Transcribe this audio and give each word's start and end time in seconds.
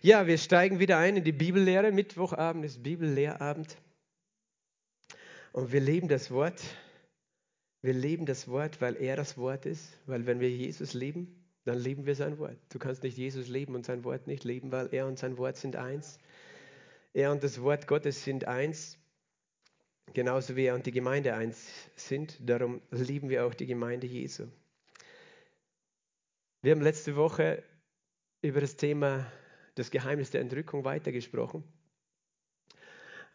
Ja, 0.00 0.28
wir 0.28 0.38
steigen 0.38 0.78
wieder 0.78 0.98
ein 0.98 1.16
in 1.16 1.24
die 1.24 1.32
Bibellehre. 1.32 1.90
Mittwochabend 1.90 2.64
ist 2.64 2.84
Bibellehrabend. 2.84 3.76
Und 5.52 5.72
wir 5.72 5.80
leben 5.80 6.06
das 6.06 6.30
Wort. 6.30 6.62
Wir 7.82 7.94
leben 7.94 8.24
das 8.24 8.46
Wort, 8.46 8.80
weil 8.80 8.94
er 8.96 9.16
das 9.16 9.36
Wort 9.36 9.66
ist. 9.66 9.98
Weil 10.06 10.24
wenn 10.26 10.38
wir 10.38 10.50
Jesus 10.50 10.94
lieben, 10.94 11.44
dann 11.64 11.78
lieben 11.78 12.06
wir 12.06 12.14
sein 12.14 12.38
Wort. 12.38 12.56
Du 12.68 12.78
kannst 12.78 13.02
nicht 13.02 13.18
Jesus 13.18 13.48
lieben 13.48 13.74
und 13.74 13.86
sein 13.86 14.04
Wort 14.04 14.28
nicht 14.28 14.44
lieben, 14.44 14.70
weil 14.70 14.88
er 14.94 15.04
und 15.08 15.18
sein 15.18 15.36
Wort 15.36 15.56
sind 15.56 15.74
eins. 15.74 16.20
Er 17.12 17.32
und 17.32 17.42
das 17.42 17.60
Wort 17.60 17.88
Gottes 17.88 18.22
sind 18.22 18.46
eins. 18.46 18.98
Genauso 20.14 20.54
wie 20.54 20.66
er 20.66 20.76
und 20.76 20.86
die 20.86 20.92
Gemeinde 20.92 21.34
eins 21.34 21.68
sind. 21.96 22.38
Darum 22.48 22.80
lieben 22.92 23.30
wir 23.30 23.44
auch 23.44 23.54
die 23.54 23.66
Gemeinde 23.66 24.06
Jesu. 24.06 24.46
Wir 26.62 26.70
haben 26.70 26.82
letzte 26.82 27.16
Woche 27.16 27.64
über 28.42 28.60
das 28.60 28.76
Thema 28.76 29.26
das 29.78 29.90
Geheimnis 29.90 30.30
der 30.30 30.40
Entrückung 30.40 30.84
weitergesprochen, 30.84 31.64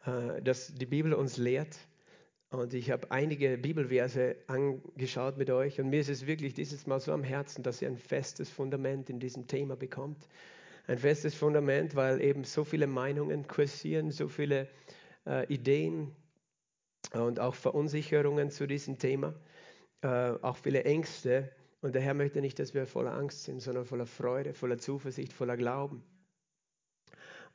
äh, 0.06 0.42
das 0.42 0.74
die 0.74 0.86
Bibel 0.86 1.14
uns 1.14 1.38
lehrt. 1.38 1.78
Und 2.50 2.76
ich 2.76 2.92
habe 2.92 3.10
einige 3.10 3.58
Bibelverse 3.58 4.36
angeschaut 4.46 5.38
mit 5.38 5.50
euch 5.50 5.80
und 5.80 5.90
mir 5.90 6.02
ist 6.02 6.10
es 6.10 6.28
wirklich 6.28 6.54
dieses 6.54 6.86
Mal 6.86 7.00
so 7.00 7.12
am 7.12 7.24
Herzen, 7.24 7.64
dass 7.64 7.82
ihr 7.82 7.88
ein 7.88 7.98
festes 7.98 8.50
Fundament 8.52 9.10
in 9.10 9.20
diesem 9.20 9.48
Thema 9.48 9.76
bekommt. 9.76 10.28
Ein 10.86 11.00
festes 11.00 11.34
Fundament, 11.34 11.96
weil 11.96 12.22
eben 12.22 12.44
so 12.44 12.64
viele 12.64 12.86
Meinungen 12.86 13.48
kursieren, 13.48 14.12
so 14.12 14.28
viele 14.28 14.68
äh, 15.26 15.52
Ideen 15.52 16.16
und 17.14 17.40
auch 17.40 17.56
Verunsicherungen 17.56 18.52
zu 18.52 18.68
diesem 18.68 19.00
Thema, 19.00 19.34
äh, 20.02 20.08
auch 20.42 20.58
viele 20.58 20.84
Ängste. 20.84 21.50
Und 21.82 21.96
der 21.96 22.02
Herr 22.02 22.14
möchte 22.14 22.40
nicht, 22.40 22.60
dass 22.60 22.74
wir 22.74 22.86
voller 22.86 23.14
Angst 23.14 23.44
sind, 23.44 23.62
sondern 23.62 23.86
voller 23.86 24.06
Freude, 24.06 24.54
voller 24.54 24.78
Zuversicht, 24.78 25.34
voller 25.34 25.58
Glauben. 25.58 26.04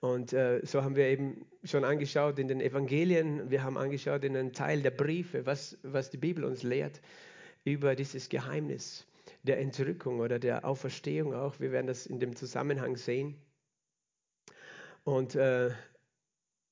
Und 0.00 0.32
äh, 0.32 0.60
so 0.64 0.84
haben 0.84 0.94
wir 0.94 1.06
eben 1.06 1.46
schon 1.64 1.84
angeschaut 1.84 2.38
in 2.38 2.46
den 2.46 2.60
Evangelien, 2.60 3.50
wir 3.50 3.64
haben 3.64 3.76
angeschaut 3.76 4.22
in 4.22 4.36
einem 4.36 4.52
Teil 4.52 4.80
der 4.82 4.92
Briefe, 4.92 5.44
was, 5.44 5.76
was 5.82 6.10
die 6.10 6.18
Bibel 6.18 6.44
uns 6.44 6.62
lehrt 6.62 7.00
über 7.64 7.96
dieses 7.96 8.28
Geheimnis 8.28 9.06
der 9.42 9.58
Entrückung 9.58 10.20
oder 10.20 10.38
der 10.38 10.64
Auferstehung 10.64 11.34
auch. 11.34 11.58
Wir 11.58 11.72
werden 11.72 11.88
das 11.88 12.06
in 12.06 12.20
dem 12.20 12.36
Zusammenhang 12.36 12.96
sehen. 12.96 13.36
Und 15.02 15.34
äh, 15.34 15.70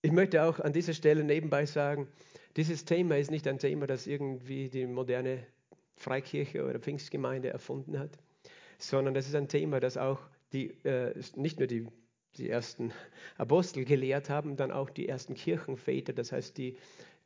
ich 0.02 0.12
möchte 0.12 0.44
auch 0.44 0.60
an 0.60 0.72
dieser 0.72 0.94
Stelle 0.94 1.24
nebenbei 1.24 1.66
sagen, 1.66 2.06
dieses 2.56 2.84
Thema 2.84 3.18
ist 3.18 3.30
nicht 3.30 3.48
ein 3.48 3.58
Thema, 3.58 3.86
das 3.86 4.06
irgendwie 4.06 4.68
die 4.68 4.86
moderne 4.86 5.44
Freikirche 5.96 6.64
oder 6.64 6.78
Pfingstgemeinde 6.78 7.48
erfunden 7.48 7.98
hat, 7.98 8.18
sondern 8.78 9.14
das 9.14 9.26
ist 9.26 9.34
ein 9.34 9.48
Thema, 9.48 9.80
das 9.80 9.96
auch 9.96 10.20
die, 10.52 10.68
äh, 10.84 11.12
nicht 11.34 11.58
nur 11.58 11.66
die 11.66 11.88
die 12.38 12.48
ersten 12.48 12.92
Apostel 13.36 13.84
gelehrt 13.84 14.30
haben, 14.30 14.56
dann 14.56 14.70
auch 14.70 14.90
die 14.90 15.08
ersten 15.08 15.34
Kirchenväter, 15.34 16.12
das 16.12 16.32
heißt 16.32 16.56
die, 16.58 16.76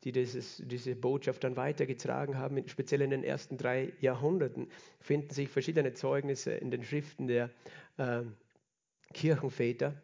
die 0.04 0.12
dieses, 0.12 0.62
diese 0.64 0.94
Botschaft 0.94 1.44
dann 1.44 1.56
weitergetragen 1.56 2.38
haben, 2.38 2.66
speziell 2.68 3.02
in 3.02 3.10
den 3.10 3.24
ersten 3.24 3.58
drei 3.58 3.92
Jahrhunderten, 4.00 4.68
finden 5.00 5.30
sich 5.30 5.48
verschiedene 5.48 5.92
Zeugnisse 5.92 6.52
in 6.52 6.70
den 6.70 6.84
Schriften 6.84 7.26
der 7.26 7.50
äh, 7.98 8.22
Kirchenväter, 9.12 10.00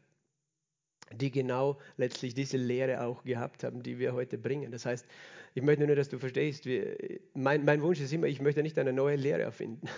die 1.13 1.31
genau 1.31 1.79
letztlich 1.97 2.35
diese 2.35 2.57
Lehre 2.57 3.03
auch 3.03 3.25
gehabt 3.25 3.65
haben, 3.65 3.83
die 3.83 3.99
wir 3.99 4.13
heute 4.13 4.37
bringen. 4.37 4.71
Das 4.71 4.85
heißt, 4.85 5.07
ich 5.55 5.63
möchte 5.63 5.87
nur, 5.87 5.97
dass 5.97 6.09
du 6.09 6.19
verstehst, 6.19 6.67
wie, 6.67 7.21
mein, 7.33 7.65
mein 7.65 7.81
Wunsch 7.81 8.01
ist 8.01 8.13
immer, 8.13 8.27
ich 8.27 8.43
möchte 8.43 8.63
nicht 8.63 8.79
eine 8.79 8.93
neue 8.93 9.17
Lehre 9.17 9.43
erfinden. 9.43 9.89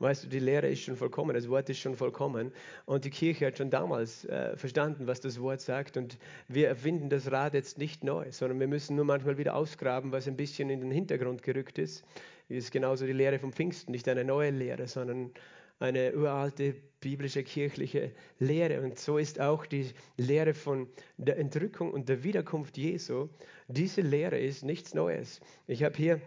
Weißt 0.00 0.24
du, 0.24 0.28
die 0.28 0.38
Lehre 0.38 0.68
ist 0.68 0.82
schon 0.82 0.96
vollkommen, 0.96 1.34
das 1.34 1.48
Wort 1.48 1.68
ist 1.70 1.80
schon 1.80 1.96
vollkommen. 1.96 2.52
Und 2.86 3.04
die 3.04 3.10
Kirche 3.10 3.46
hat 3.46 3.58
schon 3.58 3.70
damals 3.70 4.24
äh, 4.26 4.56
verstanden, 4.56 5.08
was 5.08 5.20
das 5.20 5.40
Wort 5.40 5.60
sagt. 5.60 5.96
Und 5.96 6.18
wir 6.46 6.68
erfinden 6.68 7.10
das 7.10 7.32
Rad 7.32 7.54
jetzt 7.54 7.78
nicht 7.78 8.04
neu, 8.04 8.30
sondern 8.30 8.60
wir 8.60 8.68
müssen 8.68 8.94
nur 8.94 9.04
manchmal 9.04 9.38
wieder 9.38 9.56
ausgraben, 9.56 10.12
was 10.12 10.28
ein 10.28 10.36
bisschen 10.36 10.70
in 10.70 10.80
den 10.80 10.92
Hintergrund 10.92 11.42
gerückt 11.42 11.78
ist. 11.78 12.04
Das 12.48 12.58
ist 12.58 12.70
genauso 12.70 13.06
die 13.06 13.12
Lehre 13.12 13.40
vom 13.40 13.52
Pfingsten, 13.52 13.90
nicht 13.90 14.08
eine 14.08 14.24
neue 14.24 14.50
Lehre, 14.50 14.86
sondern 14.86 15.32
eine 15.80 16.14
uralte 16.14 16.74
biblische 17.00 17.42
kirchliche 17.42 18.12
Lehre. 18.38 18.80
Und 18.80 18.98
so 18.98 19.18
ist 19.18 19.40
auch 19.40 19.66
die 19.66 19.90
Lehre 20.16 20.54
von 20.54 20.88
der 21.16 21.38
Entrückung 21.38 21.92
und 21.92 22.08
der 22.08 22.22
Wiederkunft 22.22 22.78
Jesu. 22.78 23.28
Diese 23.66 24.00
Lehre 24.00 24.38
ist 24.38 24.64
nichts 24.64 24.94
Neues. 24.94 25.40
Ich 25.66 25.82
habe 25.82 25.96
hier 25.96 26.20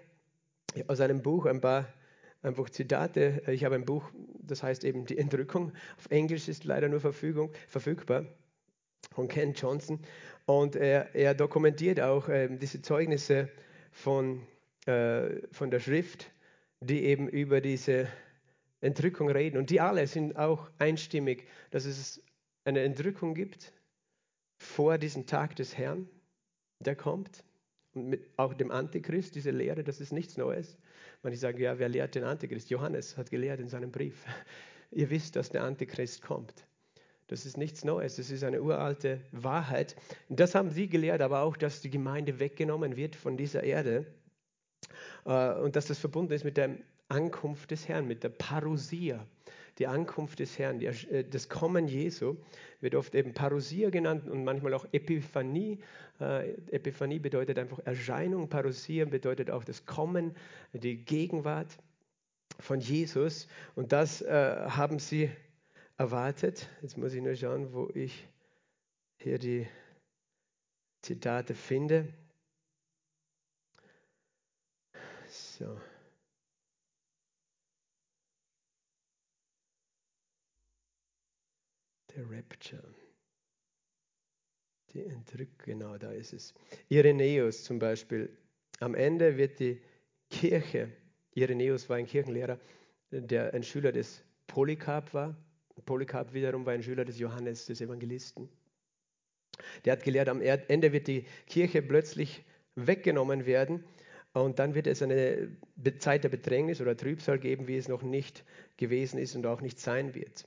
aus 0.88 1.00
einem 1.00 1.22
Buch 1.22 1.46
ein 1.46 1.62
paar 1.62 1.88
einfach 2.42 2.70
Zitate. 2.70 3.44
Ich 3.48 3.64
habe 3.64 3.76
ein 3.76 3.86
Buch, 3.86 4.10
das 4.40 4.64
heißt 4.64 4.84
eben 4.84 5.06
Die 5.06 5.18
Entrückung. 5.18 5.72
Auf 5.98 6.08
Englisch 6.10 6.48
ist 6.48 6.64
leider 6.64 6.90
nur 6.90 7.00
Verfügung, 7.00 7.52
verfügbar 7.68 8.26
von 9.12 9.28
Ken 9.28 9.54
Johnson. 9.54 10.00
Und 10.46 10.76
er, 10.76 11.14
er 11.16 11.34
dokumentiert 11.34 12.00
auch 12.00 12.30
äh, 12.30 12.50
diese 12.50 12.82
Zeugnisse 12.82 13.50
von, 13.92 14.42
äh, 14.86 15.48
von 15.52 15.70
der 15.72 15.80
Schrift, 15.80 16.32
die 16.80 17.04
eben 17.04 17.28
über 17.28 17.62
diese 17.62 18.08
Entrückung 18.82 19.30
reden. 19.30 19.58
Und 19.58 19.70
die 19.70 19.80
alle 19.80 20.08
sind 20.08 20.36
auch 20.38 20.70
einstimmig, 20.80 21.48
dass 21.70 21.86
es 21.86 22.24
eine 22.66 22.82
Entrückung 22.82 23.34
gibt 23.34 23.74
vor 24.58 24.98
diesem 24.98 25.26
Tag 25.26 25.56
des 25.56 25.78
Herrn, 25.78 26.10
der 26.80 26.96
kommt. 26.96 27.44
Und 27.94 28.08
mit 28.10 28.30
auch 28.38 28.54
dem 28.54 28.72
Antichrist, 28.72 29.36
diese 29.36 29.52
Lehre, 29.52 29.84
das 29.84 30.00
ist 30.00 30.12
nichts 30.12 30.38
Neues. 30.38 30.78
Manche 31.24 31.38
sagen, 31.38 31.60
ja, 31.60 31.78
wer 31.78 31.90
lehrt 31.90 32.16
den 32.16 32.24
Antichrist? 32.24 32.70
Johannes 32.70 33.18
hat 33.18 33.30
gelehrt 33.32 33.60
in 33.60 33.70
seinem 33.70 33.92
Brief. 33.92 34.26
Ihr 34.92 35.10
wisst, 35.10 35.36
dass 35.36 35.50
der 35.50 35.64
Antichrist 35.64 36.22
kommt. 36.22 36.66
Das 37.28 37.46
ist 37.46 37.56
nichts 37.58 37.86
Neues, 37.86 38.18
das 38.18 38.30
ist 38.30 38.44
eine 38.44 38.62
uralte 38.62 39.22
Wahrheit. 39.32 39.96
Das 40.28 40.54
haben 40.54 40.70
sie 40.70 40.90
gelehrt, 40.90 41.22
aber 41.22 41.44
auch, 41.44 41.56
dass 41.56 41.80
die 41.80 41.90
Gemeinde 41.90 42.40
weggenommen 42.40 42.98
wird 42.98 43.16
von 43.16 43.38
dieser 43.38 43.64
Erde 43.64 44.06
äh, 45.26 45.54
und 45.54 45.78
dass 45.78 45.88
das 45.88 45.98
verbunden 45.98 46.34
ist 46.34 46.44
mit 46.44 46.58
der 46.58 46.76
Ankunft 47.08 47.72
des 47.72 47.88
Herrn, 47.88 48.06
mit 48.06 48.24
der 48.24 48.30
Parousia 48.30 49.26
die 49.82 49.88
Ankunft 49.88 50.38
des 50.38 50.60
Herrn, 50.60 50.78
die, 50.78 50.86
äh, 50.86 51.28
das 51.28 51.50
Kommen 51.50 51.88
Jesu 51.88 52.38
wird 52.82 52.94
oft 52.94 53.16
eben 53.16 53.34
Parousia 53.34 53.90
genannt 53.90 54.30
und 54.30 54.44
manchmal 54.44 54.76
auch 54.76 54.86
Epiphanie. 54.92 55.80
Äh, 56.20 56.52
Epiphanie 56.70 57.18
bedeutet 57.18 57.58
einfach 57.58 57.80
Erscheinung, 57.80 58.48
Parousia 58.48 59.06
bedeutet 59.06 59.50
auch 59.50 59.64
das 59.64 59.88
Kommen, 59.88 60.36
die 60.74 61.04
Gegenwart 61.04 61.80
von 62.60 62.80
Jesus. 62.80 63.48
Und 63.74 63.92
das 63.92 64.22
äh, 64.22 64.66
haben 64.68 65.00
sie 65.00 65.32
erwartet. 65.98 66.70
Jetzt 66.84 67.00
muss 67.00 67.16
ich 67.16 67.24
nur 67.24 67.36
schauen, 67.36 67.74
wo 67.74 67.90
ich 67.96 68.28
hier 69.18 69.40
die 69.40 69.68
Zitate 71.02 71.56
finde. 71.56 72.14
So. 75.28 75.76
Der 82.16 82.30
Rapture. 82.30 82.84
Die 84.94 85.06
Entrückung, 85.06 85.58
genau 85.64 85.98
da 85.98 86.12
ist 86.12 86.34
es. 86.34 86.54
Irenäus 86.90 87.64
zum 87.64 87.80
Beispiel. 87.80 88.36
Am 88.80 88.96
Ende 88.96 89.38
wird 89.38 89.60
die 89.60 89.82
Kirche, 90.30 90.92
Irenäus 91.34 91.90
war 91.90 91.98
ein 91.98 92.06
Kirchenlehrer, 92.06 92.60
der 93.12 93.54
ein 93.54 93.64
Schüler 93.64 93.92
des 93.92 94.24
Polycarp 94.48 95.14
war. 95.14 95.36
Polycarp 95.86 96.34
wiederum 96.34 96.66
war 96.66 96.74
ein 96.74 96.84
Schüler 96.84 97.06
des 97.06 97.20
Johannes, 97.20 97.66
des 97.66 97.80
Evangelisten. 97.80 98.50
Der 99.86 99.94
hat 99.94 100.04
gelehrt, 100.04 100.28
am 100.28 100.42
Ende 100.42 100.92
wird 100.92 101.08
die 101.08 101.26
Kirche 101.48 101.82
plötzlich 101.82 102.44
weggenommen 102.76 103.46
werden 103.46 103.84
und 104.34 104.60
dann 104.60 104.76
wird 104.76 104.88
es 104.88 105.02
eine 105.02 105.58
Zeit 106.00 106.24
der 106.24 106.30
Bedrängnis 106.30 106.82
oder 106.82 106.96
Trübsal 106.96 107.40
geben, 107.40 107.68
wie 107.68 107.78
es 107.78 107.88
noch 107.88 108.02
nicht 108.02 108.44
gewesen 108.78 109.20
ist 109.20 109.36
und 109.36 109.46
auch 109.46 109.62
nicht 109.62 109.80
sein 109.80 110.16
wird. 110.16 110.46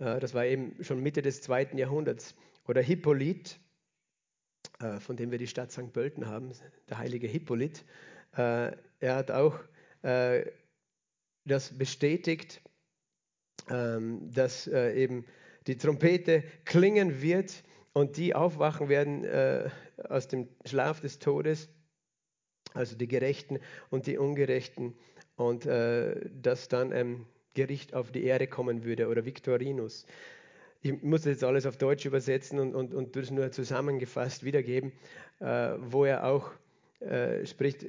Äh, 0.00 0.18
das 0.18 0.34
war 0.34 0.44
eben 0.46 0.82
schon 0.82 1.00
Mitte 1.00 1.22
des 1.22 1.42
zweiten 1.42 1.78
Jahrhunderts. 1.78 2.34
Oder 2.66 2.82
Hippolyt, 2.82 3.60
äh, 4.80 4.98
von 4.98 5.16
dem 5.16 5.30
wir 5.30 5.38
die 5.38 5.46
Stadt 5.46 5.70
St. 5.70 5.92
Pölten 5.92 6.26
haben, 6.26 6.52
der 6.88 6.98
heilige 6.98 7.26
Hippolyt, 7.26 7.84
äh, 8.36 8.72
er 9.00 9.16
hat 9.16 9.30
auch 9.30 9.58
das 10.02 11.76
bestätigt, 11.76 12.62
ähm, 13.68 14.32
dass 14.32 14.66
eben 14.66 15.26
die 15.66 15.76
Trompete 15.76 16.42
klingen 16.64 17.20
wird 17.20 17.62
und 17.92 18.16
die 18.16 18.34
aufwachen 18.34 18.88
werden 18.88 19.26
aus 20.08 20.26
dem 20.26 20.48
Schlaf 20.64 21.00
des 21.00 21.18
Todes, 21.18 21.68
also 22.72 22.96
die 22.96 23.08
Gerechten 23.08 23.58
und 23.90 24.06
die 24.06 24.16
Ungerechten, 24.16 24.96
und 25.36 25.66
dass 25.66 26.68
dann 26.68 26.92
ähm, 26.92 27.26
Gericht 27.54 27.94
auf 27.94 28.12
die 28.12 28.24
Erde 28.24 28.46
kommen 28.46 28.84
würde 28.84 29.08
oder 29.08 29.24
Victorinus. 29.24 30.06
Ich 30.82 31.02
muss 31.02 31.24
jetzt 31.24 31.44
alles 31.44 31.66
auf 31.66 31.76
Deutsch 31.76 32.06
übersetzen 32.06 32.58
und, 32.58 32.74
und, 32.74 32.94
und 32.94 33.16
das 33.16 33.30
nur 33.30 33.52
zusammengefasst 33.52 34.44
wiedergeben, 34.44 34.92
äh, 35.40 35.74
wo 35.78 36.04
er 36.04 36.26
auch 36.26 36.52
äh, 37.00 37.44
spricht, 37.44 37.84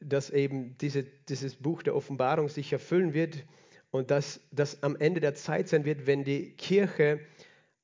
dass 0.00 0.30
eben 0.30 0.76
diese, 0.78 1.04
dieses 1.28 1.56
Buch 1.56 1.82
der 1.82 1.96
Offenbarung 1.96 2.48
sich 2.48 2.72
erfüllen 2.72 3.14
wird 3.14 3.44
und 3.90 4.10
dass 4.10 4.40
das 4.50 4.82
am 4.82 4.96
Ende 4.96 5.20
der 5.20 5.34
Zeit 5.34 5.68
sein 5.68 5.84
wird, 5.84 6.06
wenn 6.06 6.24
die 6.24 6.52
Kirche 6.56 7.20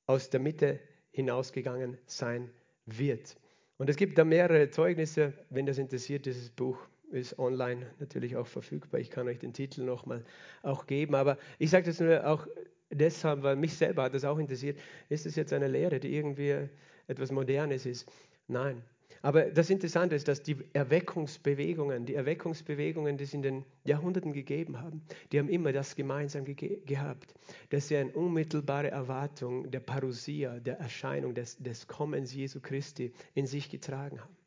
aus 0.07 0.29
der 0.29 0.41
Mitte 0.41 0.81
hinausgegangen 1.13 1.99
sein 2.07 2.51
wird. 2.85 3.37
Und 3.79 3.89
es 3.89 3.97
gibt 3.97 4.19
da 4.19 4.25
mehrere 4.25 4.71
Zeugnisse. 4.71 5.33
Wenn 5.49 5.67
das 5.67 5.79
interessiert, 5.79 6.27
dieses 6.27 6.51
Buch 6.51 6.79
ist 7.11 7.39
online 7.39 7.87
natürlich 7.99 8.37
auch 8.37 8.47
verfügbar. 8.47 9.01
Ich 9.01 9.11
kann 9.11 9.29
euch 9.29 9.39
den 9.39 9.53
Titel 9.53 9.83
nochmal 9.83 10.25
auch 10.63 10.87
geben. 10.87 11.15
Aber 11.15 11.39
ich 11.59 11.71
sage 11.71 11.87
das 11.87 12.01
nur 12.01 12.27
auch 12.27 12.47
deshalb, 12.91 13.43
weil 13.43 13.57
mich 13.57 13.75
selber 13.75 14.05
hat 14.05 14.15
das 14.15 14.25
auch 14.25 14.39
interessiert. 14.39 14.79
Ist 15.09 15.27
es 15.27 15.37
jetzt 15.37 15.53
eine 15.53 15.69
Lehre, 15.69 16.01
die 16.01 16.15
irgendwie 16.15 16.69
etwas 17.07 17.31
Modernes 17.31 17.87
ist? 17.87 18.11
Nein. 18.49 18.83
Aber 19.23 19.51
das 19.51 19.69
Interessante 19.69 20.15
ist, 20.15 20.29
dass 20.29 20.43
die 20.43 20.57
Erweckungsbewegungen, 20.73 22.07
die 22.07 22.15
Erweckungsbewegungen, 22.15 23.19
die 23.19 23.25
es 23.25 23.35
in 23.35 23.43
den 23.43 23.65
Jahrhunderten 23.85 24.33
gegeben 24.33 24.81
haben, 24.81 25.03
die 25.31 25.39
haben 25.39 25.51
immer 25.51 25.73
das 25.73 25.95
gemeinsam 25.95 26.45
ge 26.45 26.81
gehabt, 26.87 27.35
dass 27.69 27.89
sie 27.89 27.97
eine 27.97 28.13
unmittelbare 28.13 28.91
Erwartung 28.91 29.71
der 29.71 29.81
Parousia, 29.81 30.59
der 30.61 30.79
Erscheinung 30.79 31.35
des, 31.35 31.59
des 31.59 31.87
Kommens 31.87 32.33
Jesu 32.33 32.61
Christi 32.61 33.13
in 33.35 33.47
sich 33.47 33.69
getragen 33.69 34.21
haben. 34.21 34.40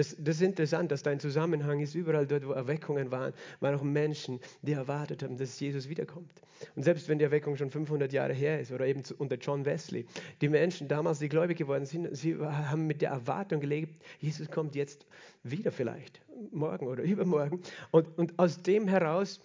Das, 0.00 0.16
das, 0.18 0.36
ist 0.36 0.42
interessant, 0.42 0.90
dass 0.90 1.02
da 1.02 1.10
ein 1.10 1.20
Zusammenhang 1.20 1.80
ist. 1.80 1.94
Überall 1.94 2.26
dort, 2.26 2.48
wo 2.48 2.52
Erweckungen 2.52 3.10
waren, 3.10 3.34
waren 3.60 3.74
auch 3.74 3.82
Menschen, 3.82 4.40
die 4.62 4.72
erwartet 4.72 5.22
haben, 5.22 5.36
dass 5.36 5.60
Jesus 5.60 5.90
wiederkommt. 5.90 6.32
Und 6.74 6.84
selbst 6.84 7.06
wenn 7.10 7.18
die 7.18 7.24
Erweckung 7.24 7.58
schon 7.58 7.68
500 7.68 8.10
Jahre 8.10 8.32
her 8.32 8.58
ist 8.58 8.72
oder 8.72 8.86
eben 8.86 9.02
unter 9.18 9.36
John 9.36 9.66
Wesley, 9.66 10.06
die 10.40 10.48
Menschen 10.48 10.88
damals, 10.88 11.18
die 11.18 11.28
gläubig 11.28 11.58
geworden 11.58 11.84
sind, 11.84 12.16
sie 12.16 12.34
haben 12.36 12.86
mit 12.86 13.02
der 13.02 13.10
Erwartung 13.10 13.60
gelebt, 13.60 14.02
Jesus 14.20 14.50
kommt 14.50 14.74
jetzt 14.74 15.04
wieder 15.42 15.70
vielleicht, 15.70 16.22
morgen 16.50 16.86
oder 16.86 17.02
übermorgen. 17.04 17.60
Und, 17.90 18.16
und 18.16 18.38
aus 18.38 18.62
dem 18.62 18.88
heraus 18.88 19.42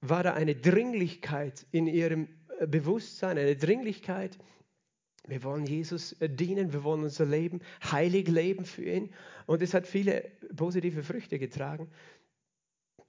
war 0.00 0.24
da 0.24 0.34
eine 0.34 0.56
Dringlichkeit 0.56 1.64
in 1.70 1.86
ihrem 1.86 2.26
Bewusstsein, 2.66 3.38
eine 3.38 3.54
Dringlichkeit 3.54 4.36
wir 5.26 5.42
wollen 5.44 5.64
Jesus 5.64 6.12
äh, 6.20 6.28
dienen, 6.28 6.72
wir 6.72 6.84
wollen 6.84 7.04
unser 7.04 7.24
Leben 7.26 7.60
heilig 7.90 8.28
leben 8.28 8.64
für 8.64 8.84
ihn. 8.84 9.10
Und 9.46 9.62
es 9.62 9.74
hat 9.74 9.86
viele 9.86 10.30
positive 10.56 11.02
Früchte 11.02 11.38
getragen, 11.38 11.88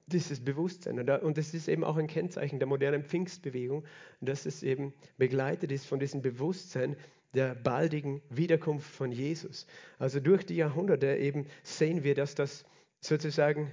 dieses 0.08 0.44
Bewusstsein. 0.44 1.00
Und 1.00 1.38
das 1.38 1.54
ist 1.54 1.68
eben 1.68 1.84
auch 1.84 1.98
ein 1.98 2.08
Kennzeichen 2.08 2.60
der 2.60 2.68
modernen 2.68 3.04
Pfingstbewegung, 3.04 3.86
dass 4.22 4.46
es 4.46 4.62
eben 4.62 4.94
begleitet 5.18 5.72
ist 5.72 5.86
von 5.86 6.00
diesem 6.00 6.22
Bewusstsein 6.22 6.96
der 7.34 7.56
baldigen 7.56 8.22
Wiederkunft 8.30 8.90
von 8.90 9.12
Jesus. 9.12 9.66
Also 9.98 10.20
durch 10.20 10.46
die 10.46 10.56
Jahrhunderte 10.56 11.16
eben 11.16 11.48
sehen 11.64 12.04
wir, 12.04 12.14
dass 12.14 12.36
das 12.36 12.66
sozusagen 13.00 13.72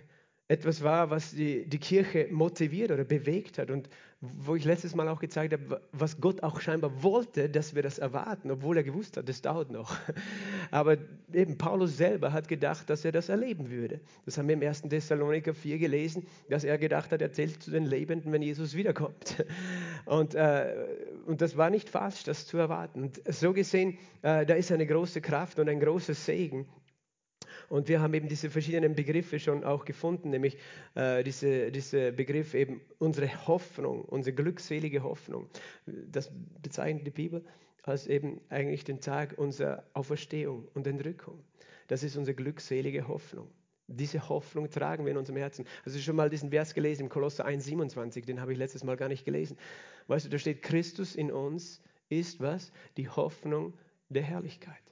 etwas 0.50 0.82
war, 0.82 1.10
was 1.10 1.30
die, 1.30 1.64
die 1.64 1.78
Kirche 1.78 2.26
motiviert 2.32 2.90
oder 2.90 3.04
bewegt 3.04 3.56
hat 3.56 3.70
und 3.70 3.88
wo 4.20 4.56
ich 4.56 4.64
letztes 4.64 4.96
Mal 4.96 5.06
auch 5.06 5.20
gezeigt 5.20 5.52
habe, 5.52 5.80
was 5.92 6.20
Gott 6.20 6.42
auch 6.42 6.60
scheinbar 6.60 7.04
wollte, 7.04 7.48
dass 7.48 7.76
wir 7.76 7.84
das 7.84 8.00
erwarten, 8.00 8.50
obwohl 8.50 8.76
er 8.76 8.82
gewusst 8.82 9.16
hat, 9.16 9.28
das 9.28 9.42
dauert 9.42 9.70
noch. 9.70 9.96
Aber 10.72 10.98
eben 11.32 11.56
Paulus 11.56 11.96
selber 11.96 12.32
hat 12.32 12.48
gedacht, 12.48 12.90
dass 12.90 13.04
er 13.04 13.12
das 13.12 13.28
erleben 13.28 13.70
würde. 13.70 14.00
Das 14.26 14.38
haben 14.38 14.48
wir 14.48 14.56
im 14.56 14.62
1. 14.62 14.82
Thessaloniker 14.82 15.54
4 15.54 15.78
gelesen, 15.78 16.26
dass 16.48 16.64
er 16.64 16.78
gedacht 16.78 17.12
hat, 17.12 17.22
er 17.22 17.32
zählt 17.32 17.62
zu 17.62 17.70
den 17.70 17.86
Lebenden, 17.86 18.32
wenn 18.32 18.42
Jesus 18.42 18.74
wiederkommt. 18.74 19.44
Und, 20.04 20.34
äh, 20.34 20.74
und 21.26 21.42
das 21.42 21.56
war 21.56 21.70
nicht 21.70 21.88
falsch, 21.88 22.24
das 22.24 22.46
zu 22.46 22.56
erwarten. 22.56 23.02
Und 23.02 23.20
so 23.32 23.52
gesehen, 23.52 23.98
äh, 24.22 24.44
da 24.44 24.54
ist 24.54 24.72
eine 24.72 24.86
große 24.86 25.20
Kraft 25.20 25.58
und 25.60 25.68
ein 25.68 25.78
großer 25.78 26.14
Segen 26.14 26.66
und 27.70 27.86
wir 27.86 28.00
haben 28.00 28.12
eben 28.14 28.28
diese 28.28 28.50
verschiedenen 28.50 28.96
Begriffe 28.96 29.38
schon 29.38 29.62
auch 29.62 29.84
gefunden, 29.84 30.30
nämlich 30.30 30.58
äh, 30.96 31.22
diese, 31.22 31.70
diese 31.70 32.10
Begriff 32.10 32.54
eben 32.54 32.80
unsere 32.98 33.46
Hoffnung, 33.46 34.04
unsere 34.06 34.34
glückselige 34.34 35.04
Hoffnung. 35.04 35.48
Das 35.86 36.32
bezeichnet 36.60 37.06
die 37.06 37.12
Bibel 37.12 37.44
als 37.84 38.08
eben 38.08 38.40
eigentlich 38.48 38.82
den 38.82 39.00
Tag 39.00 39.38
unserer 39.38 39.84
Auferstehung 39.94 40.66
und 40.74 40.88
Entrückung. 40.88 41.44
Das 41.86 42.02
ist 42.02 42.16
unsere 42.16 42.34
glückselige 42.34 43.06
Hoffnung. 43.06 43.48
Diese 43.86 44.28
Hoffnung 44.28 44.68
tragen 44.68 45.04
wir 45.04 45.12
in 45.12 45.18
unserem 45.18 45.38
Herzen. 45.38 45.64
Du 45.84 45.92
schon 45.92 46.16
mal 46.16 46.28
diesen 46.28 46.50
Vers 46.50 46.74
gelesen 46.74 47.04
im 47.04 47.08
Kolosser 47.08 47.46
1,27? 47.46 48.26
Den 48.26 48.40
habe 48.40 48.52
ich 48.52 48.58
letztes 48.58 48.82
Mal 48.82 48.96
gar 48.96 49.08
nicht 49.08 49.24
gelesen. 49.24 49.56
Weißt 50.08 50.26
du, 50.26 50.28
da 50.28 50.38
steht, 50.38 50.62
Christus 50.62 51.14
in 51.14 51.30
uns 51.30 51.80
ist 52.08 52.40
was? 52.40 52.72
Die 52.96 53.08
Hoffnung 53.08 53.74
der 54.08 54.22
Herrlichkeit. 54.22 54.82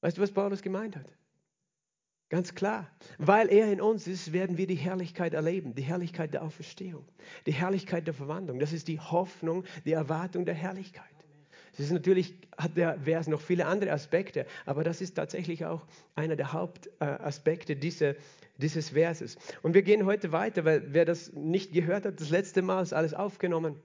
Weißt 0.00 0.16
du, 0.16 0.22
was 0.22 0.30
Paulus 0.30 0.62
gemeint 0.62 0.94
hat? 0.94 1.16
Ganz 2.28 2.54
klar. 2.54 2.90
Weil 3.18 3.48
er 3.48 3.70
in 3.72 3.80
uns 3.80 4.06
ist, 4.08 4.32
werden 4.32 4.58
wir 4.58 4.66
die 4.66 4.74
Herrlichkeit 4.74 5.34
erleben, 5.34 5.74
die 5.74 5.82
Herrlichkeit 5.82 6.34
der 6.34 6.42
Auferstehung, 6.42 7.04
die 7.46 7.52
Herrlichkeit 7.52 8.06
der 8.06 8.14
Verwandlung. 8.14 8.58
Das 8.58 8.72
ist 8.72 8.88
die 8.88 8.98
Hoffnung, 8.98 9.64
die 9.84 9.92
Erwartung 9.92 10.44
der 10.44 10.54
Herrlichkeit. 10.54 11.04
Es 11.72 11.80
ist 11.80 11.92
natürlich, 11.92 12.34
hat 12.56 12.76
der 12.76 12.98
Vers 13.00 13.28
noch 13.28 13.40
viele 13.40 13.66
andere 13.66 13.92
Aspekte, 13.92 14.46
aber 14.64 14.82
das 14.82 15.02
ist 15.02 15.14
tatsächlich 15.14 15.66
auch 15.66 15.86
einer 16.14 16.34
der 16.34 16.54
Hauptaspekte 16.54 17.76
dieser, 17.76 18.14
dieses 18.56 18.90
Verses. 18.90 19.36
Und 19.62 19.74
wir 19.74 19.82
gehen 19.82 20.06
heute 20.06 20.32
weiter, 20.32 20.64
weil 20.64 20.94
wer 20.94 21.04
das 21.04 21.34
nicht 21.34 21.72
gehört 21.72 22.06
hat, 22.06 22.18
das 22.18 22.30
letzte 22.30 22.62
Mal 22.62 22.82
ist 22.82 22.94
alles 22.94 23.12
aufgenommen. 23.12 23.76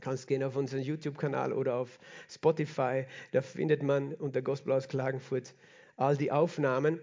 Kannst 0.00 0.26
gehen 0.26 0.42
auf 0.42 0.56
unseren 0.56 0.80
YouTube-Kanal 0.80 1.52
oder 1.52 1.74
auf 1.74 1.98
Spotify, 2.30 3.04
da 3.32 3.42
findet 3.42 3.82
man 3.82 4.14
unter 4.14 4.40
Gospel 4.40 4.72
aus 4.72 4.88
Klagenfurt 4.88 5.54
all 5.96 6.16
die 6.16 6.32
Aufnahmen. 6.32 6.98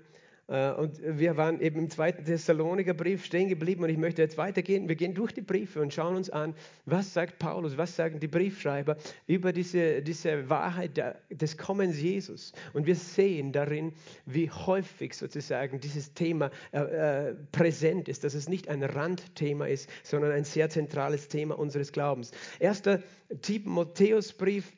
Äh, 0.47 0.71
und 0.71 0.99
wir 1.01 1.37
waren 1.37 1.59
eben 1.59 1.79
im 1.79 1.89
zweiten 1.89 2.23
Thessaloniker 2.23 2.93
Brief 2.93 3.25
stehen 3.25 3.49
geblieben 3.49 3.83
und 3.83 3.89
ich 3.89 3.97
möchte 3.97 4.21
jetzt 4.21 4.37
weitergehen. 4.37 4.87
Wir 4.87 4.95
gehen 4.95 5.13
durch 5.13 5.31
die 5.31 5.41
Briefe 5.41 5.81
und 5.81 5.93
schauen 5.93 6.15
uns 6.15 6.29
an, 6.29 6.53
was 6.85 7.13
sagt 7.13 7.39
Paulus, 7.39 7.77
was 7.77 7.95
sagen 7.95 8.19
die 8.19 8.27
Briefschreiber 8.27 8.97
über 9.27 9.53
diese, 9.53 10.01
diese 10.01 10.49
Wahrheit 10.49 11.01
des 11.29 11.57
Kommens 11.57 11.99
Jesus. 11.99 12.53
Und 12.73 12.85
wir 12.85 12.95
sehen 12.95 13.51
darin, 13.51 13.93
wie 14.25 14.49
häufig 14.51 15.13
sozusagen 15.13 15.79
dieses 15.79 16.13
Thema 16.13 16.51
äh, 16.71 17.29
äh 17.29 17.35
präsent 17.51 18.07
ist, 18.07 18.23
dass 18.23 18.33
es 18.33 18.47
nicht 18.47 18.69
ein 18.69 18.83
Randthema 18.83 19.65
ist, 19.65 19.89
sondern 20.03 20.31
ein 20.31 20.43
sehr 20.43 20.69
zentrales 20.69 21.27
Thema 21.27 21.57
unseres 21.57 21.91
Glaubens. 21.91 22.31
Erster 22.59 23.01
Timotheusbrief, 23.41 24.71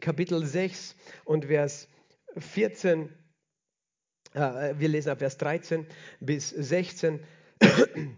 Kapitel 0.00 0.44
6 0.44 0.94
und 1.24 1.46
Vers 1.46 1.88
14 2.38 3.02
äh, 3.02 3.08
wir 4.36 4.88
lesen 4.88 5.10
ab 5.10 5.18
Vers 5.18 5.38
13 5.38 5.86
bis 6.20 6.50
16. 6.50 7.20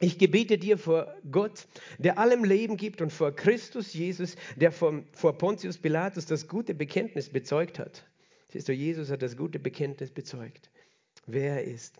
Ich 0.00 0.18
gebiete 0.18 0.58
dir 0.58 0.76
vor 0.76 1.14
Gott, 1.30 1.68
der 1.98 2.18
allem 2.18 2.42
Leben 2.42 2.76
gibt 2.76 3.00
und 3.00 3.12
vor 3.12 3.30
Christus 3.30 3.94
Jesus, 3.94 4.34
der 4.56 4.72
vom, 4.72 5.06
vor 5.12 5.38
Pontius 5.38 5.78
Pilatus 5.78 6.26
das 6.26 6.48
gute 6.48 6.74
Bekenntnis 6.74 7.30
bezeugt 7.30 7.78
hat. 7.78 8.04
Siehst 8.48 8.68
du, 8.68 8.72
Jesus 8.72 9.08
hat 9.08 9.22
das 9.22 9.36
gute 9.36 9.60
Bekenntnis 9.60 10.10
bezeugt, 10.10 10.68
wer 11.26 11.62
er 11.62 11.64
ist. 11.64 11.94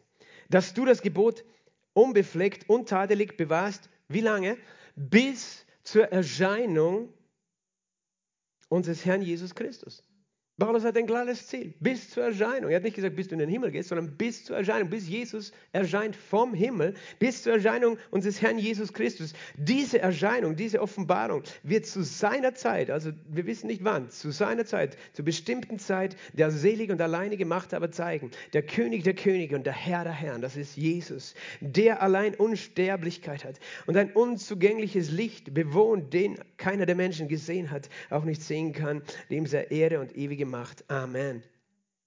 Dass 0.51 0.75
du 0.75 0.85
das 0.85 1.03
Gebot 1.03 1.45
unbefleckt, 1.93 2.69
untadelig 2.69 3.37
bewahrst, 3.37 3.89
wie 4.09 4.21
lange? 4.21 4.57
Bis 4.97 5.65
zur 5.85 6.07
Erscheinung 6.07 7.13
unseres 8.69 9.05
Herrn 9.05 9.23
Jesus 9.23 9.55
Christus. 9.55 10.03
Paulus 10.57 10.85
hat 10.85 10.97
ein 10.97 11.07
klares 11.07 11.49
Ziel, 11.49 11.75
bis 11.81 12.11
zur 12.11 12.23
Erscheinung. 12.23 12.71
Er 12.71 12.77
hat 12.77 12.85
nicht 12.85 12.95
gesagt, 12.95 13.17
bis 13.17 13.27
du 13.27 13.35
in 13.35 13.41
den 13.41 13.49
Himmel 13.49 13.73
gehst, 13.73 13.89
sondern 13.89 14.17
bis 14.17 14.45
zur 14.45 14.57
Erscheinung, 14.57 14.89
bis 14.89 15.09
Jesus 15.09 15.51
erscheint 15.73 16.15
vom 16.15 16.55
Himmel, 16.55 16.95
bis 17.19 17.43
zur 17.43 17.55
Erscheinung 17.55 17.99
unseres 18.13 18.41
Herrn 18.41 18.61
Jesus 18.61 18.93
Christus. 18.93 19.33
Diese 19.57 19.99
Erscheinung, 19.99 20.55
diese 20.55 20.81
Offenbarung 20.81 21.43
wird 21.65 21.87
zu 21.87 22.05
seiner 22.05 22.55
Zeit, 22.55 22.89
also 22.89 23.11
wir 23.29 23.47
wissen 23.47 23.67
nicht 23.67 23.83
wann, 23.83 24.11
zu 24.11 24.31
seiner 24.31 24.65
Zeit, 24.65 24.97
zur 25.13 25.25
bestimmten 25.25 25.81
Zeit 25.81 26.17
der 26.35 26.53
selige 26.53 26.93
und 26.93 27.01
alleinige 27.01 27.47
Machthaber 27.47 27.91
zeigen. 27.91 28.31
Der 28.53 28.63
König 28.63 29.03
der 29.03 29.15
Könige 29.15 29.57
und 29.57 29.67
der 29.67 29.73
Herr 29.73 30.05
der 30.05 30.13
Herren, 30.13 30.41
das 30.41 30.57
ist 30.57 30.77
Jesus, 30.77 31.35
der 31.61 32.01
allein 32.01 32.37
Unsterblichkeit 32.37 33.45
hat 33.45 33.59
und 33.87 33.97
ein 33.97 34.13
unzugängliches 34.13 35.11
Licht 35.11 35.53
bewohnt, 35.53 36.13
den 36.15 36.39
keiner 36.59 36.87
der 36.87 36.95
Menschen 36.95 37.27
gesehen 37.27 37.73
hat, 37.73 37.89
auch 38.11 38.23
nicht 38.23 38.41
sehen 38.41 38.73
kann, 38.73 39.03
dem 39.31 39.47
sei 39.47 39.65
Ehre 39.65 39.99
und 39.99 40.17
ewige 40.17 40.44
gemacht. 40.45 40.85
Amen. 40.89 41.43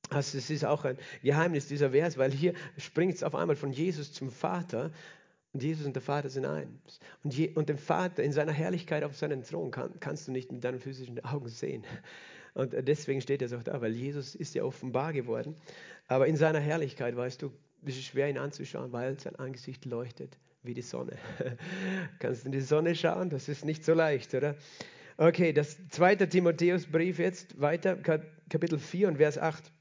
Also 0.09 0.37
es 0.37 0.49
ist 0.49 0.63
auch 0.63 0.85
ein 0.85 0.97
Geheimnis 1.21 1.67
dieser 1.67 1.91
Vers, 1.91 2.17
weil 2.17 2.31
hier 2.31 2.53
springt 2.77 3.15
es 3.15 3.23
auf 3.23 3.35
einmal 3.35 3.55
von 3.55 3.71
Jesus 3.71 4.13
zum 4.13 4.31
Vater 4.31 4.91
und 5.53 5.63
Jesus 5.63 5.85
und 5.85 5.95
der 5.95 6.01
Vater 6.01 6.29
sind 6.29 6.45
eins. 6.45 6.99
Und, 7.23 7.33
je, 7.33 7.49
und 7.55 7.67
den 7.67 7.77
Vater 7.77 8.23
in 8.23 8.31
seiner 8.31 8.51
Herrlichkeit 8.51 9.03
auf 9.03 9.17
seinen 9.17 9.43
Thron 9.43 9.71
kann, 9.71 9.99
kannst 9.99 10.27
du 10.27 10.31
nicht 10.31 10.51
mit 10.51 10.63
deinen 10.63 10.79
physischen 10.79 11.23
Augen 11.25 11.49
sehen. 11.49 11.83
Und 12.53 12.73
deswegen 12.87 13.21
steht 13.21 13.41
es 13.41 13.53
auch 13.53 13.63
da, 13.63 13.81
weil 13.81 13.93
Jesus 13.93 14.33
ist 14.33 14.55
ja 14.55 14.63
offenbar 14.63 15.13
geworden. 15.13 15.55
Aber 16.07 16.27
in 16.27 16.37
seiner 16.37 16.59
Herrlichkeit, 16.59 17.15
weißt 17.15 17.41
du, 17.41 17.51
ist 17.85 17.97
es 17.97 18.05
schwer 18.05 18.29
ihn 18.29 18.37
anzuschauen, 18.37 18.91
weil 18.91 19.19
sein 19.19 19.35
Angesicht 19.35 19.85
leuchtet 19.85 20.37
wie 20.63 20.73
die 20.73 20.81
Sonne. 20.81 21.17
kannst 22.19 22.43
du 22.43 22.47
in 22.47 22.51
die 22.51 22.61
Sonne 22.61 22.95
schauen? 22.95 23.29
Das 23.29 23.49
ist 23.49 23.65
nicht 23.65 23.83
so 23.83 23.93
leicht, 23.93 24.33
oder? 24.33 24.55
Okay, 25.19 25.51
das 25.51 25.77
zweite 25.89 26.29
Timotheusbrief 26.29 27.17
jetzt 27.17 27.59
weiter, 27.59 27.95
Kapitel 27.95 28.77
4 28.77 29.07
und 29.07 29.17
Vers 29.17 29.39
8. 29.39 29.71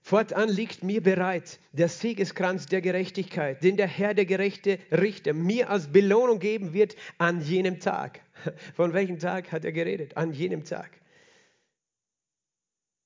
Fortan 0.00 0.48
liegt 0.48 0.82
mir 0.82 1.00
bereit 1.00 1.60
der 1.70 1.88
Siegeskranz 1.88 2.66
der 2.66 2.80
Gerechtigkeit, 2.80 3.62
den 3.62 3.76
der 3.76 3.86
Herr, 3.86 4.14
der 4.14 4.26
gerechte 4.26 4.80
Richter, 4.90 5.34
mir 5.34 5.70
als 5.70 5.86
Belohnung 5.86 6.40
geben 6.40 6.72
wird 6.72 6.96
an 7.18 7.40
jenem 7.40 7.78
Tag. 7.78 8.20
Von 8.74 8.92
welchem 8.92 9.20
Tag 9.20 9.52
hat 9.52 9.64
er 9.64 9.70
geredet? 9.70 10.16
An 10.16 10.32
jenem 10.32 10.64
Tag. 10.64 10.90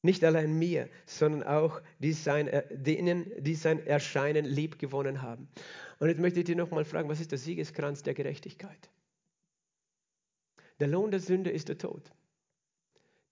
Nicht 0.00 0.24
allein 0.24 0.58
mir, 0.58 0.88
sondern 1.04 1.42
auch 1.42 1.82
die 1.98 2.14
sein, 2.14 2.48
denen, 2.70 3.30
die 3.38 3.54
sein 3.54 3.86
Erscheinen 3.86 4.46
liebgewonnen 4.46 5.20
haben. 5.20 5.48
Und 5.98 6.08
jetzt 6.08 6.20
möchte 6.20 6.38
ich 6.38 6.46
dir 6.46 6.56
nochmal 6.56 6.86
fragen, 6.86 7.10
was 7.10 7.20
ist 7.20 7.32
der 7.32 7.38
Siegeskranz 7.38 8.02
der 8.02 8.14
Gerechtigkeit? 8.14 8.88
Der 10.80 10.88
Lohn 10.88 11.10
der 11.10 11.20
Sünde 11.20 11.50
ist 11.50 11.68
der 11.68 11.78
Tod. 11.78 12.12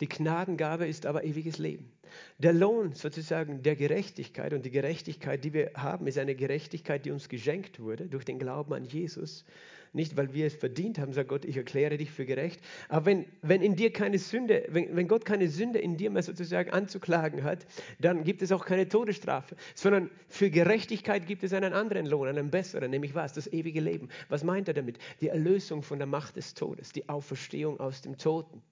Die 0.00 0.08
Gnadengabe 0.08 0.86
ist 0.86 1.06
aber 1.06 1.24
ewiges 1.24 1.58
Leben. 1.58 1.92
Der 2.38 2.52
Lohn 2.52 2.94
sozusagen 2.94 3.62
der 3.62 3.76
Gerechtigkeit 3.76 4.52
und 4.52 4.64
die 4.64 4.70
Gerechtigkeit, 4.70 5.44
die 5.44 5.52
wir 5.52 5.72
haben, 5.74 6.06
ist 6.06 6.18
eine 6.18 6.34
Gerechtigkeit, 6.34 7.04
die 7.04 7.10
uns 7.10 7.28
geschenkt 7.28 7.78
wurde 7.78 8.08
durch 8.08 8.24
den 8.24 8.38
Glauben 8.38 8.72
an 8.72 8.84
Jesus. 8.84 9.44
Nicht, 9.94 10.16
weil 10.16 10.34
wir 10.34 10.46
es 10.46 10.56
verdient 10.56 10.98
haben, 10.98 11.12
sagt 11.12 11.28
Gott, 11.28 11.44
ich 11.44 11.56
erkläre 11.56 11.96
dich 11.96 12.10
für 12.10 12.26
gerecht. 12.26 12.60
Aber 12.88 13.06
wenn, 13.06 13.26
wenn 13.42 13.62
in 13.62 13.76
dir 13.76 13.92
keine 13.92 14.18
Sünde, 14.18 14.66
wenn, 14.68 14.96
wenn 14.96 15.06
Gott 15.06 15.24
keine 15.24 15.48
Sünde 15.48 15.78
in 15.78 15.96
dir 15.96 16.10
mehr 16.10 16.24
sozusagen 16.24 16.70
anzuklagen 16.70 17.44
hat, 17.44 17.64
dann 18.00 18.24
gibt 18.24 18.42
es 18.42 18.50
auch 18.50 18.66
keine 18.66 18.88
Todesstrafe, 18.88 19.54
sondern 19.76 20.10
für 20.26 20.50
Gerechtigkeit 20.50 21.28
gibt 21.28 21.44
es 21.44 21.52
einen 21.52 21.72
anderen 21.72 22.06
Lohn, 22.06 22.26
einen 22.26 22.50
besseren, 22.50 22.90
nämlich 22.90 23.14
was? 23.14 23.34
Das 23.34 23.46
ewige 23.46 23.80
Leben. 23.80 24.08
Was 24.28 24.42
meint 24.42 24.66
er 24.66 24.74
damit? 24.74 24.98
Die 25.20 25.28
Erlösung 25.28 25.84
von 25.84 25.98
der 25.98 26.08
Macht 26.08 26.34
des 26.34 26.54
Todes, 26.54 26.90
die 26.90 27.08
Auferstehung 27.08 27.78
aus 27.78 28.02
dem 28.02 28.18
Toten 28.18 28.62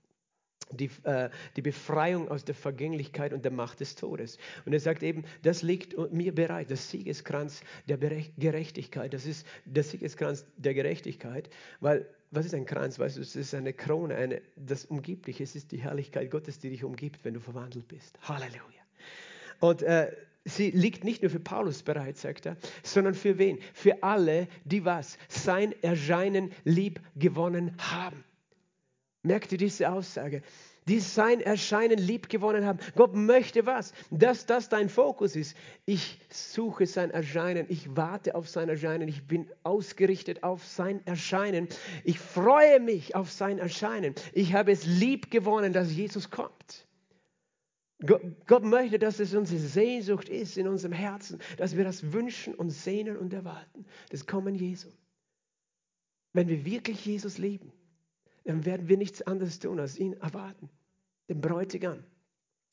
die, 0.71 0.91
äh, 1.05 1.31
die 1.57 1.63
Befreiung 1.63 2.29
aus 2.29 2.45
der 2.45 2.55
Vergänglichkeit 2.55 3.33
und 3.33 3.45
der 3.45 3.53
Macht 3.53 3.81
des 3.81 3.95
Todes. 3.95 4.39
Und 4.65 4.73
er 4.73 4.81
sagt 4.81 5.03
eben, 5.03 5.25
das 5.43 5.63
liegt 5.63 5.97
mir 6.13 6.35
bereit, 6.35 6.71
das 6.71 6.91
Siegeskranz 6.91 7.63
der 7.89 7.99
Gerechtigkeit, 7.99 9.13
das 9.13 9.27
ist 9.27 9.47
der 9.65 9.83
Siegeskranz 9.83 10.45
der 10.57 10.75
Gerechtigkeit, 10.75 11.51
weil 11.81 12.07
was 12.33 12.47
ist 12.47 12.55
ein 12.55 12.65
Kranz? 12.65 12.99
Weißt 12.99 13.19
du, 13.19 13.21
es 13.21 13.37
ist 13.37 13.55
eine 13.55 13.75
Krone, 13.75 14.15
eine, 14.15 14.41
das 14.57 14.87
umgibt 14.87 15.27
dich, 15.27 15.41
es 15.41 15.55
ist 15.55 15.71
die 15.71 15.77
Herrlichkeit 15.77 16.31
Gottes, 16.31 16.59
die 16.59 16.71
dich 16.71 16.83
umgibt, 16.83 17.25
wenn 17.25 17.35
du 17.35 17.41
verwandelt 17.41 17.87
bist. 17.89 18.19
Halleluja. 18.23 18.63
Und 19.61 19.83
äh, 19.83 20.11
sie 20.45 20.71
liegt 20.71 21.05
nicht 21.05 21.23
nur 21.23 21.31
für 21.31 21.41
Paulus 21.41 21.83
bereit, 21.83 22.17
sagt 22.17 22.47
er, 22.47 22.57
sondern 22.83 23.15
für 23.15 23.37
wen? 23.37 23.59
Für 23.75 24.03
alle, 24.03 24.49
die 24.65 24.85
was? 24.85 25.19
Sein 25.29 25.75
Erscheinen 25.83 26.53
lieb 26.65 27.01
gewonnen 27.17 27.77
haben. 27.79 28.25
Merkt 29.23 29.53
ihr 29.53 29.59
diese 29.59 29.91
Aussage? 29.91 30.43
Die 30.89 30.99
sein 30.99 31.41
Erscheinen 31.41 31.99
lieb 31.99 32.29
gewonnen 32.29 32.67
haben. 32.67 32.81
Gott 32.97 33.15
möchte 33.15 33.67
was? 33.67 33.93
Dass 34.11 34.47
das 34.47 34.69
dein 34.69 34.89
Fokus 34.89 35.37
ist. 35.37 35.57
Ich 35.85 36.19
suche 36.29 36.87
sein 36.87 37.13
Erscheinen. 37.13 37.67
Ich 37.69 37.95
warte 37.97 38.35
auf 38.35 38.49
sein 38.49 38.69
Erscheinen. 38.69 39.09
Ich 39.09 39.25
bin 39.29 39.49
ausgerichtet 39.63 40.43
auf 40.43 40.67
sein 40.67 41.07
Erscheinen. 41.07 41.69
Ich 42.03 42.19
freue 42.19 42.81
mich 42.81 43.15
auf 43.15 43.31
sein 43.31 43.59
Erscheinen. 43.59 44.17
Ich 44.33 44.55
habe 44.55 44.73
es 44.73 44.85
lieb 44.85 45.31
gewonnen, 45.31 45.73
dass 45.73 45.93
Jesus 45.93 46.31
kommt. 46.31 46.89
Gott, 48.05 48.23
Gott 48.49 48.65
möchte, 48.65 48.99
dass 48.99 49.21
es 49.21 49.33
unsere 49.35 49.61
Sehnsucht 49.61 50.29
ist 50.29 50.59
in 50.59 50.67
unserem 50.67 50.93
Herzen, 50.93 51.39
dass 51.59 51.77
wir 51.77 51.85
das 51.85 52.13
wünschen 52.13 52.57
und 52.57 52.71
sehnen 52.71 53.17
und 53.17 53.33
erwarten. 53.33 53.87
Das 54.11 54.27
Kommen 54.27 54.57
Jesu. 54.57 54.89
Wenn 56.33 56.49
wir 56.49 56.65
wirklich 56.65 57.07
Jesus 57.07 57.39
lieben 57.39 57.73
dann 58.45 58.65
werden 58.65 58.89
wir 58.89 58.97
nichts 58.97 59.23
anderes 59.23 59.59
tun, 59.59 59.81
als 59.81 59.99
ihn 59.99 60.15
erwarten. 60.15 60.69
Den 61.29 61.41
Bräutigam, 61.41 62.05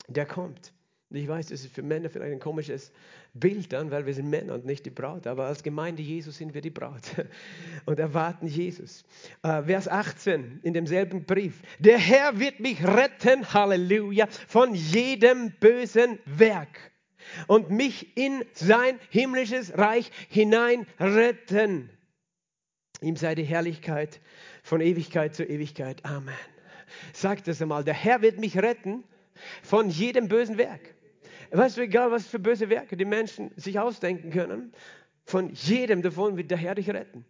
der 0.08 0.26
kommt. 0.26 0.72
Und 1.10 1.16
ich 1.16 1.26
weiß, 1.26 1.48
das 1.48 1.64
ist 1.64 1.74
für 1.74 1.82
Männer 1.82 2.08
vielleicht 2.08 2.32
ein 2.32 2.38
komisches 2.38 2.92
Bild 3.34 3.72
dann, 3.72 3.90
weil 3.90 4.06
wir 4.06 4.14
sind 4.14 4.30
Männer 4.30 4.54
und 4.54 4.64
nicht 4.64 4.86
die 4.86 4.90
Braut. 4.90 5.26
Aber 5.26 5.46
als 5.46 5.64
Gemeinde 5.64 6.02
Jesus 6.02 6.36
sind 6.36 6.54
wir 6.54 6.60
die 6.60 6.70
Braut 6.70 7.02
und 7.84 7.98
erwarten 7.98 8.46
Jesus. 8.46 9.04
Äh, 9.42 9.64
Vers 9.64 9.88
18 9.88 10.60
in 10.62 10.72
demselben 10.72 11.24
Brief. 11.24 11.62
Der 11.80 11.98
Herr 11.98 12.38
wird 12.38 12.60
mich 12.60 12.84
retten, 12.86 13.52
Halleluja, 13.52 14.28
von 14.46 14.72
jedem 14.74 15.50
bösen 15.58 16.20
Werk 16.26 16.92
und 17.48 17.70
mich 17.70 18.16
in 18.16 18.44
sein 18.52 18.98
himmlisches 19.10 19.76
Reich 19.76 20.12
hinein 20.28 20.86
retten. 21.00 21.90
Ihm 23.00 23.16
sei 23.16 23.34
die 23.34 23.44
Herrlichkeit 23.44 24.20
von 24.70 24.80
Ewigkeit 24.80 25.34
zu 25.34 25.42
Ewigkeit. 25.42 26.04
Amen. 26.04 26.32
Sagt 27.12 27.48
das 27.48 27.60
einmal, 27.60 27.82
der 27.82 27.92
Herr 27.92 28.22
wird 28.22 28.38
mich 28.38 28.56
retten 28.56 29.02
von 29.64 29.90
jedem 29.90 30.28
bösen 30.28 30.58
Werk. 30.58 30.94
Weißt 31.50 31.76
du, 31.76 31.80
egal 31.80 32.12
was 32.12 32.28
für 32.28 32.38
böse 32.38 32.70
Werke 32.70 32.96
die 32.96 33.04
Menschen 33.04 33.50
sich 33.56 33.80
ausdenken 33.80 34.30
können, 34.30 34.70
von 35.24 35.50
jedem 35.50 36.02
davon 36.02 36.36
wird 36.36 36.52
der 36.52 36.58
Herr 36.58 36.76
dich 36.76 36.88
retten. 36.88 37.24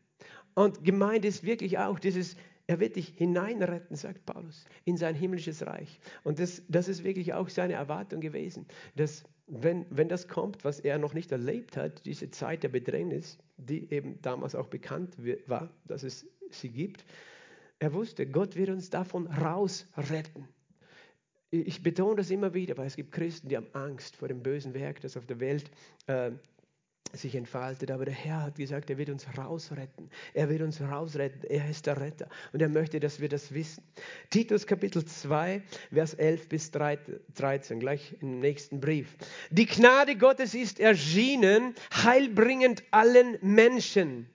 Und 0.53 0.85
gemeint 0.85 1.25
ist 1.25 1.43
wirklich 1.43 1.79
auch 1.79 1.99
dieses, 1.99 2.37
er 2.67 2.79
wird 2.79 2.97
dich 2.97 3.15
hineinretten, 3.17 3.97
sagt 3.97 4.27
Paulus, 4.27 4.67
in 4.85 4.99
sein 4.99 5.15
himmlisches 5.15 5.67
Reich. 5.67 5.99
Und 6.25 6.41
das, 6.41 6.63
das 6.69 6.89
ist 6.89 7.05
wirklich 7.05 7.33
auch 7.33 7.49
seine 7.49 7.73
Erwartung 7.73 8.21
gewesen, 8.21 8.67
dass 8.97 9.25
wenn, 9.47 9.87
wenn 9.89 10.11
das 10.11 10.29
kommt, 10.29 10.63
was 10.63 10.79
er 10.79 10.99
noch 10.99 11.15
nicht 11.15 11.33
erlebt 11.33 11.79
hat, 11.79 12.05
diese 12.05 12.31
Zeit 12.31 12.65
der 12.65 12.69
Bedrängnis, 12.69 13.39
die 13.57 13.91
eben 13.91 14.21
damals 14.21 14.55
auch 14.55 14.67
bekannt 14.67 15.17
war, 15.47 15.71
dass 15.87 16.03
es 16.03 16.27
sie 16.55 16.71
gibt. 16.71 17.05
Er 17.79 17.95
wusste, 17.95 18.27
Gott 18.27 18.57
wird 18.57 18.69
uns 18.69 18.91
davon 18.91 19.27
rausretten. 19.27 20.49
Ich 21.51 21.83
betone 21.83 22.17
das 22.17 22.31
immer 22.31 22.55
wieder, 22.55 22.77
weil 22.77 22.87
es 22.87 22.95
gibt 22.95 23.11
Christen, 23.11 23.49
die 23.49 23.57
haben 23.57 23.67
Angst 23.73 24.17
vor 24.17 24.29
dem 24.29 24.43
bösen 24.43 24.73
Werk, 24.75 25.01
das 25.01 25.17
auf 25.17 25.27
der 25.27 25.41
Welt 25.41 25.71
äh, 26.07 26.31
sich 27.13 27.35
entfaltet. 27.35 27.91
Aber 27.91 28.05
der 28.05 28.15
Herr 28.15 28.43
hat 28.43 28.57
gesagt, 28.57 28.91
er 28.91 28.99
wird 28.99 29.11
uns 29.11 29.27
rausretten. 29.37 30.11
Er 30.35 30.49
wird 30.49 30.63
uns 30.63 30.81
rausretten. 30.81 31.43
Er 31.45 31.69
ist 31.69 31.87
der 31.87 32.01
Retter. 32.01 32.29
Und 32.53 32.63
er 32.63 32.69
möchte, 32.69 33.01
dass 33.01 33.21
wir 33.21 33.29
das 33.29 33.53
wissen. 33.53 33.83
Titus 34.31 34.67
Kapitel 34.67 35.05
2, 35.05 35.63
Vers 35.93 36.15
11 36.15 36.49
bis 36.49 36.71
13, 36.71 37.81
gleich 37.81 38.15
im 38.21 38.41
nächsten 38.41 38.81
Brief. 38.81 39.17
Die 39.51 39.67
Gnade 39.67 40.17
Gottes 40.17 40.55
ist 40.55 40.79
erschienen, 40.79 41.75
heilbringend 41.93 42.85
allen 42.91 43.39
Menschen 43.41 44.29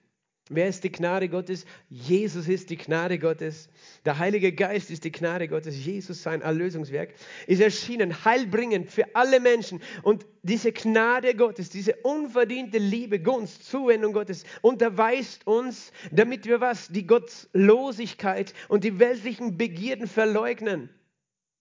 Wer 0.49 0.67
ist 0.67 0.83
die 0.83 0.91
Gnade 0.91 1.27
Gottes? 1.27 1.65
Jesus 1.89 2.47
ist 2.47 2.69
die 2.69 2.77
Gnade 2.77 3.17
Gottes. 3.17 3.67
Der 4.05 4.19
Heilige 4.19 4.53
Geist 4.53 4.91
ist 4.91 5.03
die 5.03 5.11
Gnade 5.11 5.47
Gottes. 5.47 5.83
Jesus, 5.83 6.21
sein 6.21 6.41
Erlösungswerk, 6.41 7.15
ist 7.47 7.61
erschienen, 7.61 8.23
heilbringend 8.25 8.91
für 8.91 9.15
alle 9.15 9.39
Menschen. 9.39 9.81
Und 10.03 10.27
diese 10.43 10.71
Gnade 10.71 11.33
Gottes, 11.33 11.69
diese 11.71 11.95
unverdiente 11.95 12.77
Liebe, 12.77 13.19
Gunst, 13.19 13.65
Zuwendung 13.65 14.13
Gottes 14.13 14.43
unterweist 14.61 15.47
uns, 15.47 15.91
damit 16.11 16.45
wir 16.45 16.61
was? 16.61 16.89
Die 16.89 17.07
Gottlosigkeit 17.07 18.53
und 18.67 18.83
die 18.83 18.99
weltlichen 18.99 19.57
Begierden 19.57 20.05
verleugnen. 20.05 20.89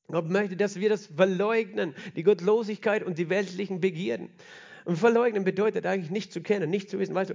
Gott 0.08 0.28
möchte, 0.28 0.58
dass 0.58 0.78
wir 0.78 0.90
das 0.90 1.06
verleugnen, 1.06 1.94
die 2.16 2.22
Gottlosigkeit 2.22 3.02
und 3.02 3.16
die 3.16 3.30
weltlichen 3.30 3.80
Begierden. 3.80 4.28
Und 4.84 4.98
verleugnen 4.98 5.44
bedeutet 5.44 5.86
eigentlich 5.86 6.10
nicht 6.10 6.34
zu 6.34 6.42
kennen, 6.42 6.68
nicht 6.68 6.90
zu 6.90 6.98
wissen. 6.98 7.14
Weißt 7.14 7.30
du, 7.30 7.34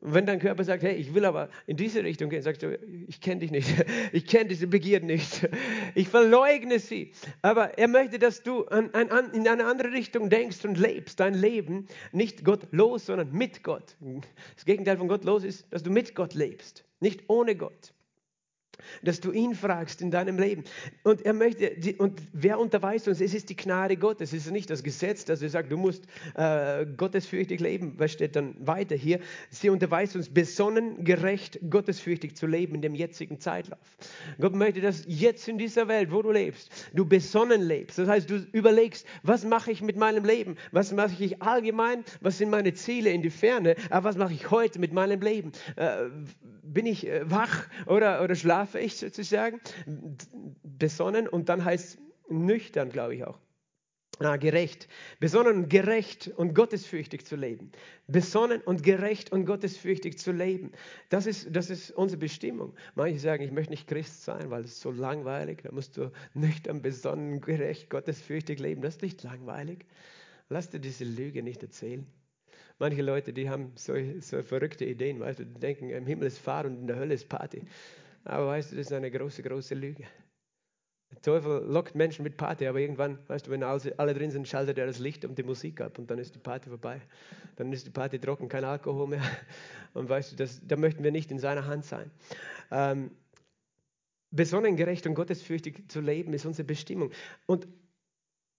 wenn 0.00 0.26
dein 0.26 0.38
Körper 0.38 0.64
sagt, 0.64 0.82
hey, 0.82 0.94
ich 0.94 1.14
will 1.14 1.24
aber 1.24 1.48
in 1.66 1.76
diese 1.76 2.02
Richtung 2.02 2.30
gehen, 2.30 2.42
sagst 2.42 2.62
du, 2.62 2.78
ich 3.06 3.20
kenne 3.20 3.40
dich 3.40 3.50
nicht, 3.50 3.68
ich 4.12 4.26
kenne 4.26 4.48
diese 4.48 4.66
Begierden 4.66 5.06
nicht, 5.06 5.48
ich 5.94 6.08
verleugne 6.08 6.78
sie. 6.78 7.12
Aber 7.42 7.78
er 7.78 7.88
möchte, 7.88 8.18
dass 8.18 8.42
du 8.42 8.64
an, 8.64 8.90
an, 8.92 9.32
in 9.32 9.46
eine 9.46 9.66
andere 9.66 9.92
Richtung 9.92 10.30
denkst 10.30 10.64
und 10.64 10.78
lebst, 10.78 11.20
dein 11.20 11.34
Leben. 11.34 11.86
Nicht 12.12 12.44
gottlos, 12.44 13.06
sondern 13.06 13.32
mit 13.32 13.62
Gott. 13.62 13.96
Das 14.54 14.64
Gegenteil 14.64 14.96
von 14.96 15.08
gottlos 15.08 15.44
ist, 15.44 15.66
dass 15.70 15.82
du 15.82 15.90
mit 15.90 16.14
Gott 16.14 16.34
lebst, 16.34 16.84
nicht 17.00 17.24
ohne 17.28 17.56
Gott 17.56 17.92
dass 19.02 19.20
du 19.20 19.32
ihn 19.32 19.54
fragst 19.54 20.02
in 20.02 20.10
deinem 20.10 20.38
Leben. 20.38 20.64
Und 21.02 21.24
er 21.24 21.32
möchte, 21.32 21.72
und 21.98 22.20
wer 22.32 22.58
unterweist 22.58 23.08
uns? 23.08 23.20
Es 23.20 23.34
ist 23.34 23.50
die 23.50 23.56
Gnade 23.56 23.96
Gottes, 23.96 24.32
es 24.32 24.46
ist 24.46 24.52
nicht 24.52 24.70
das 24.70 24.82
Gesetz, 24.82 25.24
dass 25.24 25.42
er 25.42 25.48
sagt, 25.48 25.70
du 25.72 25.76
musst 25.76 26.04
äh, 26.34 26.86
gottesfürchtig 26.96 27.60
leben. 27.60 27.94
Was 27.98 28.12
steht 28.12 28.36
dann 28.36 28.54
weiter 28.58 28.96
hier? 28.96 29.20
Sie 29.50 29.70
unterweist 29.70 30.16
uns 30.16 30.28
besonnen, 30.28 31.04
gerecht, 31.04 31.58
gottesfürchtig 31.68 32.36
zu 32.36 32.46
leben 32.46 32.74
in 32.74 32.82
dem 32.82 32.94
jetzigen 32.94 33.40
Zeitlauf. 33.40 33.78
Gott 34.40 34.54
möchte, 34.54 34.80
dass 34.80 35.04
jetzt 35.06 35.48
in 35.48 35.58
dieser 35.58 35.88
Welt, 35.88 36.12
wo 36.12 36.22
du 36.22 36.30
lebst, 36.30 36.70
du 36.94 37.04
besonnen 37.04 37.62
lebst. 37.62 37.98
Das 37.98 38.08
heißt, 38.08 38.30
du 38.30 38.46
überlegst, 38.52 39.06
was 39.22 39.44
mache 39.44 39.70
ich 39.70 39.82
mit 39.82 39.96
meinem 39.96 40.24
Leben? 40.24 40.56
Was 40.72 40.92
mache 40.92 41.22
ich 41.22 41.42
allgemein? 41.42 42.04
Was 42.20 42.38
sind 42.38 42.50
meine 42.50 42.74
Ziele 42.74 43.10
in 43.10 43.22
die 43.22 43.30
Ferne? 43.30 43.76
Aber 43.90 44.08
was 44.08 44.16
mache 44.16 44.32
ich 44.32 44.50
heute 44.50 44.78
mit 44.78 44.92
meinem 44.92 45.20
Leben? 45.20 45.52
Äh, 45.76 46.06
bin 46.62 46.86
ich 46.86 47.06
äh, 47.06 47.28
wach 47.28 47.66
oder, 47.86 48.22
oder 48.22 48.34
schlafe 48.34 48.69
ich 48.78 48.96
sozusagen? 48.96 49.60
Besonnen 50.62 51.26
und 51.28 51.48
dann 51.48 51.64
heißt 51.64 51.98
nüchtern, 52.28 52.90
glaube 52.90 53.16
ich 53.16 53.24
auch. 53.24 53.38
Ah, 54.22 54.36
gerecht. 54.36 54.86
Besonnen 55.18 55.56
und 55.56 55.68
gerecht 55.70 56.28
und 56.36 56.54
gottesfürchtig 56.54 57.24
zu 57.24 57.36
leben. 57.36 57.72
Besonnen 58.06 58.60
und 58.60 58.82
gerecht 58.82 59.32
und 59.32 59.46
gottesfürchtig 59.46 60.18
zu 60.18 60.30
leben. 60.30 60.72
Das 61.08 61.24
ist, 61.24 61.48
das 61.56 61.70
ist 61.70 61.90
unsere 61.92 62.18
Bestimmung. 62.18 62.74
Manche 62.94 63.18
sagen, 63.18 63.42
ich 63.42 63.50
möchte 63.50 63.70
nicht 63.70 63.88
Christ 63.88 64.24
sein, 64.24 64.50
weil 64.50 64.64
es 64.64 64.78
so 64.78 64.90
langweilig. 64.90 65.62
Da 65.62 65.72
musst 65.72 65.96
du 65.96 66.12
nüchtern, 66.34 66.82
besonnen, 66.82 67.40
gerecht, 67.40 67.88
gottesfürchtig 67.88 68.58
leben. 68.58 68.82
Das 68.82 68.96
ist 68.96 69.02
nicht 69.02 69.22
langweilig. 69.22 69.86
Lass 70.50 70.68
dir 70.68 70.80
diese 70.80 71.04
Lüge 71.04 71.42
nicht 71.42 71.62
erzählen. 71.62 72.06
Manche 72.78 73.00
Leute, 73.00 73.32
die 73.32 73.48
haben 73.48 73.72
so, 73.74 73.94
so 74.20 74.42
verrückte 74.42 74.84
Ideen, 74.84 75.20
weißt 75.20 75.40
du, 75.40 75.46
die 75.46 75.60
denken, 75.60 75.90
im 75.90 76.06
Himmel 76.06 76.26
ist 76.26 76.38
Fahrt 76.38 76.66
und 76.66 76.80
in 76.80 76.86
der 76.86 76.96
Hölle 76.96 77.14
ist 77.14 77.28
Party. 77.28 77.62
Aber 78.24 78.48
weißt 78.48 78.72
du, 78.72 78.76
das 78.76 78.86
ist 78.86 78.92
eine 78.92 79.10
große, 79.10 79.42
große 79.42 79.74
Lüge. 79.74 80.04
Der 81.10 81.22
Teufel 81.22 81.64
lockt 81.66 81.96
Menschen 81.96 82.22
mit 82.22 82.36
Party, 82.36 82.66
aber 82.66 82.78
irgendwann, 82.78 83.18
weißt 83.26 83.46
du, 83.46 83.50
wenn 83.50 83.64
alle, 83.64 84.14
drin 84.14 84.30
sind, 84.30 84.46
schaltet 84.46 84.78
er 84.78 84.86
das 84.86 85.00
Licht 85.00 85.24
und 85.24 85.36
die 85.38 85.42
Musik 85.42 85.80
ab 85.80 85.98
und 85.98 86.08
dann 86.08 86.18
ist 86.18 86.34
die 86.36 86.38
Party 86.38 86.68
vorbei. 86.68 87.00
Dann 87.56 87.72
ist 87.72 87.86
die 87.86 87.90
Party 87.90 88.20
trocken, 88.20 88.48
kein 88.48 88.64
Alkohol 88.64 89.08
mehr. 89.08 89.22
Und 89.94 90.08
weißt 90.08 90.32
du, 90.32 90.36
das, 90.36 90.60
da 90.64 90.76
möchten 90.76 91.02
wir 91.02 91.10
nicht 91.10 91.32
in 91.32 91.40
seiner 91.40 91.66
Hand 91.66 91.84
sein. 91.84 92.12
Ähm, 92.70 93.10
besonnen, 94.30 94.76
gerecht 94.76 95.06
und 95.06 95.14
gottesfürchtig 95.14 95.88
zu 95.88 96.00
leben 96.00 96.32
ist 96.32 96.46
unsere 96.46 96.64
Bestimmung. 96.64 97.10
Und 97.46 97.66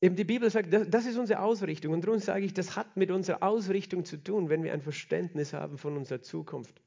eben 0.01 0.18
die 0.18 0.25
Bibel 0.25 0.50
sagt, 0.50 0.74
das 0.74 1.06
ist 1.06 1.18
unsere 1.18 1.39
Ausrichtung. 1.41 1.94
Und 1.94 2.03
darum 2.03 2.20
sage 2.20 2.44
ich, 2.44 2.53
das 2.53 2.75
hat 2.75 2.98
mit 2.98 3.12
unserer 3.12 3.44
Ausrichtung 3.44 4.03
zu 4.03 4.22
tun, 4.22 4.50
wenn 4.50 4.63
wir 4.63 4.74
ein 4.74 4.82
Verständnis 4.82 5.53
haben 5.53 5.77
von 5.77 5.96
unserer 5.96 6.22
Zukunft. 6.22 6.82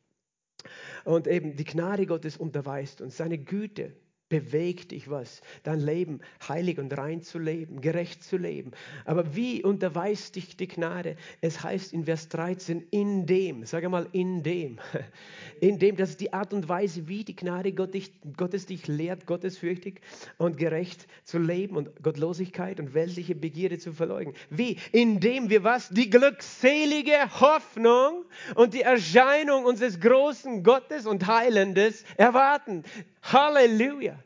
Und 1.04 1.26
eben 1.26 1.56
die 1.56 1.64
Gnade 1.64 2.06
Gottes 2.06 2.36
unterweist 2.36 3.00
uns, 3.00 3.16
seine 3.16 3.38
Güte, 3.38 3.92
bewegt 4.34 4.90
dich 4.90 5.08
was, 5.08 5.42
dein 5.62 5.78
Leben 5.78 6.20
heilig 6.48 6.78
und 6.78 6.98
rein 6.98 7.22
zu 7.22 7.38
leben, 7.38 7.80
gerecht 7.80 8.24
zu 8.24 8.36
leben. 8.36 8.72
Aber 9.04 9.36
wie 9.36 9.62
unterweist 9.62 10.34
dich 10.34 10.56
die 10.56 10.66
Gnade? 10.66 11.14
Es 11.40 11.62
heißt 11.62 11.92
in 11.92 12.06
Vers 12.06 12.28
13, 12.30 12.84
in 12.90 13.26
dem, 13.26 13.64
sage 13.64 13.88
mal 13.88 14.08
in 14.10 14.42
dem, 14.42 14.80
in 15.60 15.78
dem, 15.78 15.94
das 15.94 16.10
ist 16.10 16.20
die 16.20 16.32
Art 16.32 16.52
und 16.52 16.68
Weise, 16.68 17.06
wie 17.06 17.22
die 17.22 17.36
Gnade 17.36 17.72
Gottes 17.72 18.66
dich 18.66 18.88
lehrt, 18.88 19.24
gottesfürchtig 19.26 20.00
und 20.36 20.58
gerecht 20.58 21.06
zu 21.22 21.38
leben 21.38 21.76
und 21.76 22.02
Gottlosigkeit 22.02 22.80
und 22.80 22.92
weltliche 22.92 23.36
Begierde 23.36 23.78
zu 23.78 23.92
verleugnen. 23.92 24.34
Wie? 24.50 24.78
Indem 24.90 25.48
wir 25.48 25.62
was? 25.62 25.90
Die 25.90 26.10
glückselige 26.10 27.40
Hoffnung 27.40 28.24
und 28.56 28.74
die 28.74 28.82
Erscheinung 28.82 29.64
unseres 29.64 30.00
großen 30.00 30.64
Gottes 30.64 31.06
und 31.06 31.28
Heilendes 31.28 32.04
erwarten. 32.16 32.82
Halleluja. 33.24 34.22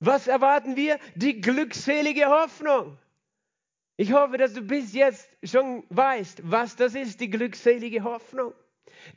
Was 0.00 0.26
erwarten 0.26 0.76
wir? 0.76 0.98
Die 1.14 1.40
glückselige 1.40 2.26
Hoffnung. 2.26 2.98
Ich 3.96 4.12
hoffe, 4.12 4.36
dass 4.38 4.54
du 4.54 4.62
bis 4.62 4.92
jetzt 4.92 5.28
schon 5.42 5.84
weißt, 5.90 6.42
was 6.44 6.76
das 6.76 6.94
ist, 6.94 7.20
die 7.20 7.30
glückselige 7.30 8.02
Hoffnung. 8.02 8.52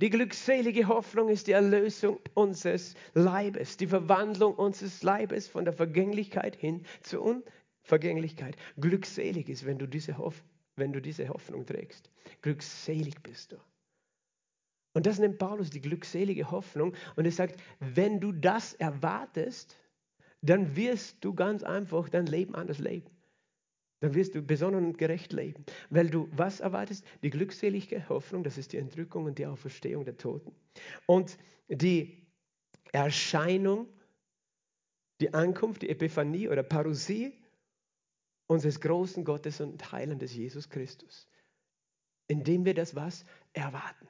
Die 0.01 0.09
glückselige 0.09 0.87
Hoffnung 0.87 1.29
ist 1.29 1.47
die 1.47 1.53
Erlösung 1.53 2.19
unseres 2.33 2.95
Leibes, 3.13 3.77
die 3.77 3.87
Verwandlung 3.87 4.53
unseres 4.55 5.01
Leibes 5.03 5.47
von 5.47 5.65
der 5.65 5.73
Vergänglichkeit 5.73 6.55
hin 6.55 6.85
zur 7.01 7.43
Unvergänglichkeit. 7.85 8.55
Glückselig 8.79 9.49
ist, 9.49 9.65
wenn 9.65 9.77
du 9.77 9.87
diese, 9.87 10.17
Hoff 10.17 10.43
wenn 10.75 10.93
du 10.93 11.01
diese 11.01 11.29
Hoffnung 11.29 11.65
trägst. 11.65 12.09
Glückselig 12.41 13.15
bist 13.23 13.51
du. 13.51 13.57
Und 14.97 15.05
das 15.05 15.19
nennt 15.19 15.37
Paulus 15.37 15.69
die 15.69 15.79
glückselige 15.79 16.49
Hoffnung. 16.49 16.95
Und 17.15 17.25
er 17.25 17.31
sagt, 17.31 17.61
wenn 17.79 18.19
du 18.19 18.31
das 18.31 18.73
erwartest, 18.73 19.77
dann 20.41 20.75
wirst 20.75 21.23
du 21.23 21.35
ganz 21.35 21.61
einfach 21.61 22.09
dein 22.09 22.25
Leben 22.25 22.55
anders 22.55 22.79
leben. 22.79 23.07
Dann 23.99 24.15
wirst 24.15 24.33
du 24.33 24.41
besonnen 24.41 24.85
und 24.87 24.97
gerecht 24.97 25.33
leben. 25.33 25.63
Weil 25.91 26.09
du 26.09 26.27
was 26.31 26.61
erwartest? 26.61 27.05
Die 27.21 27.29
glückselige 27.29 28.09
Hoffnung, 28.09 28.43
das 28.43 28.57
ist 28.57 28.73
die 28.73 28.77
Entrückung 28.77 29.25
und 29.25 29.37
die 29.37 29.45
Auferstehung 29.45 30.03
der 30.03 30.17
Toten. 30.17 30.51
Und 31.05 31.37
die 31.67 32.25
Erscheinung, 32.91 33.87
die 35.21 35.31
Ankunft, 35.31 35.83
die 35.83 35.89
Epiphanie 35.89 36.49
oder 36.49 36.63
Parousie 36.63 37.33
unseres 38.47 38.81
großen 38.81 39.23
Gottes 39.23 39.61
und 39.61 39.91
Heilandes 39.91 40.33
Jesus 40.33 40.67
Christus. 40.67 41.27
Indem 42.27 42.65
wir 42.65 42.73
das 42.73 42.95
was 42.95 43.25
erwarten. 43.53 44.07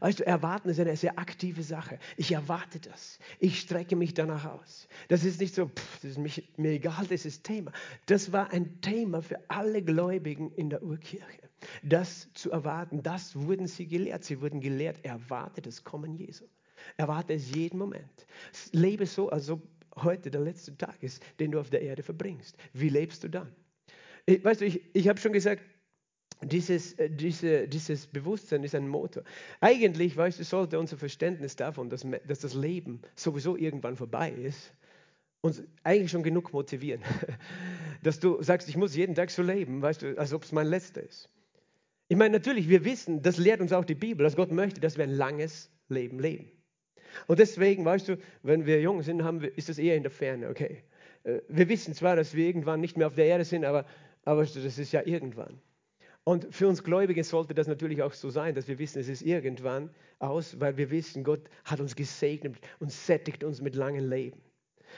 Weißt 0.00 0.20
du, 0.20 0.26
erwarten 0.26 0.68
ist 0.68 0.80
eine 0.80 0.96
sehr 0.96 1.18
aktive 1.18 1.62
Sache. 1.62 1.98
Ich 2.16 2.32
erwarte 2.32 2.80
das. 2.80 3.18
Ich 3.38 3.60
strecke 3.60 3.96
mich 3.96 4.14
danach 4.14 4.44
aus. 4.44 4.88
Das 5.08 5.24
ist 5.24 5.40
nicht 5.40 5.54
so, 5.54 5.66
pff, 5.66 6.00
das 6.02 6.12
ist 6.12 6.18
mich, 6.18 6.52
mir 6.56 6.72
egal, 6.72 7.06
das 7.08 7.24
ist 7.24 7.44
Thema. 7.44 7.72
Das 8.06 8.32
war 8.32 8.50
ein 8.52 8.80
Thema 8.80 9.22
für 9.22 9.38
alle 9.48 9.82
Gläubigen 9.82 10.50
in 10.52 10.70
der 10.70 10.82
Urkirche. 10.82 11.48
Das 11.82 12.28
zu 12.34 12.50
erwarten, 12.50 13.02
das 13.02 13.36
wurden 13.36 13.66
sie 13.66 13.86
gelehrt. 13.86 14.24
Sie 14.24 14.40
wurden 14.40 14.60
gelehrt, 14.60 15.04
erwarte 15.04 15.62
das 15.62 15.84
Kommen 15.84 16.14
Jesu. 16.14 16.44
Erwarte 16.96 17.34
es 17.34 17.54
jeden 17.54 17.78
Moment. 17.78 18.26
Lebe 18.72 19.06
so, 19.06 19.30
als 19.30 19.48
ob 19.50 19.62
heute 19.96 20.30
der 20.30 20.42
letzte 20.42 20.76
Tag 20.76 21.02
ist, 21.02 21.22
den 21.40 21.52
du 21.52 21.60
auf 21.60 21.70
der 21.70 21.82
Erde 21.82 22.02
verbringst. 22.02 22.56
Wie 22.72 22.88
lebst 22.88 23.24
du 23.24 23.28
dann? 23.28 23.54
Weißt 24.26 24.60
du, 24.60 24.66
ich, 24.66 24.82
ich 24.94 25.08
habe 25.08 25.20
schon 25.20 25.32
gesagt, 25.32 25.62
dieses, 26.42 26.92
äh, 26.94 27.10
diese, 27.10 27.66
dieses 27.68 28.06
Bewusstsein 28.06 28.62
ist 28.64 28.74
ein 28.74 28.88
Motor. 28.88 29.22
Eigentlich, 29.60 30.16
weißt 30.16 30.38
du, 30.38 30.44
sollte 30.44 30.78
unser 30.78 30.96
Verständnis 30.96 31.56
davon, 31.56 31.88
dass, 31.88 32.06
dass 32.26 32.40
das 32.40 32.54
Leben 32.54 33.00
sowieso 33.14 33.56
irgendwann 33.56 33.96
vorbei 33.96 34.30
ist, 34.30 34.72
uns 35.40 35.62
eigentlich 35.82 36.10
schon 36.10 36.22
genug 36.22 36.52
motivieren. 36.52 37.02
Dass 38.02 38.20
du 38.20 38.42
sagst, 38.42 38.68
ich 38.68 38.76
muss 38.76 38.94
jeden 38.94 39.14
Tag 39.14 39.30
so 39.30 39.42
leben, 39.42 39.80
weißt 39.80 40.02
du, 40.02 40.18
als 40.18 40.32
ob 40.32 40.42
es 40.42 40.52
mein 40.52 40.66
letzter 40.66 41.02
ist. 41.02 41.28
Ich 42.08 42.16
meine, 42.16 42.36
natürlich, 42.36 42.68
wir 42.68 42.84
wissen, 42.84 43.22
das 43.22 43.36
lehrt 43.36 43.60
uns 43.60 43.72
auch 43.72 43.84
die 43.84 43.94
Bibel, 43.94 44.22
dass 44.22 44.36
Gott 44.36 44.52
möchte, 44.52 44.80
dass 44.80 44.96
wir 44.96 45.04
ein 45.04 45.10
langes 45.10 45.70
Leben 45.88 46.20
leben. 46.20 46.50
Und 47.26 47.38
deswegen, 47.38 47.84
weißt 47.84 48.08
du, 48.08 48.18
wenn 48.42 48.66
wir 48.66 48.80
jung 48.80 49.02
sind, 49.02 49.24
haben 49.24 49.40
wir, 49.40 49.56
ist 49.56 49.68
das 49.68 49.78
eher 49.78 49.96
in 49.96 50.02
der 50.02 50.12
Ferne, 50.12 50.48
okay. 50.48 50.82
Äh, 51.24 51.40
wir 51.48 51.68
wissen 51.68 51.94
zwar, 51.94 52.16
dass 52.16 52.34
wir 52.34 52.46
irgendwann 52.46 52.80
nicht 52.80 52.96
mehr 52.96 53.06
auf 53.06 53.14
der 53.14 53.26
Erde 53.26 53.44
sind, 53.44 53.64
aber, 53.64 53.86
aber 54.24 54.42
das 54.42 54.56
ist 54.56 54.92
ja 54.92 55.02
irgendwann. 55.04 55.58
Und 56.28 56.52
für 56.52 56.66
uns 56.66 56.82
Gläubige 56.82 57.22
sollte 57.22 57.54
das 57.54 57.68
natürlich 57.68 58.02
auch 58.02 58.12
so 58.12 58.30
sein, 58.30 58.56
dass 58.56 58.66
wir 58.66 58.80
wissen, 58.80 58.98
es 58.98 59.08
ist 59.08 59.22
irgendwann 59.22 59.90
aus, 60.18 60.58
weil 60.58 60.76
wir 60.76 60.90
wissen, 60.90 61.22
Gott 61.22 61.48
hat 61.64 61.78
uns 61.78 61.94
gesegnet 61.94 62.56
und 62.80 62.90
sättigt 62.90 63.44
uns 63.44 63.60
mit 63.60 63.76
langem 63.76 64.10
Leben. 64.10 64.40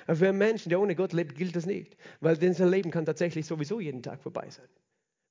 Aber 0.06 0.16
für 0.16 0.28
einen 0.30 0.38
Menschen, 0.38 0.70
der 0.70 0.80
ohne 0.80 0.94
Gott 0.96 1.12
lebt, 1.12 1.34
gilt 1.34 1.54
das 1.54 1.66
nicht, 1.66 1.98
weil 2.20 2.38
denn 2.38 2.54
sein 2.54 2.70
Leben 2.70 2.90
kann 2.90 3.04
tatsächlich 3.04 3.44
sowieso 3.44 3.78
jeden 3.78 4.02
Tag 4.02 4.22
vorbei 4.22 4.48
sein, 4.48 4.68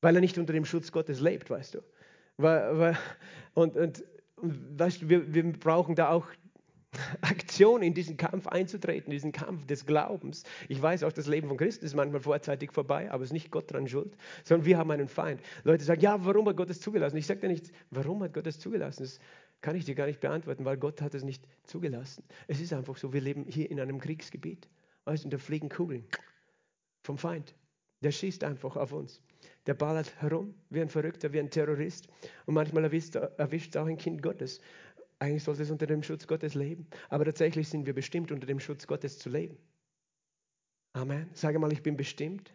weil 0.01 0.13
er 0.13 0.21
nicht 0.21 0.38
unter 0.38 0.53
dem 0.53 0.65
Schutz 0.65 0.91
Gottes 0.91 1.19
lebt, 1.19 1.49
weißt 1.49 1.73
du. 1.73 1.79
Und, 3.55 3.75
und, 3.75 4.03
und 4.36 4.79
weißt 4.79 5.01
du, 5.01 5.10
wir, 5.10 5.33
wir 5.33 5.51
brauchen 5.53 5.95
da 5.95 6.10
auch 6.10 6.27
Aktion 7.21 7.81
in 7.81 7.93
diesen 7.93 8.17
Kampf 8.17 8.47
einzutreten, 8.47 9.12
diesen 9.12 9.31
Kampf 9.31 9.65
des 9.65 9.86
Glaubens. 9.86 10.43
Ich 10.67 10.81
weiß 10.81 11.03
auch, 11.03 11.12
das 11.12 11.27
Leben 11.27 11.47
von 11.47 11.57
Christen 11.57 11.86
ist 11.86 11.95
manchmal 11.95 12.21
vorzeitig 12.21 12.71
vorbei, 12.71 13.12
aber 13.12 13.23
es 13.23 13.29
ist 13.29 13.33
nicht 13.33 13.51
Gott 13.51 13.71
daran 13.71 13.88
schuld, 13.88 14.15
sondern 14.43 14.65
wir 14.65 14.77
haben 14.77 14.91
einen 14.91 15.07
Feind. 15.07 15.41
Leute 15.63 15.83
sagen, 15.83 16.01
ja, 16.01 16.23
warum 16.25 16.47
hat 16.49 16.57
Gott 16.57 16.69
es 16.69 16.79
zugelassen? 16.81 17.17
Ich 17.17 17.27
sage 17.27 17.41
dir 17.41 17.49
nicht, 17.49 17.71
warum 17.91 18.23
hat 18.23 18.33
Gott 18.33 18.47
es 18.47 18.60
zugelassen? 18.60 19.03
Das 19.03 19.19
kann 19.62 19.75
ich 19.75 19.86
dir 19.86 19.95
gar 19.95 20.05
nicht 20.05 20.19
beantworten, 20.19 20.65
weil 20.65 20.77
Gott 20.77 21.01
hat 21.01 21.13
es 21.13 21.23
nicht 21.23 21.47
zugelassen. 21.63 22.23
Es 22.47 22.60
ist 22.60 22.73
einfach 22.73 22.97
so, 22.97 23.13
wir 23.13 23.21
leben 23.21 23.45
hier 23.47 23.69
in 23.71 23.79
einem 23.79 23.99
Kriegsgebiet. 23.99 24.67
Weißt 25.05 25.25
du, 25.25 25.29
da 25.29 25.38
fliegen 25.38 25.69
Kugeln 25.69 26.05
vom 27.03 27.17
Feind. 27.17 27.55
Der 28.01 28.12
schießt 28.12 28.43
einfach 28.43 28.75
auf 28.75 28.91
uns. 28.91 29.21
Der 29.65 29.73
ballert 29.73 30.13
herum 30.21 30.53
wie 30.69 30.81
ein 30.81 30.89
Verrückter, 30.89 31.33
wie 31.33 31.39
ein 31.39 31.49
Terrorist. 31.49 32.07
Und 32.45 32.53
manchmal 32.53 32.83
erwischt, 32.83 33.15
erwischt 33.15 33.75
auch 33.77 33.86
ein 33.86 33.97
Kind 33.97 34.21
Gottes. 34.21 34.62
Eigentlich 35.19 35.43
sollte 35.43 35.63
es 35.63 35.71
unter 35.71 35.88
dem 35.88 36.03
Schutz 36.03 36.27
Gottes 36.27 36.53
leben. 36.53 36.88
Aber 37.10 37.25
tatsächlich 37.25 37.67
sind 37.67 37.86
wir 37.86 37.93
bestimmt, 37.93 38.32
unter 38.32 38.45
dem 38.45 38.60
Schutz 38.60 38.86
Gottes 38.86 39.17
zu 39.17 39.30
leben. 39.30 39.58
Amen. 40.93 41.30
Sage 41.34 41.60
mal, 41.60 41.71
ich 41.73 41.84
bin 41.84 41.97
bestimmt, 41.97 42.53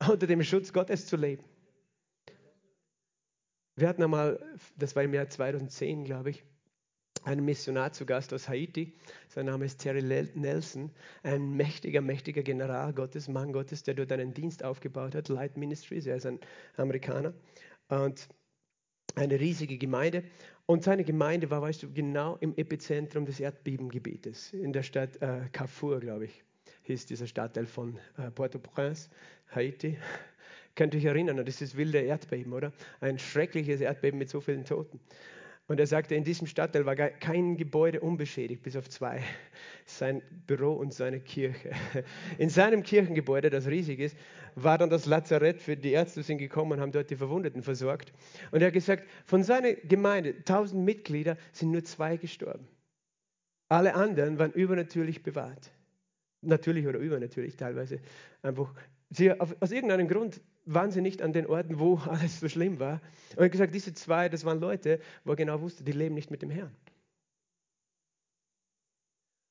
unter 0.08 0.26
dem 0.26 0.42
Schutz 0.42 0.72
Gottes 0.72 1.06
zu 1.06 1.16
leben. 1.16 1.44
Wir 3.76 3.88
hatten 3.88 4.02
einmal, 4.02 4.42
das 4.76 4.96
war 4.96 5.04
im 5.04 5.14
Jahr 5.14 5.28
2010, 5.28 6.04
glaube 6.04 6.30
ich, 6.30 6.44
einen 7.24 7.44
Missionar 7.44 7.92
zu 7.92 8.06
Gast 8.06 8.32
aus 8.32 8.48
Haiti. 8.48 8.94
Sein 9.28 9.46
Name 9.46 9.64
ist 9.64 9.78
Terry 9.78 10.02
Nelson, 10.02 10.90
ein 11.22 11.52
mächtiger, 11.52 12.00
mächtiger 12.00 12.42
General 12.42 12.92
Gottes, 12.92 13.28
Mann 13.28 13.52
Gottes, 13.52 13.82
der 13.82 13.94
dort 13.94 14.12
einen 14.12 14.34
Dienst 14.34 14.64
aufgebaut 14.64 15.14
hat, 15.14 15.28
Light 15.28 15.56
Ministries. 15.56 16.06
Er 16.06 16.16
ist 16.16 16.26
ein 16.26 16.40
Amerikaner. 16.76 17.34
Und 17.88 18.28
eine 19.14 19.38
riesige 19.40 19.78
Gemeinde. 19.78 20.24
Und 20.70 20.84
seine 20.84 21.02
Gemeinde 21.02 21.50
war, 21.50 21.62
weißt 21.62 21.82
du, 21.82 21.90
genau 21.94 22.36
im 22.42 22.54
Epizentrum 22.54 23.24
des 23.24 23.40
Erdbebengebietes, 23.40 24.52
in 24.52 24.74
der 24.74 24.82
Stadt 24.82 25.16
äh, 25.22 25.48
Carrefour, 25.50 25.98
glaube 25.98 26.26
ich, 26.26 26.44
hieß 26.82 27.06
dieser 27.06 27.26
Stadtteil 27.26 27.64
von 27.64 27.98
äh, 28.18 28.30
Port-au-Prince, 28.30 29.08
Haiti. 29.54 29.96
Könnt 30.74 30.92
ihr 30.92 31.00
euch 31.00 31.06
erinnern, 31.06 31.42
das 31.46 31.62
ist 31.62 31.74
wilde 31.74 32.00
Erdbeben, 32.00 32.52
oder? 32.52 32.70
Ein 33.00 33.18
schreckliches 33.18 33.80
Erdbeben 33.80 34.18
mit 34.18 34.28
so 34.28 34.42
vielen 34.42 34.66
Toten. 34.66 35.00
Und 35.68 35.78
er 35.78 35.86
sagte, 35.86 36.14
in 36.14 36.24
diesem 36.24 36.46
Stadtteil 36.46 36.86
war 36.86 36.96
kein 36.96 37.58
Gebäude 37.58 38.00
unbeschädigt, 38.00 38.62
bis 38.62 38.74
auf 38.74 38.88
zwei. 38.88 39.22
Sein 39.84 40.22
Büro 40.46 40.72
und 40.72 40.94
seine 40.94 41.20
Kirche. 41.20 41.72
In 42.38 42.48
seinem 42.48 42.82
Kirchengebäude, 42.82 43.50
das 43.50 43.66
riesig 43.66 44.00
ist, 44.00 44.16
war 44.54 44.78
dann 44.78 44.88
das 44.88 45.04
Lazarett 45.04 45.60
für 45.60 45.76
die 45.76 45.92
Ärzte 45.92 46.22
sind 46.22 46.38
gekommen 46.38 46.72
und 46.72 46.80
haben 46.80 46.92
dort 46.92 47.10
die 47.10 47.16
Verwundeten 47.16 47.62
versorgt. 47.62 48.14
Und 48.50 48.62
er 48.62 48.68
hat 48.68 48.74
gesagt, 48.74 49.06
von 49.26 49.42
seiner 49.42 49.74
Gemeinde, 49.74 50.34
1000 50.38 50.82
Mitglieder, 50.82 51.36
sind 51.52 51.70
nur 51.70 51.84
zwei 51.84 52.16
gestorben. 52.16 52.66
Alle 53.68 53.94
anderen 53.94 54.38
waren 54.38 54.52
übernatürlich 54.52 55.22
bewahrt. 55.22 55.70
natürlich 56.40 56.86
oder 56.86 56.98
übernatürlich 56.98 57.56
teilweise, 57.56 58.00
einfach, 58.42 58.72
sie, 59.10 59.32
aus 59.32 59.70
irgendeinem 59.70 60.08
Grund 60.08 60.40
waren 60.74 60.90
sie 60.90 61.00
nicht 61.00 61.22
an 61.22 61.32
den 61.32 61.46
Orten, 61.46 61.78
wo 61.78 61.96
alles 62.06 62.40
so 62.40 62.48
schlimm 62.48 62.78
war. 62.78 63.00
Und 63.30 63.38
habe 63.38 63.50
gesagt, 63.50 63.74
diese 63.74 63.94
zwei, 63.94 64.28
das 64.28 64.44
waren 64.44 64.60
Leute, 64.60 65.00
wo 65.24 65.32
er 65.32 65.36
genau 65.36 65.60
wusste, 65.60 65.84
die 65.84 65.92
leben 65.92 66.14
nicht 66.14 66.30
mit 66.30 66.42
dem 66.42 66.50
Herrn. 66.50 66.74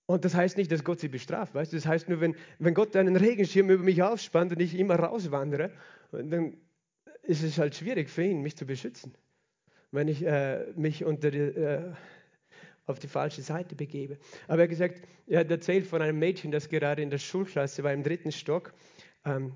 Und 0.06 0.24
das 0.24 0.36
heißt 0.36 0.56
nicht, 0.56 0.72
dass 0.72 0.86
Gott 0.86 1.02
sie 1.02 1.10
bestraft, 1.10 1.54
weißt 1.54 1.74
du? 1.74 1.78
Das 1.78 1.86
heißt 1.86 2.08
nur, 2.08 2.22
wenn, 2.22 2.36
wenn 2.60 2.74
Gott 2.74 2.96
einen 2.96 3.18
Regenschirm 3.18 3.70
über 3.70 3.84
mich 3.84 4.02
aufspannt 4.02 4.54
und 4.54 4.62
ich 4.62 4.74
immer 4.80 4.96
rauswandere, 4.96 5.72
dann 6.12 6.56
ist 7.24 7.44
es 7.44 7.58
halt 7.58 7.76
schwierig 7.76 8.10
für 8.10 8.24
ihn, 8.24 8.42
mich 8.42 8.56
zu 8.56 8.66
beschützen. 8.66 9.14
Wenn 9.92 10.08
ich 10.08 10.24
äh, 10.24 10.66
mich 10.76 11.04
unter 11.04 11.30
die, 11.30 11.40
äh, 11.40 11.94
auf 12.86 13.00
die 13.00 13.08
falsche 13.10 13.42
Seite 13.42 13.76
begebe. 13.76 14.18
Aber 14.48 14.60
er 14.60 14.64
hat 14.64 14.70
gesagt, 14.70 15.02
er 15.28 15.42
hat 15.42 15.52
erzählt 15.52 15.86
von 15.86 16.02
einem 16.02 16.20
Mädchen, 16.20 16.52
das 16.52 16.70
gerade 16.70 17.02
in 17.02 17.10
der 17.10 17.18
Schulklasse 17.18 17.84
war, 17.84 17.92
im 17.92 18.04
dritten 18.04 18.32
Stock, 18.32 18.74
ähm, 19.26 19.52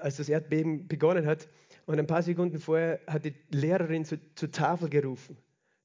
als 0.00 0.16
das 0.16 0.28
Erdbeben 0.28 0.88
begonnen 0.88 1.26
hat. 1.26 1.48
Und 1.86 1.98
ein 1.98 2.06
paar 2.06 2.22
Sekunden 2.22 2.58
vorher 2.58 3.00
hat 3.06 3.24
die 3.24 3.34
Lehrerin 3.50 4.04
zu, 4.04 4.18
zur 4.34 4.50
Tafel 4.50 4.88
gerufen 4.88 5.36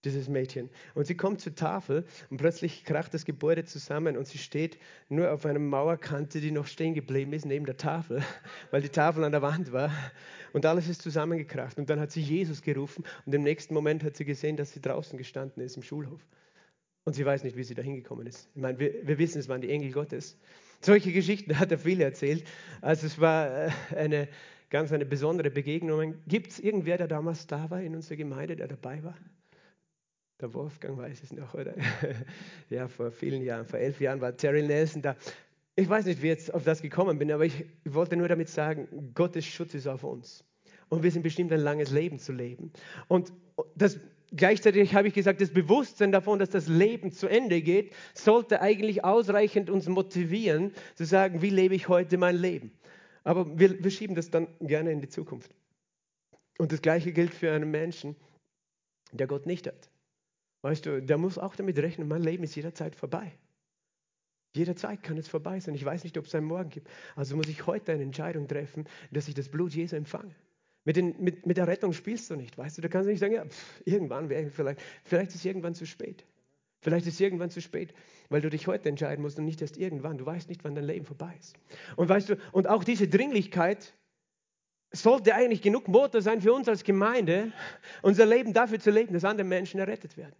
dieses 0.07 0.29
Mädchen. 0.29 0.69
Und 0.95 1.05
sie 1.05 1.15
kommt 1.15 1.41
zur 1.41 1.55
Tafel 1.55 2.05
und 2.29 2.37
plötzlich 2.37 2.83
kracht 2.83 3.13
das 3.13 3.25
Gebäude 3.25 3.65
zusammen 3.65 4.17
und 4.17 4.27
sie 4.27 4.37
steht 4.37 4.77
nur 5.09 5.31
auf 5.31 5.45
einer 5.45 5.59
Mauerkante, 5.59 6.39
die 6.39 6.51
noch 6.51 6.67
stehen 6.67 6.93
geblieben 6.93 7.33
ist, 7.33 7.45
neben 7.45 7.65
der 7.65 7.77
Tafel, 7.77 8.23
weil 8.71 8.81
die 8.81 8.89
Tafel 8.89 9.23
an 9.23 9.31
der 9.31 9.41
Wand 9.41 9.71
war. 9.71 9.91
Und 10.53 10.65
alles 10.65 10.87
ist 10.87 11.01
zusammengekracht. 11.01 11.77
Und 11.77 11.89
dann 11.89 11.99
hat 11.99 12.11
sie 12.11 12.21
Jesus 12.21 12.61
gerufen 12.61 13.03
und 13.25 13.33
im 13.33 13.43
nächsten 13.43 13.73
Moment 13.73 14.03
hat 14.03 14.15
sie 14.15 14.25
gesehen, 14.25 14.55
dass 14.55 14.71
sie 14.71 14.81
draußen 14.81 15.17
gestanden 15.17 15.61
ist 15.61 15.75
im 15.75 15.83
Schulhof. 15.83 16.21
Und 17.03 17.13
sie 17.13 17.25
weiß 17.25 17.43
nicht, 17.43 17.55
wie 17.55 17.63
sie 17.63 17.75
da 17.75 17.81
hingekommen 17.81 18.27
ist. 18.27 18.49
Ich 18.53 18.61
meine, 18.61 18.79
wir, 18.79 19.07
wir 19.07 19.17
wissen, 19.17 19.39
es 19.39 19.47
waren 19.47 19.61
die 19.61 19.69
Engel 19.69 19.91
Gottes. 19.91 20.37
Solche 20.81 21.11
Geschichten 21.11 21.59
hat 21.59 21.71
er 21.71 21.79
viele 21.79 22.03
erzählt. 22.03 22.43
Also 22.81 23.07
es 23.07 23.19
war 23.19 23.67
äh, 23.67 23.71
eine 23.95 24.27
ganz 24.69 24.91
eine 24.91 25.05
besondere 25.05 25.49
Begegnung. 25.49 26.15
Gibt 26.27 26.51
es 26.51 26.59
irgendwer, 26.59 26.97
der 26.97 27.07
damals 27.07 27.47
da 27.47 27.69
war 27.69 27.81
in 27.81 27.95
unserer 27.95 28.17
Gemeinde, 28.17 28.55
der 28.55 28.67
dabei 28.67 29.03
war? 29.03 29.17
Der 30.39 30.53
Wolfgang 30.53 30.97
weiß 30.97 31.23
es 31.23 31.33
noch, 31.33 31.53
oder? 31.55 31.73
ja, 32.69 32.87
vor 32.87 33.11
vielen 33.11 33.41
Jahren, 33.41 33.65
vor 33.65 33.79
elf 33.79 33.99
Jahren 33.99 34.21
war 34.21 34.35
Terry 34.35 34.61
Nelson 34.61 35.01
da. 35.01 35.15
Ich 35.75 35.89
weiß 35.89 36.05
nicht, 36.05 36.21
wie 36.21 36.27
ich 36.27 36.33
jetzt 36.33 36.53
auf 36.53 36.63
das 36.63 36.81
gekommen 36.81 37.17
bin, 37.17 37.31
aber 37.31 37.45
ich 37.45 37.65
wollte 37.85 38.15
nur 38.15 38.27
damit 38.27 38.49
sagen, 38.49 39.11
Gottes 39.13 39.45
Schutz 39.45 39.73
ist 39.73 39.87
auf 39.87 40.03
uns. 40.03 40.43
Und 40.89 41.03
wir 41.03 41.11
sind 41.11 41.23
bestimmt 41.23 41.51
ein 41.51 41.59
langes 41.59 41.91
Leben 41.91 42.19
zu 42.19 42.31
leben. 42.31 42.71
Und 43.07 43.33
das, 43.75 43.99
gleichzeitig 44.35 44.93
habe 44.93 45.07
ich 45.07 45.13
gesagt, 45.13 45.41
das 45.41 45.51
Bewusstsein 45.51 46.11
davon, 46.11 46.39
dass 46.39 46.49
das 46.49 46.67
Leben 46.67 47.11
zu 47.11 47.27
Ende 47.27 47.61
geht, 47.61 47.93
sollte 48.13 48.61
eigentlich 48.61 49.03
ausreichend 49.03 49.69
uns 49.69 49.87
motivieren, 49.87 50.73
zu 50.95 51.05
sagen, 51.05 51.41
wie 51.41 51.49
lebe 51.49 51.75
ich 51.75 51.87
heute 51.87 52.17
mein 52.17 52.35
Leben. 52.35 52.71
Aber 53.23 53.59
wir, 53.59 53.83
wir 53.83 53.91
schieben 53.91 54.15
das 54.15 54.29
dann 54.29 54.47
gerne 54.61 54.91
in 54.91 55.01
die 55.01 55.09
Zukunft. 55.09 55.51
Und 56.57 56.71
das 56.71 56.81
Gleiche 56.81 57.11
gilt 57.11 57.33
für 57.33 57.51
einen 57.51 57.69
Menschen, 57.69 58.15
der 59.11 59.27
Gott 59.27 59.45
nicht 59.45 59.67
hat. 59.67 59.89
Weißt 60.61 60.85
du, 60.85 61.01
der 61.01 61.17
muss 61.17 61.37
auch 61.37 61.55
damit 61.55 61.77
rechnen, 61.77 62.07
mein 62.07 62.23
Leben 62.23 62.43
ist 62.43 62.55
jederzeit 62.55 62.95
vorbei. 62.95 63.31
Jederzeit 64.55 65.03
kann 65.03 65.17
es 65.17 65.27
vorbei 65.27 65.59
sein. 65.59 65.75
Ich 65.75 65.85
weiß 65.85 66.03
nicht, 66.03 66.17
ob 66.17 66.25
es 66.25 66.35
einen 66.35 66.47
Morgen 66.47 66.69
gibt. 66.69 66.89
Also 67.15 67.35
muss 67.35 67.47
ich 67.47 67.67
heute 67.67 67.91
eine 67.91 68.03
Entscheidung 68.03 68.47
treffen, 68.47 68.87
dass 69.11 69.27
ich 69.27 69.35
das 69.35 69.49
Blut 69.49 69.73
Jesu 69.73 69.95
empfange. 69.95 70.33
Mit, 70.87 70.95
den, 70.95 71.21
mit, 71.21 71.45
mit 71.45 71.57
der 71.57 71.67
Rettung 71.67 71.91
spielst 71.91 72.29
du 72.31 72.37
nicht, 72.37 72.57
weißt 72.57 72.77
du? 72.77 72.81
Da 72.81 72.87
kannst 72.87 73.07
du 73.07 73.11
nicht 73.11 73.19
sagen, 73.19 73.33
ja, 73.33 73.43
pff, 73.43 73.81
irgendwann 73.83 74.29
wäre 74.29 74.43
ich 74.43 74.53
vielleicht, 74.53 74.79
vielleicht 75.03 75.35
ist 75.35 75.43
irgendwann 75.43 75.75
zu 75.75 75.85
spät. 75.85 76.25
Vielleicht 76.79 77.05
ist 77.07 77.19
irgendwann 77.19 77.49
zu 77.49 77.59
spät, 77.59 77.93
weil 78.29 78.39
du 78.39 78.49
dich 78.49 78.67
heute 78.67 78.87
entscheiden 78.87 79.21
musst 79.21 79.37
und 79.37 79.43
nicht 79.43 79.61
erst 79.61 79.75
irgendwann. 79.75 80.17
Du 80.17 80.25
weißt 80.25 80.47
nicht, 80.47 80.63
wann 80.63 80.75
dein 80.75 80.85
Leben 80.85 81.05
vorbei 81.05 81.35
ist. 81.37 81.57
Und 81.97 82.07
weißt 82.07 82.29
du, 82.29 82.37
und 82.53 82.69
auch 82.69 82.85
diese 82.85 83.09
Dringlichkeit 83.09 83.95
sollte 84.91 85.35
eigentlich 85.35 85.61
genug 85.61 85.89
Motor 85.89 86.21
sein 86.21 86.39
für 86.39 86.53
uns 86.53 86.69
als 86.69 86.85
Gemeinde, 86.85 87.51
unser 88.01 88.25
Leben 88.25 88.53
dafür 88.53 88.79
zu 88.79 88.89
leben, 88.89 89.11
dass 89.13 89.25
andere 89.25 89.45
Menschen 89.45 89.81
errettet 89.81 90.15
werden. 90.15 90.37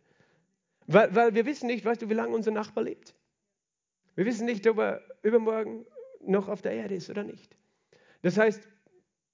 Weil, 0.86 1.14
weil 1.14 1.36
wir 1.36 1.46
wissen 1.46 1.68
nicht, 1.68 1.84
weißt 1.84 2.04
du, 2.04 2.10
wie 2.10 2.14
lange 2.14 2.34
unser 2.34 2.52
Nachbar 2.52 2.86
lebt. 2.86 3.16
Wir 4.16 4.26
wissen 4.26 4.46
nicht, 4.46 4.66
ob 4.66 4.78
er 4.78 5.02
übermorgen 5.24 5.86
noch 6.22 6.48
auf 6.48 6.62
der 6.62 6.72
Erde 6.72 6.96
ist 6.96 7.10
oder 7.10 7.26
nicht. 7.26 7.58
Das 8.22 8.38
heißt, 8.38 8.66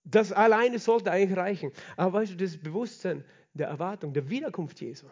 das 0.03 0.31
alleine 0.31 0.79
sollte 0.79 1.11
eigentlich 1.11 1.37
reichen. 1.37 1.71
Aber 1.95 2.13
weißt 2.13 2.33
du, 2.33 2.37
das 2.37 2.57
Bewusstsein 2.57 3.23
der 3.53 3.67
Erwartung, 3.67 4.13
der 4.13 4.29
Wiederkunft 4.29 4.81
Jesu 4.81 5.07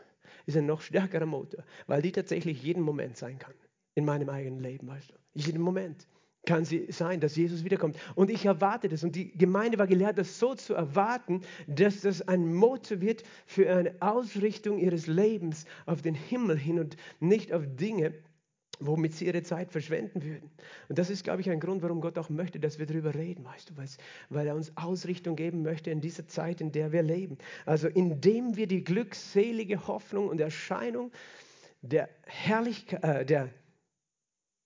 ist 0.46 0.58
ein 0.58 0.66
noch 0.66 0.82
stärkerer 0.82 1.26
Motor, 1.26 1.64
weil 1.88 2.02
die 2.02 2.12
tatsächlich 2.12 2.64
jeden 2.64 2.84
Moment 2.84 3.18
sein 3.18 3.38
kann. 3.38 3.54
In 3.96 4.06
meinem 4.06 4.30
eigenen 4.30 4.60
Leben, 4.60 4.88
weißt 4.88 5.12
du. 5.12 5.14
Jeden 5.34 5.62
Moment 5.62 6.08
kann 6.46 6.66
sie 6.66 6.88
sein, 6.92 7.20
dass 7.20 7.36
Jesus 7.36 7.64
wiederkommt. 7.64 7.98
Und 8.16 8.32
ich 8.32 8.46
erwarte 8.46 8.90
das. 8.90 9.04
Und 9.04 9.16
die 9.16 9.38
Gemeinde 9.38 9.78
war 9.78 9.88
gelehrt, 9.88 10.18
das 10.18 10.40
so 10.40 10.56
zu 10.56 10.74
erwarten, 10.74 11.42
dass 11.68 12.02
das 12.02 12.28
ein 12.28 12.54
Motor 12.54 13.02
wird 13.02 13.24
für 13.46 13.70
eine 13.70 13.96
Ausrichtung 14.00 14.80
ihres 14.80 15.08
Lebens 15.08 15.66
auf 15.86 16.02
den 16.02 16.16
Himmel 16.16 16.58
hin 16.58 16.80
und 16.80 16.98
nicht 17.20 17.54
auf 17.54 17.64
Dinge, 17.68 18.14
womit 18.82 19.14
sie 19.14 19.28
ihre 19.28 19.44
Zeit 19.44 19.72
verschwenden 19.72 20.24
würden. 20.24 20.52
Und 20.90 21.00
das 21.00 21.10
ist, 21.10 21.24
glaube 21.24 21.42
ich, 21.42 21.50
ein 21.50 21.60
Grund, 21.60 21.82
warum 21.82 22.02
Gott 22.02 22.18
auch 22.18 22.30
möchte, 22.30 22.60
dass 22.60 22.80
wir 22.80 22.86
darüber 22.86 23.14
reden, 23.16 23.46
weißt 23.46 23.70
du, 23.70 23.74
weil 24.30 24.48
er 24.48 24.56
uns 24.56 24.76
Ausrichtung 24.76 25.36
geben 25.36 25.62
möchte 25.62 25.92
in 25.92 26.02
dieser 26.02 26.28
Zeit, 26.28 26.60
in 26.62 26.72
der 26.72 26.92
wir 26.92 27.04
leben. 27.04 27.38
Also 27.66 27.88
indem 27.88 28.58
wir 28.58 28.68
die 28.68 28.84
glückselige 28.84 29.88
Hoffnung 29.88 30.28
und 30.28 30.42
Erscheinung 30.42 31.12
der 31.82 32.10
Herrlichkeit, 32.26 33.04
äh, 33.04 33.26
der 33.26 33.50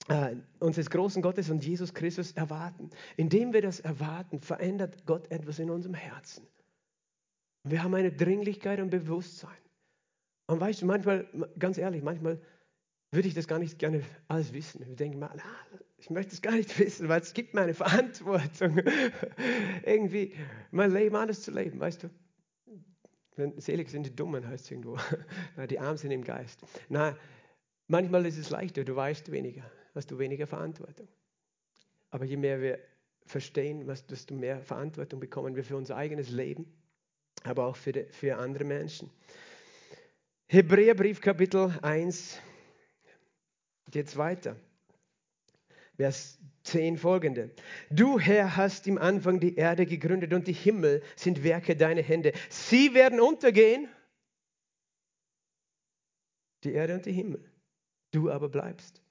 äh, 0.08 0.36
unseres 0.60 0.90
großen 0.90 1.22
Gottes 1.22 1.50
und 1.50 1.66
Jesus 1.66 1.94
Christus 1.94 2.32
erwarten. 2.34 2.90
Indem 3.18 3.54
wir 3.54 3.62
das 3.62 3.80
erwarten, 3.80 4.40
verändert 4.40 5.06
Gott 5.06 5.30
etwas 5.32 5.60
in 5.60 5.70
unserem 5.70 5.96
Herzen. 5.96 6.48
Wir 7.64 7.84
haben 7.84 7.96
eine 7.96 8.12
Dringlichkeit 8.12 8.80
und 8.80 8.92
Bewusstsein. 8.92 9.58
Und 10.48 10.60
weißt 10.60 10.84
du, 10.84 10.86
manchmal, 10.86 11.28
ganz 11.58 11.80
ehrlich, 11.80 12.04
manchmal 12.04 12.40
würde 13.16 13.28
ich 13.28 13.34
das 13.34 13.48
gar 13.48 13.60
nicht 13.60 13.80
gerne 13.80 14.04
alles 14.28 14.54
wissen. 14.54 14.86
Ich 14.90 14.96
denke 14.96 15.18
mal, 15.18 15.32
na, 15.36 15.80
ich 15.98 16.10
möchte 16.10 16.34
es 16.34 16.42
gar 16.42 16.54
nicht 16.54 16.78
wissen, 16.80 17.10
weil 17.10 17.22
es 17.22 17.34
gibt 17.34 17.54
mir 17.54 17.62
eine 17.62 17.74
Verantwortung, 17.74 18.82
irgendwie 19.86 20.34
mein 20.72 20.92
Leben 20.92 21.16
anders 21.16 21.42
zu 21.42 21.52
leben, 21.52 21.80
weißt 21.80 22.04
du. 22.04 22.10
Wenn 23.38 23.60
selig 23.60 23.90
sind 23.90 24.06
die 24.06 24.16
Dummen, 24.16 24.48
heißt 24.48 24.66
es 24.66 24.72
irgendwo. 24.72 24.98
die 25.70 25.80
Armen 25.80 25.98
sind 25.98 26.12
im 26.12 26.24
Geist. 26.24 26.62
Na, 26.88 27.18
manchmal 27.88 28.26
ist 28.26 28.38
es 28.38 28.50
leichter, 28.50 28.86
du 28.86 28.96
weißt 28.96 29.32
weniger 29.32 29.70
hast 29.96 30.12
du 30.12 30.20
weniger 30.20 30.46
Verantwortung. 30.46 31.08
Aber 32.12 32.26
je 32.26 32.38
mehr 32.38 32.62
wir 32.62 32.80
verstehen, 33.26 33.88
desto 34.10 34.36
mehr 34.36 34.62
Verantwortung 34.62 35.20
bekommen 35.20 35.56
wir 35.56 35.64
für 35.64 35.78
unser 35.78 35.96
eigenes 35.96 36.30
Leben, 36.30 36.72
aber 37.44 37.66
auch 37.66 37.76
für, 37.76 37.92
die, 37.92 38.06
für 38.12 38.38
andere 38.38 38.66
Menschen. 38.66 39.10
Hebräerbrief 40.48 41.22
Kapitel 41.22 41.74
1 41.82 42.40
geht 43.92 44.16
weiter. 44.18 44.56
Vers 45.98 46.40
10 46.64 46.98
folgende. 46.98 47.52
Du 47.90 48.20
Herr 48.20 48.58
hast 48.58 48.88
im 48.88 48.98
Anfang 48.98 49.40
die 49.40 49.56
Erde 49.56 49.86
gegründet 49.86 50.34
und 50.34 50.48
die 50.48 50.54
Himmel 50.54 51.02
sind 51.16 51.44
Werke 51.44 51.76
deiner 51.76 52.02
Hände. 52.02 52.34
Sie 52.50 52.94
werden 52.94 53.20
untergehen. 53.22 53.88
Die 56.64 56.74
Erde 56.74 56.96
und 56.96 57.06
die 57.06 57.12
Himmel. 57.12 57.44
Du 58.12 58.30
aber 58.32 58.50
bleibst. 58.50 59.02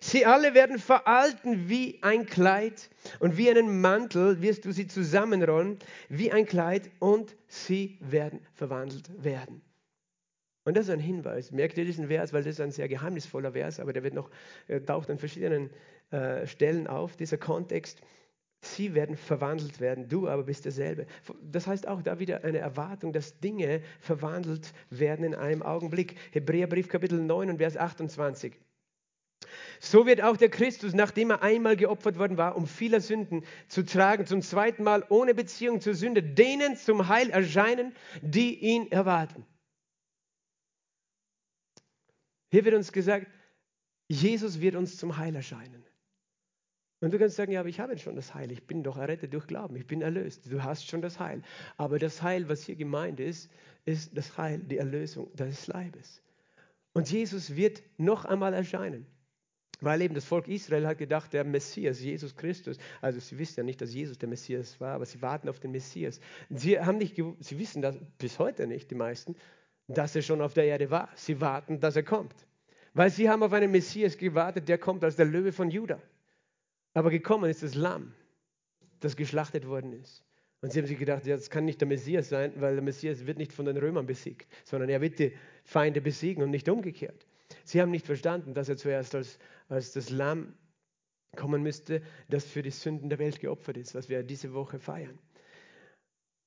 Sie 0.00 0.24
alle 0.24 0.54
werden 0.54 0.78
veralten 0.78 1.68
wie 1.68 2.02
ein 2.02 2.26
Kleid 2.26 2.90
und 3.20 3.36
wie 3.36 3.50
einen 3.50 3.80
Mantel 3.80 4.40
wirst 4.40 4.64
du 4.64 4.72
sie 4.72 4.86
zusammenrollen 4.86 5.78
wie 6.08 6.32
ein 6.32 6.46
Kleid 6.46 6.90
und 6.98 7.36
sie 7.46 7.98
werden 8.00 8.40
verwandelt 8.54 9.10
werden. 9.22 9.62
Und 10.64 10.76
das 10.76 10.86
ist 10.86 10.92
ein 10.92 11.00
Hinweis. 11.00 11.50
Merkt 11.50 11.76
ihr 11.76 11.84
diesen 11.84 12.06
Vers, 12.06 12.32
weil 12.32 12.44
das 12.44 12.52
ist 12.52 12.60
ein 12.60 12.70
sehr 12.70 12.88
geheimnisvoller 12.88 13.52
Vers, 13.52 13.80
aber 13.80 13.92
der 13.92 14.04
wird 14.04 14.14
noch, 14.14 14.30
taucht 14.86 15.10
an 15.10 15.18
verschiedenen 15.18 15.70
äh, 16.10 16.46
Stellen 16.46 16.86
auf, 16.86 17.16
dieser 17.16 17.38
Kontext. 17.38 18.00
Sie 18.60 18.94
werden 18.94 19.16
verwandelt 19.16 19.80
werden, 19.80 20.08
du 20.08 20.28
aber 20.28 20.44
bist 20.44 20.64
derselbe. 20.64 21.06
Das 21.42 21.66
heißt 21.66 21.88
auch 21.88 22.00
da 22.00 22.20
wieder 22.20 22.44
eine 22.44 22.58
Erwartung, 22.58 23.12
dass 23.12 23.40
Dinge 23.40 23.82
verwandelt 23.98 24.72
werden 24.88 25.24
in 25.24 25.34
einem 25.34 25.64
Augenblick. 25.64 26.14
Hebräerbrief 26.30 26.88
Kapitel 26.88 27.20
9 27.20 27.50
und 27.50 27.58
Vers 27.58 27.76
28. 27.76 28.54
So 29.80 30.06
wird 30.06 30.22
auch 30.22 30.36
der 30.36 30.48
Christus, 30.48 30.94
nachdem 30.94 31.30
er 31.30 31.42
einmal 31.42 31.76
geopfert 31.76 32.18
worden 32.18 32.36
war, 32.36 32.54
um 32.54 32.68
viele 32.68 33.00
Sünden 33.00 33.44
zu 33.66 33.84
tragen, 33.84 34.26
zum 34.26 34.42
zweiten 34.42 34.84
Mal 34.84 35.04
ohne 35.08 35.34
Beziehung 35.34 35.80
zur 35.80 35.94
Sünde, 35.94 36.22
denen 36.22 36.76
zum 36.76 37.08
Heil 37.08 37.30
erscheinen, 37.30 37.92
die 38.20 38.60
ihn 38.60 38.92
erwarten. 38.92 39.44
Hier 42.52 42.66
wird 42.66 42.74
uns 42.74 42.92
gesagt, 42.92 43.26
Jesus 44.08 44.60
wird 44.60 44.76
uns 44.76 44.98
zum 44.98 45.16
Heil 45.16 45.34
erscheinen. 45.34 45.82
Und 47.00 47.12
du 47.12 47.18
kannst 47.18 47.36
sagen, 47.36 47.50
ja, 47.50 47.60
aber 47.60 47.70
ich 47.70 47.80
habe 47.80 47.96
schon 47.96 48.14
das 48.14 48.34
Heil. 48.34 48.52
Ich 48.52 48.66
bin 48.66 48.82
doch 48.82 48.98
errettet 48.98 49.32
durch 49.32 49.46
Glauben. 49.46 49.74
Ich 49.74 49.86
bin 49.86 50.02
erlöst. 50.02 50.52
Du 50.52 50.62
hast 50.62 50.86
schon 50.86 51.00
das 51.00 51.18
Heil. 51.18 51.42
Aber 51.78 51.98
das 51.98 52.22
Heil, 52.22 52.50
was 52.50 52.62
hier 52.64 52.76
gemeint 52.76 53.20
ist, 53.20 53.50
ist 53.86 54.16
das 54.16 54.36
Heil, 54.36 54.58
die 54.58 54.76
Erlösung 54.76 55.34
deines 55.34 55.66
Leibes. 55.66 56.22
Und 56.92 57.10
Jesus 57.10 57.56
wird 57.56 57.82
noch 57.96 58.26
einmal 58.26 58.52
erscheinen. 58.52 59.06
Weil 59.80 60.02
eben 60.02 60.14
das 60.14 60.26
Volk 60.26 60.46
Israel 60.46 60.86
hat 60.86 60.98
gedacht, 60.98 61.32
der 61.32 61.44
Messias, 61.44 62.00
Jesus 62.00 62.36
Christus, 62.36 62.76
also 63.00 63.18
sie 63.18 63.38
wissen 63.38 63.60
ja 63.60 63.64
nicht, 63.64 63.80
dass 63.80 63.94
Jesus 63.94 64.18
der 64.18 64.28
Messias 64.28 64.78
war, 64.78 64.94
aber 64.94 65.06
sie 65.06 65.22
warten 65.22 65.48
auf 65.48 65.58
den 65.58 65.72
Messias. 65.72 66.20
Sie, 66.50 66.78
haben 66.78 66.98
nicht, 66.98 67.16
sie 67.40 67.58
wissen 67.58 67.80
das 67.80 67.96
bis 68.18 68.38
heute 68.38 68.66
nicht, 68.66 68.90
die 68.90 68.94
meisten, 68.94 69.34
dass 69.94 70.16
er 70.16 70.22
schon 70.22 70.40
auf 70.40 70.54
der 70.54 70.64
Erde 70.64 70.90
war. 70.90 71.08
Sie 71.14 71.40
warten, 71.40 71.80
dass 71.80 71.96
er 71.96 72.02
kommt. 72.02 72.34
Weil 72.94 73.10
sie 73.10 73.28
haben 73.28 73.42
auf 73.42 73.52
einen 73.52 73.70
Messias 73.70 74.16
gewartet, 74.18 74.68
der 74.68 74.78
kommt 74.78 75.02
als 75.04 75.16
der 75.16 75.26
Löwe 75.26 75.52
von 75.52 75.70
Juda. 75.70 76.00
Aber 76.94 77.10
gekommen 77.10 77.50
ist 77.50 77.62
das 77.62 77.74
Lamm, 77.74 78.14
das 79.00 79.16
geschlachtet 79.16 79.66
worden 79.66 79.92
ist. 79.94 80.22
Und 80.60 80.72
sie 80.72 80.78
haben 80.78 80.86
sich 80.86 80.98
gedacht, 80.98 81.26
ja, 81.26 81.36
das 81.36 81.50
kann 81.50 81.64
nicht 81.64 81.80
der 81.80 81.88
Messias 81.88 82.28
sein, 82.28 82.52
weil 82.56 82.74
der 82.74 82.82
Messias 82.82 83.26
wird 83.26 83.38
nicht 83.38 83.52
von 83.52 83.64
den 83.66 83.76
Römern 83.76 84.06
besiegt, 84.06 84.46
sondern 84.64 84.90
er 84.90 85.00
wird 85.00 85.18
die 85.18 85.32
Feinde 85.64 86.00
besiegen 86.00 86.42
und 86.42 86.50
nicht 86.50 86.68
umgekehrt. 86.68 87.26
Sie 87.64 87.80
haben 87.80 87.90
nicht 87.90 88.06
verstanden, 88.06 88.54
dass 88.54 88.68
er 88.68 88.76
zuerst 88.76 89.14
als, 89.14 89.38
als 89.68 89.92
das 89.92 90.10
Lamm 90.10 90.54
kommen 91.36 91.62
müsste, 91.62 92.02
das 92.28 92.44
für 92.44 92.62
die 92.62 92.70
Sünden 92.70 93.08
der 93.08 93.18
Welt 93.18 93.40
geopfert 93.40 93.76
ist, 93.76 93.94
was 93.94 94.08
wir 94.08 94.22
diese 94.22 94.52
Woche 94.52 94.78
feiern. 94.78 95.18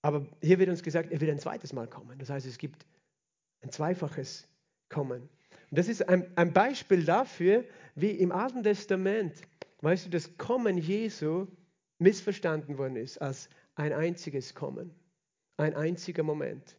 Aber 0.01 0.27
hier 0.41 0.59
wird 0.59 0.69
uns 0.69 0.83
gesagt, 0.83 1.11
er 1.11 1.19
wird 1.19 1.31
ein 1.31 1.39
zweites 1.39 1.73
Mal 1.73 1.87
kommen. 1.87 2.19
Das 2.19 2.29
heißt, 2.29 2.45
es 2.45 2.57
gibt 2.57 2.85
ein 3.65 3.71
zweifaches 3.71 4.47
Kommen. 4.89 5.23
Und 5.71 5.79
das 5.79 5.87
ist 5.87 6.07
ein, 6.07 6.25
ein 6.37 6.53
Beispiel 6.53 7.03
dafür, 7.03 7.65
wie 7.95 8.11
im 8.11 8.31
Alten 8.31 8.63
Testament, 8.63 9.41
weißt 9.81 10.05
du, 10.05 10.09
das 10.11 10.37
Kommen 10.37 10.77
Jesu 10.77 11.47
missverstanden 11.97 12.77
worden 12.77 12.95
ist 12.95 13.17
als 13.17 13.49
ein 13.75 13.91
einziges 13.91 14.53
Kommen, 14.53 14.93
ein 15.57 15.73
einziger 15.73 16.23
Moment. 16.23 16.77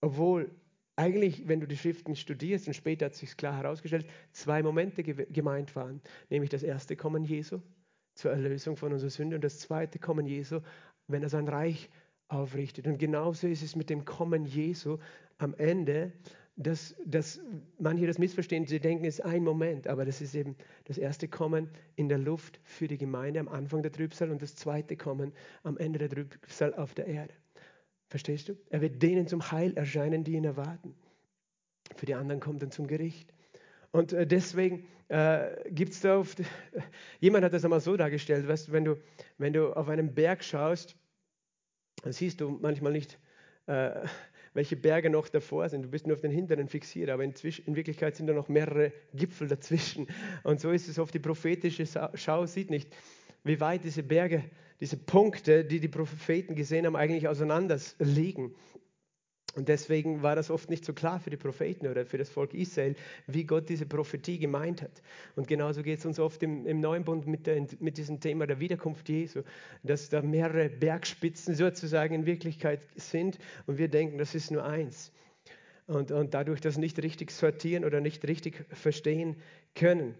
Obwohl 0.00 0.50
eigentlich, 0.96 1.46
wenn 1.46 1.60
du 1.60 1.66
die 1.66 1.76
Schriften 1.76 2.16
studierst, 2.16 2.66
und 2.66 2.74
später 2.74 3.06
hat 3.06 3.14
sich 3.14 3.36
klar 3.36 3.56
herausgestellt, 3.56 4.06
zwei 4.32 4.62
Momente 4.62 5.04
gemeint 5.04 5.76
waren. 5.76 6.00
Nämlich 6.30 6.50
das 6.50 6.62
erste 6.62 6.96
Kommen 6.96 7.24
Jesu 7.24 7.60
zur 8.14 8.32
Erlösung 8.32 8.76
von 8.76 8.92
unserer 8.92 9.10
Sünde 9.10 9.36
und 9.36 9.44
das 9.44 9.60
zweite 9.60 9.98
Kommen 9.98 10.26
Jesu, 10.26 10.60
wenn 11.06 11.22
er 11.22 11.28
sein 11.28 11.48
Reich 11.48 11.90
aufrichtet. 12.28 12.86
Und 12.86 12.98
genauso 12.98 13.46
ist 13.46 13.62
es 13.62 13.76
mit 13.76 13.90
dem 13.90 14.04
Kommen 14.04 14.44
Jesu 14.44 14.98
am 15.38 15.54
Ende, 15.54 16.12
dass, 16.56 16.96
dass 17.04 17.40
manche 17.78 18.06
das 18.06 18.18
missverstehen. 18.18 18.66
Sie 18.66 18.80
denken, 18.80 19.04
es 19.04 19.18
ist 19.18 19.24
ein 19.24 19.44
Moment, 19.44 19.86
aber 19.86 20.04
das 20.04 20.20
ist 20.20 20.34
eben 20.34 20.56
das 20.84 20.96
erste 20.96 21.28
Kommen 21.28 21.68
in 21.96 22.08
der 22.08 22.18
Luft 22.18 22.60
für 22.64 22.88
die 22.88 22.96
Gemeinde 22.96 23.40
am 23.40 23.48
Anfang 23.48 23.82
der 23.82 23.92
Trübsal 23.92 24.30
und 24.30 24.40
das 24.40 24.56
zweite 24.56 24.96
Kommen 24.96 25.32
am 25.62 25.76
Ende 25.76 25.98
der 25.98 26.08
Trübsal 26.08 26.74
auf 26.74 26.94
der 26.94 27.06
Erde. 27.06 27.34
Verstehst 28.08 28.48
du? 28.48 28.56
Er 28.70 28.80
wird 28.80 29.02
denen 29.02 29.26
zum 29.26 29.50
Heil 29.50 29.76
erscheinen, 29.76 30.24
die 30.24 30.32
ihn 30.32 30.44
erwarten. 30.44 30.94
Für 31.96 32.06
die 32.06 32.14
anderen 32.14 32.40
kommt 32.40 32.62
er 32.62 32.70
zum 32.70 32.86
Gericht. 32.86 33.32
Und 33.90 34.12
äh, 34.12 34.26
deswegen 34.26 34.86
äh, 35.08 35.70
gibt 35.70 35.92
es 35.92 36.00
da 36.00 36.18
oft, 36.18 36.42
jemand 37.20 37.44
hat 37.44 37.52
das 37.52 37.64
einmal 37.64 37.80
so 37.80 37.96
dargestellt, 37.96 38.48
weißt 38.48 38.72
wenn 38.72 38.84
du, 38.84 38.96
wenn 39.38 39.52
du 39.52 39.72
auf 39.72 39.88
einen 39.88 40.14
Berg 40.14 40.42
schaust, 40.42 40.96
dann 42.06 42.12
siehst 42.12 42.40
du 42.40 42.56
manchmal 42.62 42.92
nicht, 42.92 43.18
äh, 43.66 43.90
welche 44.54 44.76
Berge 44.76 45.10
noch 45.10 45.28
davor 45.28 45.68
sind. 45.68 45.82
Du 45.82 45.88
bist 45.88 46.06
nur 46.06 46.14
auf 46.14 46.20
den 46.20 46.30
hinteren 46.30 46.68
fixiert, 46.68 47.10
aber 47.10 47.24
inzwischen, 47.24 47.66
in 47.66 47.74
Wirklichkeit 47.74 48.14
sind 48.14 48.28
da 48.28 48.32
noch 48.32 48.48
mehrere 48.48 48.92
Gipfel 49.12 49.48
dazwischen. 49.48 50.06
Und 50.44 50.60
so 50.60 50.70
ist 50.70 50.88
es 50.88 51.00
oft, 51.00 51.12
die 51.12 51.18
prophetische 51.18 51.84
Schau 52.14 52.46
sieht 52.46 52.70
nicht, 52.70 52.94
wie 53.42 53.58
weit 53.58 53.82
diese 53.82 54.04
Berge 54.04 54.44
diese 54.78 54.96
Punkte, 54.96 55.64
die 55.64 55.80
die 55.80 55.88
Propheten 55.88 56.54
gesehen 56.54 56.86
haben, 56.86 56.94
eigentlich 56.94 57.26
auseinander 57.26 57.76
liegen. 57.98 58.54
Und 59.56 59.70
deswegen 59.70 60.22
war 60.22 60.36
das 60.36 60.50
oft 60.50 60.68
nicht 60.68 60.84
so 60.84 60.92
klar 60.92 61.18
für 61.18 61.30
die 61.30 61.38
Propheten 61.38 61.86
oder 61.86 62.04
für 62.04 62.18
das 62.18 62.28
Volk 62.28 62.52
Israel, 62.52 62.94
wie 63.26 63.44
Gott 63.44 63.70
diese 63.70 63.86
Prophetie 63.86 64.38
gemeint 64.38 64.82
hat. 64.82 65.02
Und 65.34 65.48
genauso 65.48 65.82
geht 65.82 65.98
es 65.98 66.04
uns 66.04 66.20
oft 66.20 66.42
im, 66.42 66.66
im 66.66 66.80
Neuen 66.80 67.04
Bund 67.04 67.26
mit, 67.26 67.46
der, 67.46 67.66
mit 67.80 67.96
diesem 67.96 68.20
Thema 68.20 68.46
der 68.46 68.60
Wiederkunft 68.60 69.08
Jesu, 69.08 69.42
dass 69.82 70.10
da 70.10 70.20
mehrere 70.20 70.68
Bergspitzen 70.68 71.54
sozusagen 71.54 72.14
in 72.14 72.26
Wirklichkeit 72.26 72.82
sind 72.96 73.38
und 73.64 73.78
wir 73.78 73.88
denken, 73.88 74.18
das 74.18 74.34
ist 74.34 74.50
nur 74.50 74.62
eins. 74.62 75.10
Und, 75.86 76.12
und 76.12 76.34
dadurch 76.34 76.60
das 76.60 76.76
nicht 76.76 77.02
richtig 77.02 77.30
sortieren 77.30 77.86
oder 77.86 78.02
nicht 78.02 78.26
richtig 78.28 78.66
verstehen 78.74 79.36
können. 79.74 80.16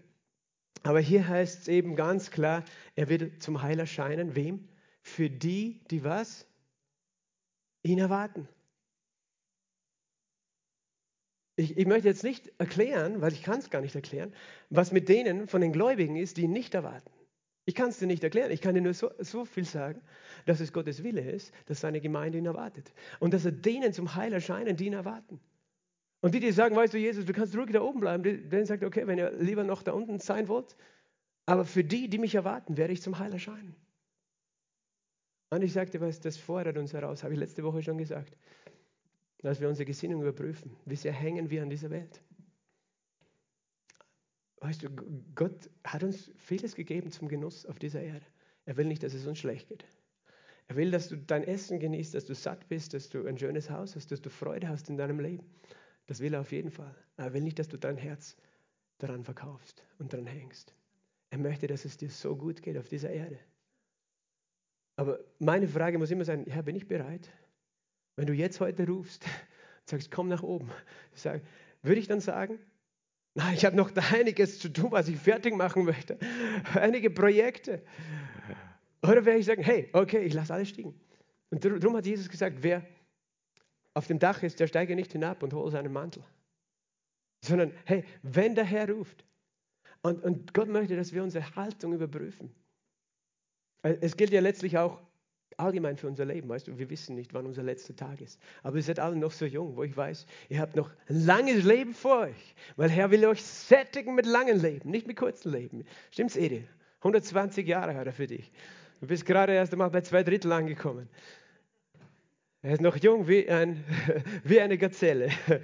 Aber 0.81 0.99
hier 0.99 1.27
heißt 1.27 1.61
es 1.61 1.67
eben 1.67 1.95
ganz 1.95 2.31
klar, 2.31 2.63
er 2.95 3.07
wird 3.09 3.43
zum 3.43 3.61
Heil 3.61 3.77
erscheinen. 3.77 4.35
Wem? 4.35 4.67
Für 5.03 5.29
die, 5.29 5.81
die 5.91 6.03
was? 6.03 6.47
Ihn 7.83 7.99
erwarten. 7.99 8.47
Ich, 11.57 11.75
ich 11.75 11.87
möchte 11.87 12.07
jetzt 12.07 12.23
nicht 12.23 12.51
erklären, 12.59 13.19
weil 13.19 13.33
ich 13.33 13.41
kann 13.41 13.59
es 13.59 13.69
gar 13.69 13.81
nicht 13.81 13.95
erklären, 13.95 14.31
was 14.69 14.91
mit 14.91 15.09
denen 15.09 15.47
von 15.47 15.59
den 15.59 15.73
Gläubigen 15.73 16.15
ist, 16.15 16.37
die 16.37 16.43
ihn 16.43 16.53
nicht 16.53 16.75
erwarten. 16.75 17.11
Ich 17.65 17.75
kann 17.75 17.89
es 17.89 17.97
dir 17.97 18.05
nicht 18.05 18.23
erklären. 18.23 18.51
Ich 18.51 18.61
kann 18.61 18.75
dir 18.75 18.81
nur 18.81 18.93
so, 18.93 19.11
so, 19.17 19.43
viel 19.43 19.65
sagen, 19.65 19.99
dass 20.45 20.61
es 20.61 20.71
Gottes 20.71 21.03
Wille 21.03 21.29
ist, 21.29 21.51
dass 21.65 21.81
seine 21.81 21.99
Gemeinde 21.99 22.37
ihn 22.37 22.45
erwartet. 22.45 22.93
Und 23.19 23.33
dass 23.33 23.43
er 23.43 23.51
denen 23.51 23.91
zum 23.91 24.15
Heil 24.15 24.31
erscheinen, 24.31 24.77
die 24.77 24.85
ihn 24.85 24.93
erwarten. 24.93 25.41
Und 26.21 26.33
die, 26.33 26.39
die 26.39 26.51
sagen, 26.51 26.75
weißt 26.75 26.93
du, 26.93 26.97
Jesus, 26.97 27.25
du 27.25 27.33
kannst 27.33 27.57
ruhig 27.57 27.71
da 27.71 27.81
oben 27.81 27.99
bleiben, 27.99 28.23
denen 28.23 28.65
sagt, 28.65 28.83
okay, 28.83 29.05
wenn 29.07 29.17
ihr 29.17 29.31
lieber 29.31 29.63
noch 29.63 29.83
da 29.83 29.91
unten 29.91 30.19
sein 30.19 30.47
wollt, 30.47 30.77
aber 31.45 31.65
für 31.65 31.83
die, 31.83 32.07
die 32.07 32.19
mich 32.19 32.35
erwarten, 32.35 32.77
werde 32.77 32.93
ich 32.93 33.01
zum 33.01 33.19
Heil 33.19 33.33
erscheinen. 33.33 33.75
Und 35.49 35.63
ich 35.63 35.73
sagte, 35.73 35.99
was 36.01 36.19
das 36.19 36.37
fordert 36.37 36.77
uns 36.77 36.93
heraus, 36.93 37.23
habe 37.23 37.33
ich 37.33 37.39
letzte 37.39 37.63
Woche 37.63 37.81
schon 37.81 37.97
gesagt, 37.97 38.37
dass 39.39 39.61
wir 39.61 39.69
unsere 39.69 39.85
Gesinnung 39.85 40.21
überprüfen. 40.21 40.75
Wie 40.85 40.95
sehr 40.95 41.13
hängen 41.13 41.49
wir 41.49 41.61
an 41.61 41.69
dieser 41.69 41.89
Welt? 41.89 42.21
Weißt 44.59 44.83
du, 44.83 44.89
Gott 45.35 45.69
hat 45.83 46.03
uns 46.03 46.31
vieles 46.37 46.75
gegeben 46.75 47.11
zum 47.11 47.27
Genuss 47.27 47.65
auf 47.65 47.77
dieser 47.77 48.01
Erde. 48.01 48.25
Er 48.65 48.77
will 48.77 48.85
nicht, 48.85 49.03
dass 49.03 49.13
es 49.13 49.27
uns 49.27 49.37
schlecht 49.37 49.69
geht. 49.69 49.85
Er 50.67 50.75
will, 50.75 50.91
dass 50.91 51.07
du 51.07 51.17
dein 51.17 51.43
Essen 51.43 51.79
genießt, 51.79 52.13
dass 52.13 52.25
du 52.25 52.35
satt 52.35 52.67
bist, 52.67 52.93
dass 52.93 53.09
du 53.09 53.25
ein 53.25 53.37
schönes 53.37 53.69
Haus 53.69 53.95
hast, 53.95 54.11
dass 54.11 54.21
du 54.21 54.29
Freude 54.29 54.67
hast 54.67 54.89
in 54.89 54.97
deinem 54.97 55.19
Leben. 55.19 55.45
Das 56.07 56.19
will 56.19 56.33
er 56.33 56.41
auf 56.41 56.51
jeden 56.51 56.71
Fall. 56.71 56.93
Er 57.15 57.33
will 57.33 57.41
nicht, 57.41 57.59
dass 57.59 57.69
du 57.69 57.77
dein 57.77 57.97
Herz 57.97 58.35
daran 58.97 59.23
verkaufst 59.23 59.83
und 59.99 60.11
daran 60.11 60.27
hängst. 60.27 60.73
Er 61.29 61.37
möchte, 61.37 61.67
dass 61.67 61.85
es 61.85 61.97
dir 61.97 62.09
so 62.09 62.35
gut 62.35 62.61
geht 62.61 62.77
auf 62.77 62.89
dieser 62.89 63.11
Erde. 63.11 63.39
Aber 64.95 65.19
meine 65.39 65.67
Frage 65.67 65.97
muss 65.97 66.11
immer 66.11 66.25
sein, 66.25 66.45
Herr, 66.47 66.63
bin 66.63 66.75
ich 66.75 66.87
bereit? 66.87 67.29
Wenn 68.17 68.27
du 68.27 68.33
jetzt 68.33 68.59
heute 68.59 68.85
rufst 68.85 69.23
und 69.81 69.89
sagst, 69.89 70.11
komm 70.11 70.27
nach 70.27 70.43
oben, 70.43 70.69
sag, 71.13 71.41
würde 71.81 72.01
ich 72.01 72.07
dann 72.07 72.19
sagen, 72.19 72.59
na, 73.33 73.53
ich 73.53 73.63
habe 73.63 73.77
noch 73.77 73.91
da 73.91 74.01
einiges 74.13 74.59
zu 74.59 74.67
tun, 74.67 74.91
was 74.91 75.07
ich 75.07 75.17
fertig 75.17 75.55
machen 75.55 75.85
möchte. 75.85 76.19
Einige 76.73 77.09
Projekte. 77.09 77.81
Oder 79.01 79.23
werde 79.23 79.39
ich 79.39 79.45
sagen, 79.45 79.63
hey, 79.63 79.89
okay, 79.93 80.19
ich 80.25 80.33
lasse 80.33 80.53
alles 80.53 80.69
stehen. 80.69 80.93
Und 81.49 81.63
darum 81.63 81.95
hat 81.95 82.05
Jesus 82.05 82.27
gesagt, 82.27 82.57
wer 82.61 82.85
auf 83.93 84.07
dem 84.07 84.19
Dach 84.19 84.43
ist, 84.43 84.59
der 84.59 84.67
steige 84.67 84.95
nicht 84.95 85.13
hinab 85.13 85.41
und 85.41 85.53
hole 85.53 85.71
seinen 85.71 85.93
Mantel. 85.93 86.23
Sondern, 87.45 87.71
hey, 87.85 88.03
wenn 88.23 88.55
der 88.55 88.65
Herr 88.65 88.89
ruft, 88.89 89.23
und, 90.01 90.23
und 90.23 90.53
Gott 90.53 90.69
möchte, 90.69 90.95
dass 90.95 91.13
wir 91.13 91.23
unsere 91.23 91.55
Haltung 91.55 91.93
überprüfen. 91.93 92.53
Es 93.81 94.17
gilt 94.17 94.31
ja 94.31 94.41
letztlich 94.41 94.77
auch 94.77 95.01
allgemein 95.57 95.97
für 95.97 96.07
unser 96.07 96.25
Leben, 96.25 96.47
weißt 96.47 96.67
du, 96.67 96.77
wir 96.77 96.89
wissen 96.89 97.15
nicht, 97.15 97.33
wann 97.33 97.45
unser 97.45 97.63
letzter 97.63 97.95
Tag 97.95 98.21
ist. 98.21 98.39
Aber 98.63 98.77
ihr 98.77 98.83
seid 98.83 98.99
alle 98.99 99.15
noch 99.15 99.31
so 99.31 99.45
jung, 99.45 99.75
wo 99.75 99.83
ich 99.83 99.97
weiß, 99.97 100.25
ihr 100.49 100.59
habt 100.59 100.75
noch 100.75 100.89
ein 101.09 101.25
langes 101.25 101.63
Leben 101.63 101.93
vor 101.93 102.21
euch. 102.21 102.55
Weil 102.75 102.89
Herr 102.89 103.11
will 103.11 103.25
euch 103.25 103.43
sättigen 103.43 104.15
mit 104.15 104.25
langem 104.25 104.61
Leben, 104.61 104.89
nicht 104.89 105.07
mit 105.07 105.17
kurzem 105.17 105.51
Leben. 105.51 105.83
Stimmt's, 106.11 106.35
Edi? 106.35 106.63
120 106.99 107.67
Jahre 107.67 107.95
hat 107.95 108.05
er 108.05 108.13
für 108.13 108.27
dich. 108.27 108.51
Du 109.01 109.07
bist 109.07 109.25
gerade 109.25 109.53
erst 109.53 109.73
einmal 109.73 109.89
bei 109.89 110.01
zwei 110.01 110.23
Drittel 110.23 110.51
angekommen. 110.51 111.09
Er 112.61 112.73
ist 112.73 112.81
noch 112.81 112.97
jung 112.97 113.27
wie, 113.27 113.47
ein, 113.49 113.83
wie 114.43 114.61
eine 114.61 114.77
Gazelle. 114.77 115.29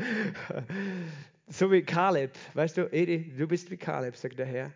So 1.48 1.70
wie 1.72 1.84
Kaleb. 1.84 2.32
Weißt 2.54 2.78
du, 2.78 2.88
Edi, 2.92 3.32
du 3.38 3.48
bist 3.48 3.70
wie 3.70 3.78
Kaleb, 3.78 4.16
sagt 4.16 4.40
der 4.40 4.46
Herr. 4.46 4.72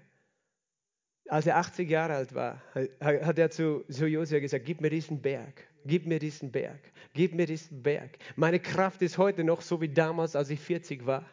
Als 1.30 1.46
er 1.46 1.58
80 1.58 1.90
Jahre 1.90 2.14
alt 2.14 2.34
war, 2.34 2.62
hat 3.00 3.38
er 3.38 3.50
zu, 3.50 3.84
zu 3.90 4.08
Josua 4.08 4.40
gesagt, 4.40 4.66
gib 4.66 4.82
mir 4.82 4.90
diesen 4.90 5.22
Berg, 5.22 5.68
gib 5.86 6.06
mir 6.06 6.20
diesen 6.20 6.52
Berg, 6.52 6.80
gib 7.14 7.34
mir 7.34 7.46
diesen 7.46 7.84
Berg. 7.84 8.18
Meine 8.36 8.60
Kraft 8.60 9.02
ist 9.02 9.18
heute 9.18 9.44
noch 9.44 9.62
so 9.62 9.82
wie 9.82 9.90
damals, 9.90 10.36
als 10.36 10.50
ich 10.50 10.60
40 10.60 11.06
war. 11.06 11.26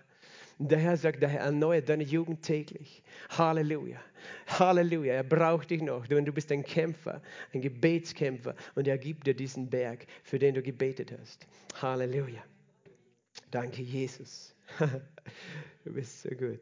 Der 0.58 0.78
Herr 0.78 0.96
sagt, 0.96 1.20
der 1.20 1.28
Herr 1.28 1.40
erneuert 1.40 1.88
deine 1.88 2.04
Jugend 2.04 2.42
täglich. 2.42 3.02
Halleluja. 3.30 4.00
Halleluja. 4.46 5.14
Er 5.14 5.24
braucht 5.24 5.70
dich 5.70 5.82
noch. 5.82 6.06
Du 6.06 6.32
bist 6.32 6.52
ein 6.52 6.62
Kämpfer, 6.62 7.20
ein 7.52 7.60
Gebetskämpfer. 7.60 8.54
Und 8.76 8.86
er 8.86 8.96
gibt 8.96 9.26
dir 9.26 9.34
diesen 9.34 9.68
Berg, 9.68 10.06
für 10.22 10.38
den 10.38 10.54
du 10.54 10.62
gebetet 10.62 11.12
hast. 11.18 11.46
Halleluja. 11.82 12.42
Danke, 13.50 13.82
Jesus. 13.82 14.54
du 15.84 15.92
bist 15.92 16.22
so 16.22 16.30
gut. 16.30 16.60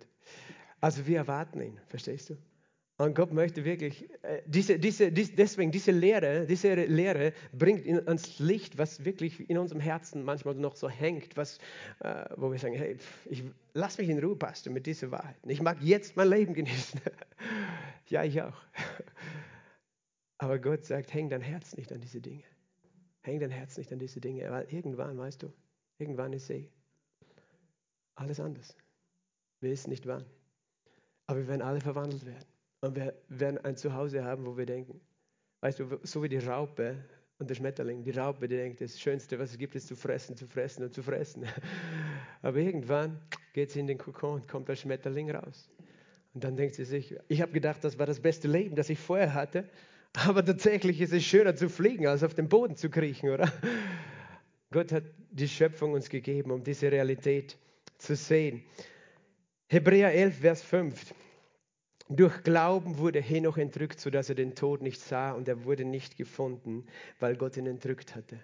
Also 0.81 1.07
wir 1.07 1.19
erwarten 1.19 1.61
ihn, 1.61 1.79
verstehst 1.89 2.31
du? 2.31 2.37
Und 2.99 3.15
Gott 3.15 3.33
möchte 3.33 3.65
wirklich, 3.65 4.09
äh, 4.23 4.43
diese, 4.47 4.79
diese, 4.79 5.11
dies, 5.11 5.35
deswegen 5.35 5.73
diese 5.73 5.91
Lehre, 5.91 6.47
diese 6.47 6.75
Lehre 6.75 7.33
bringt 7.53 7.85
in, 7.87 8.07
ans 8.07 8.39
Licht, 8.39 8.77
was 8.79 9.05
wirklich 9.05 9.49
in 9.49 9.59
unserem 9.59 9.81
Herzen 9.81 10.25
manchmal 10.25 10.55
noch 10.55 10.77
so 10.77 10.89
hängt, 10.89 11.37
was, 11.37 11.59
äh, 12.01 12.27
wo 12.37 12.53
wir 12.53 12.59
sagen, 12.59 12.75
hey, 12.75 12.99
ich, 13.25 13.43
lass 13.73 13.99
mich 13.99 14.09
in 14.09 14.23
Ruhe, 14.23 14.37
Pastor, 14.37 14.73
mit 14.73 14.87
dieser 14.87 15.11
Wahrheit. 15.11 15.37
Ich 15.47 15.63
mag 15.63 15.79
jetzt 15.81 16.17
mein 16.17 16.29
Leben 16.29 16.55
genießen. 16.55 17.01
ja, 18.09 18.25
ich 18.25 18.41
auch. 18.43 18.57
Aber 20.39 20.59
Gott 20.59 20.85
sagt, 20.85 21.15
häng 21.15 21.31
dein 21.31 21.41
Herz 21.41 21.77
nicht 21.77 21.93
an 21.93 22.01
diese 22.01 22.21
Dinge. 22.21 22.45
Häng 23.23 23.41
dein 23.41 23.51
Herz 23.51 23.79
nicht 23.79 23.93
an 23.93 23.99
diese 23.99 24.21
Dinge, 24.21 24.51
weil 24.51 24.67
irgendwann, 24.71 25.17
weißt 25.17 25.43
du, 25.43 25.53
irgendwann 25.99 26.33
ist 26.33 26.51
eh 26.51 26.69
alles 28.17 28.39
anders. 28.39 28.77
Wir 29.61 29.71
wissen 29.71 29.91
nicht 29.91 30.07
wann. 30.07 30.25
Aber 31.27 31.41
wir 31.41 31.49
werden 31.49 31.63
alle 31.63 31.81
verwandelt 31.81 32.27
werden. 32.27 32.52
Und 32.83 32.97
wir 32.97 33.15
werden 33.29 33.59
ein 33.65 33.77
Zuhause 33.77 34.25
haben, 34.25 34.45
wo 34.45 34.57
wir 34.57 34.67
denken, 34.67 35.01
weißt 35.61 35.79
du, 35.79 36.01
so 36.03 36.23
wie 36.23 36.29
die 36.29 36.39
Raupe 36.39 36.97
und 37.39 37.49
der 37.49 37.55
Schmetterling. 37.55 38.03
Die 38.03 38.11
Raupe, 38.11 38.49
die 38.49 38.57
denkt, 38.57 38.81
das 38.81 39.01
Schönste, 39.01 39.39
was 39.39 39.53
es 39.53 39.59
gibt, 39.59 39.77
ist 39.77 39.87
zu 39.87 39.95
fressen, 39.95 40.37
zu 40.37 40.49
fressen 40.49 40.83
und 40.83 40.93
zu 40.93 41.01
fressen. 41.01 41.47
Aber 42.43 42.59
irgendwann 42.59 43.21
geht 43.53 43.71
sie 43.71 43.79
in 43.79 43.87
den 43.87 43.99
Kokon 43.99 44.41
und 44.41 44.49
kommt 44.49 44.69
der 44.69 44.75
Schmetterling 44.75 45.31
raus. 45.31 45.71
Und 46.35 46.43
dann 46.43 46.57
denkt 46.57 46.75
sie 46.75 46.85
sich, 46.85 47.17
ich 47.29 47.41
habe 47.41 47.53
gedacht, 47.53 47.85
das 47.85 48.01
war 48.01 48.07
das 48.07 48.19
beste 48.19 48.49
Leben, 48.49 48.75
das 48.75 48.91
ich 48.91 48.99
vorher 48.99 49.33
hatte. 49.33 49.69
Aber 50.15 50.45
tatsächlich 50.45 51.01
ist 51.01 51.13
es 51.13 51.23
schöner 51.23 51.55
zu 51.55 51.69
fliegen, 51.69 52.09
als 52.09 52.25
auf 52.25 52.35
dem 52.35 52.49
Boden 52.49 52.75
zu 52.75 52.91
kriechen, 52.91 53.31
oder? 53.31 53.51
Gott 54.73 54.91
hat 54.91 55.05
die 55.31 55.49
Schöpfung 55.49 55.93
uns 55.93 56.09
gegeben, 56.09 56.51
um 56.51 56.65
diese 56.65 56.91
Realität 56.91 57.57
zu 57.99 58.17
sehen. 58.17 58.65
Hebräer 59.69 60.13
11, 60.13 60.39
Vers 60.41 60.63
5. 60.65 61.15
Durch 62.09 62.43
Glauben 62.43 62.99
wurde 62.99 63.21
Henoch 63.21 63.57
entrückt, 63.59 64.01
sodass 64.01 64.29
er 64.29 64.35
den 64.35 64.55
Tod 64.55 64.83
nicht 64.83 65.01
sah 65.01 65.33
und 65.33 65.49
er 65.49 65.65
wurde 65.65 65.85
nicht 65.85 66.17
gefunden, 66.17 66.87
weil 67.21 67.37
Gott 67.37 67.57
ihn 67.57 67.67
entrückt 67.67 68.15
hatte. 68.15 68.39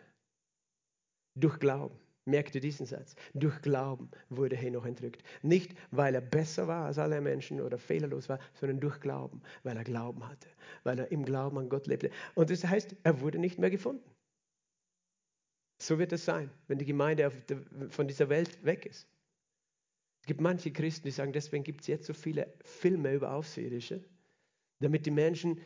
Durch 1.35 1.59
Glauben. 1.59 1.99
Merkt 2.25 2.55
ihr 2.55 2.61
diesen 2.61 2.85
Satz? 2.85 3.15
Durch 3.33 3.63
Glauben 3.63 4.11
wurde 4.29 4.55
Henoch 4.55 4.85
entrückt. 4.85 5.23
Nicht, 5.41 5.75
weil 5.91 6.15
er 6.15 6.21
besser 6.21 6.69
war 6.69 6.85
als 6.85 6.99
alle 6.99 7.23
Menschen 7.23 7.59
oder 7.59 7.79
fehlerlos 7.79 8.29
war, 8.29 8.39
sondern 8.53 8.81
durch 8.81 9.01
Glauben, 9.01 9.41
weil 9.63 9.79
er 9.79 9.85
Glauben 9.85 10.29
hatte, 10.29 10.49
weil 10.85 10.99
er 10.99 11.11
im 11.11 11.25
Glauben 11.25 11.57
an 11.57 11.71
Gott 11.71 11.87
lebte. 11.87 12.11
Und 12.35 12.51
das 12.51 12.65
heißt, 12.65 12.97
er 13.03 13.21
wurde 13.23 13.39
nicht 13.39 13.59
mehr 13.59 13.71
gefunden. 13.71 14.05
So 15.81 15.99
wird 15.99 16.13
es 16.13 16.27
sein, 16.27 16.51
wenn 16.67 16.79
die 16.79 16.85
Gemeinde 16.85 17.33
von 17.89 18.07
dieser 18.07 18.29
Welt 18.29 18.63
weg 18.63 18.85
ist. 18.85 19.09
Gibt 20.29 20.43
manche 20.43 20.71
Christen, 20.71 21.09
die 21.09 21.11
sagen, 21.11 21.33
deswegen 21.33 21.65
gibt 21.65 21.81
es 21.81 21.87
jetzt 21.87 22.07
so 22.07 22.13
viele 22.13 22.53
Filme 22.63 23.15
über 23.15 23.33
Außerirdische, 23.33 24.05
damit 24.79 25.07
die 25.07 25.11
Menschen 25.11 25.59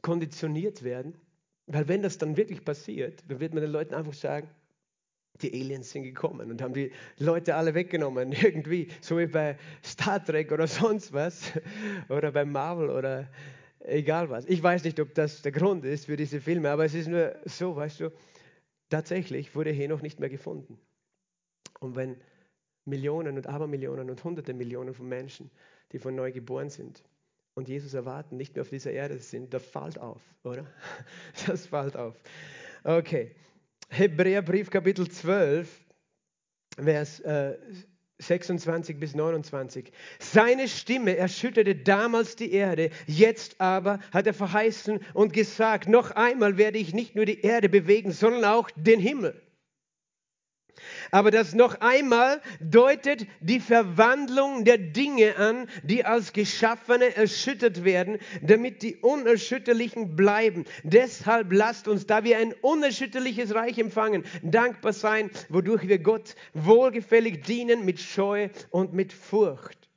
konditioniert 0.00 0.84
werden. 0.84 1.18
Weil 1.66 1.88
wenn 1.88 2.00
das 2.00 2.16
dann 2.16 2.36
wirklich 2.36 2.64
passiert, 2.64 3.24
dann 3.26 3.40
wird 3.40 3.52
man 3.52 3.64
den 3.64 3.72
Leuten 3.72 3.94
einfach 3.94 4.14
sagen, 4.14 4.48
die 5.42 5.52
Aliens 5.52 5.90
sind 5.90 6.04
gekommen 6.04 6.52
und 6.52 6.62
haben 6.62 6.72
die 6.72 6.92
Leute 7.18 7.56
alle 7.56 7.74
weggenommen, 7.74 8.30
irgendwie, 8.40 8.86
so 9.00 9.18
wie 9.18 9.26
bei 9.26 9.58
Star 9.84 10.24
Trek 10.24 10.52
oder 10.52 10.68
sonst 10.68 11.12
was, 11.12 11.50
oder 12.08 12.30
bei 12.30 12.44
Marvel 12.44 12.90
oder 12.90 13.28
egal 13.80 14.30
was. 14.30 14.46
Ich 14.46 14.62
weiß 14.62 14.84
nicht, 14.84 15.00
ob 15.00 15.14
das 15.14 15.42
der 15.42 15.50
Grund 15.50 15.84
ist 15.84 16.06
für 16.06 16.16
diese 16.16 16.40
Filme, 16.40 16.70
aber 16.70 16.84
es 16.84 16.94
ist 16.94 17.08
nur 17.08 17.34
so, 17.44 17.74
weißt 17.74 17.98
du, 17.98 18.12
tatsächlich 18.88 19.52
wurde 19.56 19.72
Henoch 19.72 20.00
nicht 20.00 20.20
mehr 20.20 20.30
gefunden. 20.30 20.78
Und 21.80 21.96
wenn 21.96 22.20
Millionen 22.84 23.36
und 23.36 23.46
Abermillionen 23.46 24.10
und 24.10 24.22
Hunderte 24.24 24.54
Millionen 24.54 24.94
von 24.94 25.08
Menschen, 25.08 25.50
die 25.92 25.98
von 25.98 26.14
neu 26.14 26.32
geboren 26.32 26.70
sind 26.70 27.02
und 27.54 27.68
Jesus 27.68 27.94
erwarten, 27.94 28.36
nicht 28.36 28.54
mehr 28.54 28.62
auf 28.62 28.70
dieser 28.70 28.92
Erde 28.92 29.18
sind, 29.18 29.52
das 29.52 29.64
fällt 29.64 29.98
auf, 29.98 30.22
oder? 30.44 30.66
Das 31.46 31.66
fällt 31.66 31.96
auf. 31.96 32.16
Okay, 32.84 33.34
Hebräerbrief 33.88 34.70
Kapitel 34.70 35.08
12, 35.08 35.68
Vers 36.76 37.20
äh, 37.20 37.58
26 38.18 38.98
bis 38.98 39.14
29. 39.14 39.92
Seine 40.18 40.68
Stimme 40.68 41.16
erschütterte 41.16 41.74
damals 41.74 42.36
die 42.36 42.52
Erde, 42.52 42.90
jetzt 43.06 43.60
aber 43.60 43.98
hat 44.12 44.26
er 44.26 44.34
verheißen 44.34 45.00
und 45.14 45.32
gesagt, 45.32 45.88
noch 45.88 46.10
einmal 46.12 46.56
werde 46.58 46.78
ich 46.78 46.94
nicht 46.94 47.16
nur 47.16 47.24
die 47.24 47.40
Erde 47.40 47.68
bewegen, 47.68 48.12
sondern 48.12 48.44
auch 48.44 48.70
den 48.76 49.00
Himmel. 49.00 49.40
Aber 51.10 51.30
das 51.30 51.54
noch 51.54 51.80
einmal 51.80 52.40
deutet 52.60 53.26
die 53.40 53.60
Verwandlung 53.60 54.64
der 54.64 54.78
Dinge 54.78 55.36
an, 55.36 55.68
die 55.82 56.04
als 56.04 56.32
Geschaffene 56.32 57.16
erschüttert 57.16 57.84
werden, 57.84 58.18
damit 58.42 58.82
die 58.82 58.96
Unerschütterlichen 58.96 60.16
bleiben. 60.16 60.64
Deshalb 60.82 61.52
lasst 61.52 61.88
uns, 61.88 62.06
da 62.06 62.24
wir 62.24 62.38
ein 62.38 62.54
unerschütterliches 62.62 63.54
Reich 63.54 63.78
empfangen, 63.78 64.24
dankbar 64.42 64.92
sein, 64.92 65.30
wodurch 65.48 65.88
wir 65.88 65.98
Gott 65.98 66.34
wohlgefällig 66.54 67.42
dienen 67.42 67.84
mit 67.84 68.00
Scheu 68.00 68.48
und 68.70 68.92
mit 68.92 69.12
Furcht. 69.12 69.88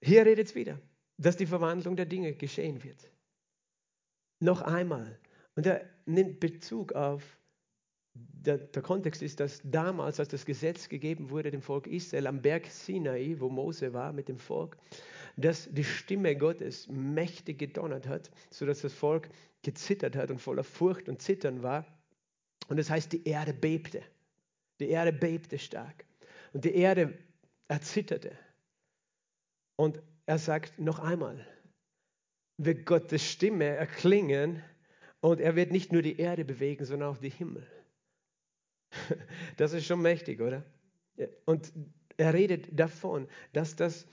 Hier 0.00 0.26
redet 0.26 0.48
es 0.48 0.54
wieder, 0.54 0.78
dass 1.16 1.36
die 1.36 1.46
Verwandlung 1.46 1.96
der 1.96 2.06
Dinge 2.06 2.34
geschehen 2.34 2.84
wird. 2.84 3.10
Noch 4.40 4.60
einmal. 4.60 5.18
Und 5.56 5.66
er 5.66 5.88
nimmt 6.04 6.40
Bezug 6.40 6.92
auf 6.92 7.22
der, 8.14 8.58
der, 8.58 8.82
Kontext 8.82 9.22
ist, 9.22 9.40
dass 9.40 9.60
damals, 9.64 10.20
als 10.20 10.28
das 10.28 10.44
Gesetz 10.44 10.88
gegeben 10.88 11.30
wurde 11.30 11.50
dem 11.50 11.62
Volk 11.62 11.86
Israel 11.86 12.26
am 12.26 12.42
Berg 12.42 12.66
Sinai, 12.66 13.36
wo 13.38 13.48
Mose 13.48 13.92
war 13.92 14.12
mit 14.12 14.28
dem 14.28 14.38
Volk, 14.38 14.76
dass 15.36 15.68
die 15.72 15.84
Stimme 15.84 16.36
Gottes 16.36 16.88
mächtig 16.88 17.58
gedonnert 17.58 18.06
hat, 18.06 18.30
sodass 18.50 18.82
das 18.82 18.92
Volk 18.92 19.28
gezittert 19.62 20.14
hat 20.14 20.30
und 20.30 20.40
voller 20.40 20.62
Furcht 20.62 21.08
und 21.08 21.22
Zittern 21.22 21.62
war. 21.62 21.86
Und 22.68 22.76
das 22.76 22.90
heißt, 22.90 23.12
die 23.12 23.26
Erde 23.26 23.52
bebte. 23.52 24.02
Die 24.78 24.90
Erde 24.90 25.12
bebte 25.12 25.58
stark. 25.58 26.04
Und 26.52 26.64
die 26.64 26.74
Erde 26.74 27.18
erzitterte. 27.68 28.32
Und 29.76 30.00
er 30.26 30.38
sagt 30.38 30.78
noch 30.78 31.00
einmal, 31.00 31.44
wird 32.58 32.86
Gottes 32.86 33.28
Stimme 33.28 33.64
erklingen 33.64 34.62
und 35.20 35.40
er 35.40 35.56
wird 35.56 35.72
nicht 35.72 35.92
nur 35.92 36.02
die 36.02 36.18
Erde 36.18 36.44
bewegen, 36.44 36.84
sondern 36.84 37.08
auch 37.08 37.18
die 37.18 37.30
Himmel. 37.30 37.66
Das 39.56 39.72
ist 39.72 39.86
schon 39.86 40.02
mächtig, 40.02 40.40
oder? 40.40 40.64
Und 41.44 41.72
er 42.16 42.34
redet 42.34 42.78
davon, 42.78 43.28
dass 43.52 43.76
das 43.76 44.06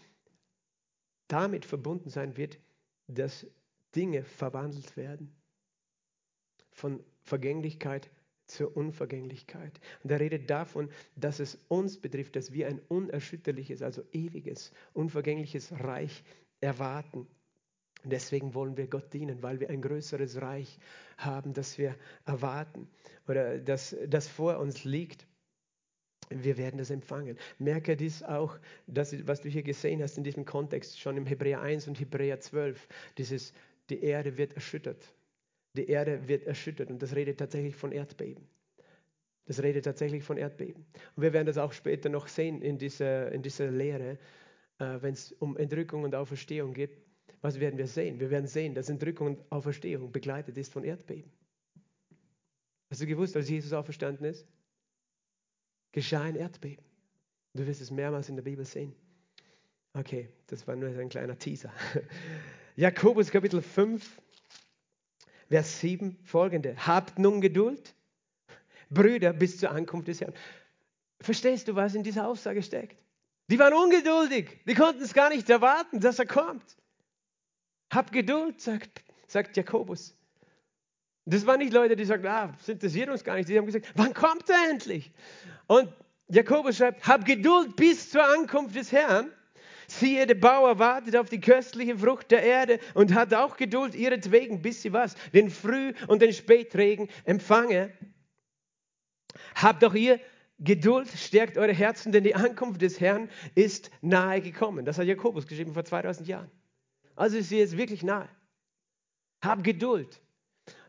damit 1.28 1.65
verbunden 1.65 2.10
sein 2.10 2.36
wird, 2.38 2.60
dass 3.08 3.48
Dinge 3.96 4.24
verwandelt 4.24 4.98
werden. 4.98 5.34
Von 6.72 7.04
Vergänglichkeit 7.24 8.10
zur 8.48 8.76
Unvergänglichkeit. 8.76 9.80
Und 10.04 10.12
er 10.12 10.20
redet 10.20 10.50
davon, 10.50 10.89
dass 11.15 11.39
es 11.39 11.58
uns 11.70 11.98
betrifft, 11.98 12.36
dass 12.36 12.52
wir 12.52 12.67
ein 12.67 12.80
unerschütterliches, 12.89 13.82
also 13.82 14.04
ewiges, 14.12 14.74
unvergängliches 14.94 15.72
Reich 15.72 16.24
erwarten. 16.60 17.28
Und 18.04 18.12
deswegen 18.12 18.54
wollen 18.54 18.78
wir 18.78 18.88
Gott 18.88 19.14
dienen, 19.14 19.44
weil 19.44 19.60
wir 19.60 19.70
ein 19.70 19.82
größeres 19.82 20.42
Reich 20.42 20.80
haben, 21.18 21.54
das 21.54 21.78
wir 21.78 21.96
erwarten 22.26 22.88
oder 23.28 23.60
das, 23.60 23.96
das 24.08 24.28
vor 24.28 24.58
uns 24.58 24.84
liegt. 24.84 25.28
Wir 26.30 26.58
werden 26.58 26.78
das 26.78 26.90
empfangen. 26.90 27.38
Merke 27.60 27.98
dies 27.98 28.24
auch, 28.24 28.58
dass, 28.88 29.28
was 29.28 29.42
du 29.42 29.50
hier 29.50 29.64
gesehen 29.64 30.02
hast 30.02 30.18
in 30.18 30.24
diesem 30.24 30.46
Kontext, 30.46 31.00
schon 31.00 31.18
im 31.18 31.26
Hebräer 31.26 31.62
1 31.62 31.88
und 31.88 32.00
Hebräer 32.00 32.40
12, 32.40 32.88
dieses, 33.18 33.54
die 33.90 34.02
Erde 34.02 34.38
wird 34.38 34.54
erschüttert. 34.54 35.14
Die 35.76 35.88
Erde 35.88 36.28
wird 36.28 36.46
erschüttert 36.46 36.90
und 36.90 37.02
das 37.02 37.16
redet 37.16 37.38
tatsächlich 37.38 37.76
von 37.76 37.92
Erdbeben. 37.92 38.48
Das 39.46 39.62
redet 39.62 39.86
tatsächlich 39.86 40.24
von 40.24 40.38
Erdbeben. 40.38 40.86
Und 41.16 41.24
wir 41.24 41.34
werden 41.34 41.48
das 41.48 41.58
auch 41.58 41.74
später 41.74 42.10
noch 42.10 42.28
sehen 42.28 42.62
in 42.62 42.78
dieser, 42.78 43.32
in 43.32 43.42
dieser 43.42 43.70
Lehre, 43.70 44.18
äh, 44.80 45.02
wenn 45.02 45.14
es 45.14 45.34
um 45.34 45.58
Entrückung 45.58 46.04
und 46.04 46.16
Auferstehung 46.16 46.74
geht 46.74 46.98
was 47.41 47.60
werden 47.60 47.77
wir 47.77 47.88
sehen? 47.88 48.19
Wir 48.19 48.30
werden 48.30 48.47
sehen, 48.47 48.75
dass 48.75 48.89
Entrückung 48.89 49.27
und 49.27 49.51
Auferstehung 49.51 50.12
begleitet 50.12 50.58
ist 50.58 50.71
von 50.71 50.84
Erdbeben. 50.84 51.32
Hast 52.89 53.01
du 53.01 53.08
gewusst, 53.08 53.36
als 53.36 53.49
Jesus 53.49 53.73
auferstanden 53.73 54.25
ist? 54.25 54.45
Geschah 55.91 56.21
ein 56.21 56.36
Erdbeben. 56.36 56.84
Du 57.54 57.65
wirst 57.65 57.82
es 57.82 57.91
mehrmals 57.91 58.30
in 58.30 58.36
der 58.36 58.43
Bibel 58.43 58.65
sehen. 58.65 58.93
Okay, 59.93 60.30
das 60.47 60.67
war 60.67 60.75
nur 60.75 60.89
ein 60.89 61.10
kleiner 61.10 61.38
Teaser. 61.38 61.71
Jakobus 62.75 63.30
Kapitel 63.30 63.62
5, 63.62 64.21
Vers 65.49 65.80
7 65.82 66.17
folgende. 66.23 66.75
Habt 66.86 67.19
nun 67.19 67.41
Geduld, 67.41 67.93
Brüder, 68.89 69.34
bis 69.34 69.58
zur 69.58 69.71
Ankunft 69.71 70.08
des 70.08 70.21
Herrn. 70.21 70.34
Verstehst 71.19 71.67
du, 71.67 71.75
was 71.75 71.93
in 71.93 72.04
dieser 72.04 72.27
Aussage 72.27 72.63
steckt? 72.63 72.98
Die 73.50 73.60
waren 73.60 73.73
ungeduldig. 73.73 74.62
Die 74.65 74.73
konnten 74.73 75.02
es 75.02 75.13
gar 75.13 75.29
nicht 75.29 75.50
erwarten, 75.50 76.00
dass 76.00 76.19
er 76.19 76.25
kommt. 76.25 76.77
Hab 77.92 78.12
Geduld, 78.13 78.62
sagt, 78.62 79.04
sagt 79.27 79.58
Jakobus. 79.58 80.15
Das 81.25 81.46
waren 81.46 81.60
nicht 81.60 81.73
Leute, 81.73 81.96
die 81.96 82.06
sagten, 82.06 82.27
ah, 82.27 82.48
das 82.58 82.69
interessiert 82.69 83.10
uns 83.10 83.23
gar 83.23 83.35
nicht. 83.35 83.48
Sie 83.48 83.58
haben 83.58 83.65
gesagt, 83.65 83.92
wann 83.96 84.13
kommt 84.13 84.50
er 84.50 84.71
endlich? 84.71 85.12
Und 85.67 85.94
Jakobus 86.29 86.77
schreibt, 86.77 87.06
hab 87.06 87.25
Geduld 87.25 87.75
bis 87.75 88.10
zur 88.10 88.23
Ankunft 88.23 88.75
des 88.75 88.92
Herrn. 88.92 89.29
Siehe, 89.87 90.25
der 90.25 90.35
Bauer 90.35 90.79
wartet 90.79 91.17
auf 91.17 91.29
die 91.29 91.42
köstliche 91.42 91.98
Frucht 91.98 92.31
der 92.31 92.42
Erde 92.44 92.79
und 92.94 93.13
hat 93.13 93.33
auch 93.33 93.58
Geduld 93.58 93.94
ihretwegen, 93.94 94.62
bis 94.62 94.81
sie 94.81 94.94
was? 94.94 95.15
Den 95.33 95.50
Früh- 95.50 95.94
und 96.08 96.21
den 96.21 96.31
Spätregen 96.31 97.10
empfange. 97.25 97.92
Habt 99.54 99.83
auch 99.83 99.94
ihr 99.94 100.21
Geduld, 100.60 101.10
stärkt 101.10 101.58
eure 101.58 101.73
Herzen, 101.73 102.13
denn 102.13 102.23
die 102.23 102.35
Ankunft 102.35 102.81
des 102.81 103.02
Herrn 103.02 103.29
ist 103.54 103.92
nahe 104.02 104.39
gekommen. 104.39 104.85
Das 104.85 104.98
hat 104.98 105.08
Jakobus 105.08 105.46
geschrieben 105.46 105.73
vor 105.73 105.83
2000 105.83 106.27
Jahren. 106.27 106.52
Also 107.16 107.38
ist 107.38 107.50
sie 107.50 107.60
jetzt 107.60 107.78
wirklich 107.78 108.04
nahe. 108.04 108.30
Hab 109.42 109.64
Geduld. 109.64 110.22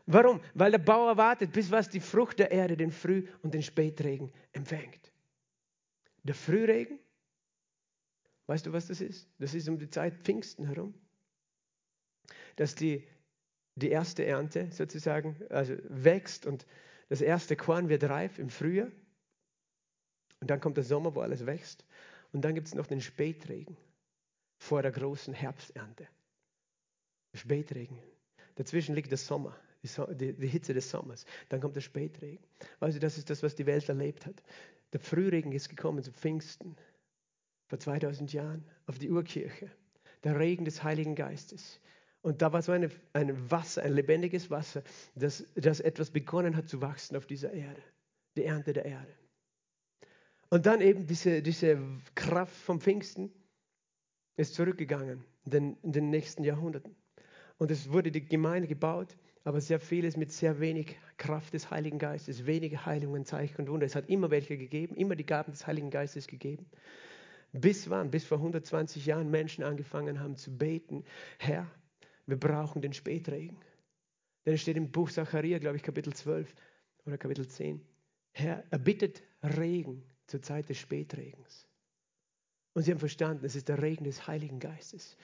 Warum? 0.05 0.41
Weil 0.53 0.71
der 0.71 0.79
Bauer 0.79 1.17
wartet, 1.17 1.51
bis 1.51 1.71
was 1.71 1.89
die 1.89 1.99
Frucht 1.99 2.39
der 2.39 2.51
Erde, 2.51 2.75
den 2.75 2.91
Früh- 2.91 3.27
und 3.41 3.53
den 3.53 3.63
Spätregen 3.63 4.31
empfängt. 4.51 5.11
Der 6.23 6.35
Frühregen, 6.35 6.99
weißt 8.47 8.65
du, 8.65 8.73
was 8.73 8.87
das 8.87 9.01
ist? 9.01 9.29
Das 9.39 9.53
ist 9.53 9.67
um 9.69 9.77
die 9.77 9.89
Zeit 9.89 10.15
Pfingsten 10.15 10.65
herum. 10.65 10.93
Dass 12.55 12.75
die, 12.75 13.07
die 13.75 13.89
erste 13.89 14.25
Ernte 14.25 14.71
sozusagen 14.71 15.41
also 15.49 15.75
wächst 15.89 16.45
und 16.45 16.65
das 17.09 17.21
erste 17.21 17.55
Korn 17.55 17.89
wird 17.89 18.03
reif 18.03 18.39
im 18.39 18.49
Frühjahr. 18.49 18.91
Und 20.41 20.49
dann 20.49 20.59
kommt 20.59 20.77
der 20.77 20.83
Sommer, 20.83 21.15
wo 21.15 21.21
alles 21.21 21.45
wächst. 21.45 21.85
Und 22.33 22.41
dann 22.41 22.55
gibt 22.55 22.67
es 22.67 22.75
noch 22.75 22.87
den 22.87 23.01
Spätregen 23.01 23.77
vor 24.63 24.81
der 24.81 24.91
großen 24.91 25.33
Herbsternte. 25.33 26.07
Spätregen. 27.33 27.99
Dazwischen 28.55 28.95
liegt 28.95 29.11
der 29.11 29.17
Sommer, 29.17 29.57
die, 29.81 30.33
die, 30.33 30.47
Hitze 30.47 30.73
des 30.73 30.89
Sommers. 30.89 31.25
Dann 31.49 31.59
kommt 31.59 31.75
der 31.75 31.81
Spätregen. 31.81 32.43
Weißt 32.79 32.95
du, 32.95 32.99
das 33.01 33.17
ist 33.17 33.29
das, 33.29 33.43
was 33.43 33.55
die 33.55 33.65
Welt 33.65 33.89
erlebt 33.89 34.25
hat. 34.25 34.41
Der 34.93 35.01
Frühregen 35.01 35.51
ist 35.51 35.67
gekommen 35.67 36.01
zu 36.01 36.13
Pfingsten 36.13 36.77
vor 37.67 37.79
2000 37.79 38.31
Jahren 38.31 38.63
auf 38.85 38.99
die 38.99 39.09
Urkirche. 39.09 39.69
Der 40.23 40.39
Regen 40.39 40.63
des 40.63 40.81
Heiligen 40.81 41.15
Geistes. 41.15 41.81
Und 42.21 42.41
da 42.41 42.53
war 42.53 42.61
so 42.61 42.71
eine, 42.71 42.89
ein 43.11 43.51
Wasser, 43.51 43.83
ein 43.83 43.91
lebendiges 43.91 44.49
Wasser, 44.49 44.81
das, 45.15 45.43
das 45.55 45.81
etwas 45.81 46.09
begonnen 46.09 46.55
hat 46.55 46.69
zu 46.69 46.81
wachsen 46.81 47.17
auf 47.17 47.25
dieser 47.25 47.51
Erde. 47.51 47.81
Die 48.37 48.45
Ernte 48.45 48.71
der 48.71 48.85
Erde. 48.85 49.13
Und 50.49 50.65
dann 50.67 50.79
eben 50.79 51.05
diese, 51.05 51.41
diese 51.41 51.81
Kraft 52.15 52.55
vom 52.55 52.79
Pfingsten 52.79 53.29
ist 54.35 54.55
zurückgegangen 54.55 55.23
in 55.45 55.51
den, 55.51 55.77
in 55.83 55.91
den 55.91 56.09
nächsten 56.09 56.43
Jahrhunderten. 56.43 56.95
Und 57.57 57.71
es 57.71 57.91
wurde 57.91 58.11
die 58.11 58.25
Gemeinde 58.25 58.67
gebaut, 58.67 59.15
aber 59.43 59.61
sehr 59.61 59.79
vieles 59.79 60.17
mit 60.17 60.31
sehr 60.31 60.59
wenig 60.59 60.97
Kraft 61.17 61.53
des 61.53 61.69
Heiligen 61.69 61.99
Geistes, 61.99 62.45
wenige 62.45 62.85
Heilungen, 62.85 63.25
Zeichen 63.25 63.61
und 63.61 63.69
Wunder. 63.69 63.85
Es 63.85 63.95
hat 63.95 64.09
immer 64.09 64.31
welche 64.31 64.57
gegeben, 64.57 64.95
immer 64.95 65.15
die 65.15 65.25
Gaben 65.25 65.51
des 65.51 65.67
Heiligen 65.67 65.89
Geistes 65.89 66.27
gegeben. 66.27 66.65
Bis 67.51 67.89
wann? 67.89 68.09
Bis 68.09 68.25
vor 68.25 68.37
120 68.39 69.05
Jahren 69.05 69.29
Menschen 69.29 69.63
angefangen 69.63 70.19
haben 70.19 70.35
zu 70.35 70.57
beten, 70.57 71.03
Herr, 71.37 71.69
wir 72.25 72.39
brauchen 72.39 72.81
den 72.81 72.93
Spätregen. 72.93 73.57
Denn 74.45 74.55
es 74.55 74.61
steht 74.61 74.77
im 74.77 74.91
Buch 74.91 75.11
Zachariah, 75.11 75.59
glaube 75.59 75.77
ich, 75.77 75.83
Kapitel 75.83 76.13
12 76.13 76.53
oder 77.05 77.17
Kapitel 77.17 77.47
10. 77.47 77.81
Herr, 78.31 78.63
er 78.71 78.79
bittet 78.79 79.21
Regen 79.43 80.03
zur 80.25 80.41
Zeit 80.41 80.69
des 80.69 80.79
Spätregens. 80.79 81.67
Und 82.73 82.83
sie 82.83 82.91
haben 82.91 82.99
verstanden, 82.99 83.45
es 83.45 83.55
ist 83.55 83.69
der 83.69 83.81
Regen 83.81 84.03
des 84.03 84.27
Heiligen 84.27 84.59
Geistes, 84.59 85.15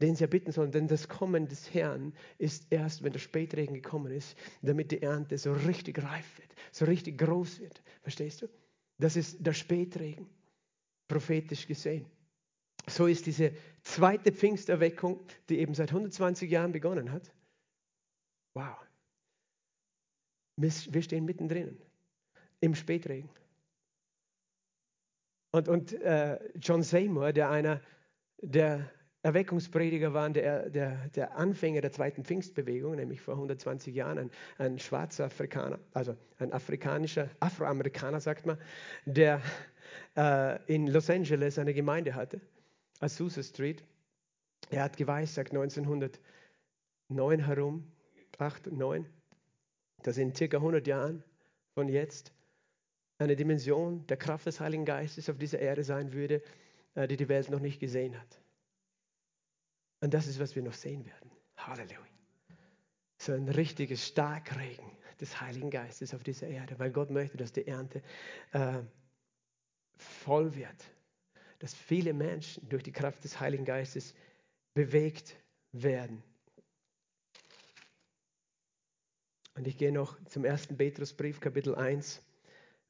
den 0.00 0.14
sie 0.14 0.24
erbitten 0.24 0.52
sollen. 0.52 0.72
Denn 0.72 0.88
das 0.88 1.08
Kommen 1.08 1.48
des 1.48 1.72
Herrn 1.72 2.12
ist 2.36 2.66
erst, 2.70 3.02
wenn 3.02 3.12
der 3.12 3.18
Spätregen 3.18 3.74
gekommen 3.74 4.12
ist, 4.12 4.36
damit 4.62 4.90
die 4.90 5.02
Ernte 5.02 5.38
so 5.38 5.52
richtig 5.52 6.02
reif 6.02 6.38
wird, 6.38 6.54
so 6.70 6.84
richtig 6.84 7.18
groß 7.18 7.60
wird. 7.60 7.82
Verstehst 8.02 8.42
du? 8.42 8.48
Das 8.98 9.16
ist 9.16 9.38
der 9.40 9.54
Spätregen, 9.54 10.28
prophetisch 11.06 11.66
gesehen. 11.66 12.04
So 12.86 13.06
ist 13.06 13.26
diese 13.26 13.52
zweite 13.82 14.32
Pfingsterweckung, 14.32 15.20
die 15.48 15.58
eben 15.58 15.74
seit 15.74 15.90
120 15.90 16.50
Jahren 16.50 16.72
begonnen 16.72 17.12
hat. 17.12 17.32
Wow. 18.54 18.76
Wir 20.56 21.02
stehen 21.02 21.24
mittendrin 21.24 21.78
im 22.60 22.74
Spätregen. 22.74 23.30
Und, 25.50 25.68
und 25.68 25.92
äh, 26.02 26.38
John 26.58 26.82
Seymour, 26.82 27.32
der 27.32 27.50
einer 27.50 27.80
der 28.40 28.90
Erweckungsprediger 29.22 30.14
war, 30.14 30.30
der, 30.30 30.70
der, 30.70 31.08
der 31.08 31.36
Anfänger 31.36 31.80
der 31.80 31.90
zweiten 31.90 32.24
Pfingstbewegung, 32.24 32.94
nämlich 32.94 33.20
vor 33.20 33.34
120 33.34 33.94
Jahren, 33.94 34.18
ein, 34.18 34.30
ein 34.58 34.78
schwarzer 34.78 35.24
Afrikaner, 35.24 35.78
also 35.92 36.16
ein 36.38 36.52
afrikanischer, 36.52 37.28
Afroamerikaner, 37.40 38.20
sagt 38.20 38.46
man, 38.46 38.58
der 39.06 39.42
äh, 40.16 40.58
in 40.72 40.86
Los 40.86 41.10
Angeles 41.10 41.58
eine 41.58 41.74
Gemeinde 41.74 42.14
hatte, 42.14 42.40
Azusa 43.00 43.42
Street. 43.42 43.82
Er 44.70 44.84
hat 44.84 44.96
geweissagt 44.96 45.50
1909 45.52 46.20
herum, 47.44 47.90
8, 48.38 48.70
9, 48.70 49.06
dass 50.04 50.16
in 50.16 50.34
circa 50.34 50.58
100 50.58 50.86
Jahren 50.86 51.24
von 51.74 51.88
jetzt 51.88 52.32
eine 53.18 53.36
Dimension 53.36 54.06
der 54.06 54.16
Kraft 54.16 54.46
des 54.46 54.60
Heiligen 54.60 54.84
Geistes 54.84 55.28
auf 55.28 55.38
dieser 55.38 55.58
Erde 55.58 55.82
sein 55.84 56.12
würde, 56.12 56.42
äh, 56.94 57.08
die 57.08 57.16
die 57.16 57.28
Welt 57.28 57.50
noch 57.50 57.60
nicht 57.60 57.80
gesehen 57.80 58.18
hat. 58.18 58.40
Und 60.00 60.14
das 60.14 60.26
ist, 60.26 60.38
was 60.38 60.54
wir 60.54 60.62
noch 60.62 60.74
sehen 60.74 61.04
werden. 61.04 61.30
Halleluja. 61.56 61.98
So 63.18 63.32
ein 63.32 63.48
richtiges 63.48 64.06
Starkregen 64.06 64.90
des 65.20 65.40
Heiligen 65.40 65.70
Geistes 65.70 66.14
auf 66.14 66.22
dieser 66.22 66.46
Erde, 66.46 66.78
weil 66.78 66.92
Gott 66.92 67.10
möchte, 67.10 67.36
dass 67.36 67.52
die 67.52 67.66
Ernte 67.66 68.02
äh, 68.52 68.78
voll 69.96 70.54
wird, 70.54 70.84
dass 71.58 71.74
viele 71.74 72.12
Menschen 72.12 72.68
durch 72.68 72.84
die 72.84 72.92
Kraft 72.92 73.24
des 73.24 73.40
Heiligen 73.40 73.64
Geistes 73.64 74.14
bewegt 74.74 75.36
werden. 75.72 76.22
Und 79.56 79.66
ich 79.66 79.76
gehe 79.76 79.90
noch 79.90 80.16
zum 80.26 80.44
ersten 80.44 80.76
Petrusbrief, 80.76 81.40
Kapitel 81.40 81.74
1. 81.74 82.22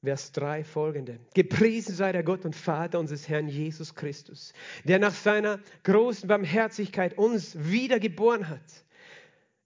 Vers 0.04 0.30
3 0.30 0.62
folgende. 0.62 1.18
Gepriesen 1.34 1.92
sei 1.92 2.12
der 2.12 2.22
Gott 2.22 2.44
und 2.44 2.54
Vater 2.54 3.00
unseres 3.00 3.28
Herrn 3.28 3.48
Jesus 3.48 3.96
Christus, 3.96 4.52
der 4.84 5.00
nach 5.00 5.14
seiner 5.14 5.58
großen 5.82 6.28
Barmherzigkeit 6.28 7.18
uns 7.18 7.56
wiedergeboren 7.58 8.48
hat. 8.48 8.60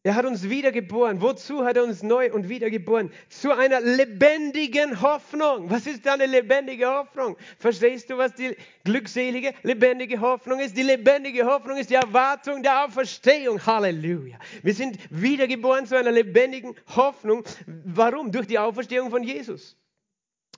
Er 0.05 0.17
hat 0.17 0.25
uns 0.25 0.49
wiedergeboren. 0.49 1.21
Wozu 1.21 1.65
hat 1.65 1.77
er 1.77 1.85
uns 1.85 2.03
neu 2.03 2.33
und 2.33 2.49
wiedergeboren? 2.49 3.13
Zu 3.29 3.53
einer 3.53 3.81
lebendigen 3.81 5.01
Hoffnung. 5.01 5.71
Was 5.71 5.87
ist 5.87 6.09
eine 6.09 6.27
lebendige 6.27 6.87
Hoffnung? 6.87 7.37
Verstehst 7.59 8.11
du, 8.11 8.17
was 8.17 8.35
die 8.35 8.57
glückselige, 8.85 9.53
lebendige 9.63 10.21
Hoffnung 10.21 10.59
ist? 10.59 10.77
Die 10.77 10.83
lebendige 10.83 11.45
Hoffnung 11.45 11.77
ist 11.77 11.91
die 11.91 11.95
Erwartung 11.95 12.63
der 12.65 12.85
Auferstehung. 12.85 13.65
Halleluja. 13.65 14.39
Wir 14.63 14.75
sind 14.75 14.99
wiedergeboren 15.11 15.87
zu 15.87 15.97
einer 15.97 16.11
lebendigen 16.11 16.75
Hoffnung. 16.97 17.45
Warum? 17.85 18.33
Durch 18.33 18.49
die 18.49 18.59
Auferstehung 18.59 19.11
von 19.11 19.23
Jesus 19.23 19.77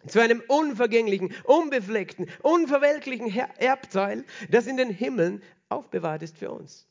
zu 0.07 0.21
einem 0.21 0.43
unvergänglichen, 0.49 1.35
unbefleckten, 1.45 2.29
unverwelklichen 2.43 3.35
Erbteil, 3.59 4.25
das 4.51 4.67
in 4.67 4.77
den 4.77 4.91
Himmeln 4.91 5.43
aufbewahrt 5.69 6.23
ist 6.23 6.39
für 6.39 6.51
uns. 6.51 6.87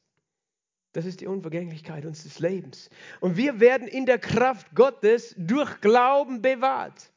Das 0.93 1.05
ist 1.05 1.21
die 1.21 1.27
Unvergänglichkeit 1.27 2.05
unseres 2.05 2.39
Lebens. 2.39 2.89
Und 3.19 3.35
wir 3.35 3.59
werden 3.59 3.87
in 3.87 4.05
der 4.05 4.19
Kraft 4.19 4.75
Gottes 4.75 5.33
durch 5.37 5.81
Glauben 5.81 6.41
bewahrt. 6.41 7.11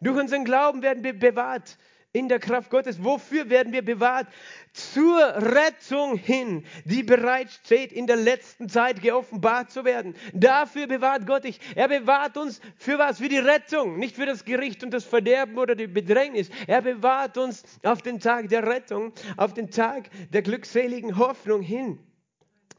Durch 0.00 0.18
unseren 0.18 0.44
Glauben 0.44 0.82
werden 0.82 1.02
wir 1.02 1.18
bewahrt 1.18 1.78
in 2.18 2.28
der 2.28 2.40
Kraft 2.40 2.70
Gottes. 2.70 3.02
Wofür 3.02 3.48
werden 3.48 3.72
wir 3.72 3.82
bewahrt? 3.82 4.26
Zur 4.72 5.18
Rettung 5.18 6.16
hin, 6.16 6.64
die 6.84 7.02
bereits 7.02 7.54
steht, 7.64 7.92
in 7.92 8.06
der 8.06 8.16
letzten 8.16 8.68
Zeit 8.68 9.00
geoffenbart 9.00 9.70
zu 9.70 9.84
werden. 9.84 10.14
Dafür 10.34 10.86
bewahrt 10.86 11.26
Gott 11.26 11.44
dich. 11.44 11.60
Er 11.74 11.88
bewahrt 11.88 12.36
uns 12.36 12.60
für 12.76 12.98
was? 12.98 13.18
Für 13.18 13.28
die 13.28 13.38
Rettung, 13.38 13.98
nicht 13.98 14.16
für 14.16 14.26
das 14.26 14.44
Gericht 14.44 14.82
und 14.84 14.90
das 14.92 15.04
Verderben 15.04 15.56
oder 15.58 15.74
die 15.74 15.86
Bedrängnis. 15.86 16.50
Er 16.66 16.82
bewahrt 16.82 17.38
uns 17.38 17.62
auf 17.82 18.02
den 18.02 18.20
Tag 18.20 18.48
der 18.48 18.66
Rettung, 18.66 19.12
auf 19.36 19.54
den 19.54 19.70
Tag 19.70 20.10
der 20.32 20.42
glückseligen 20.42 21.18
Hoffnung 21.18 21.62
hin, 21.62 21.98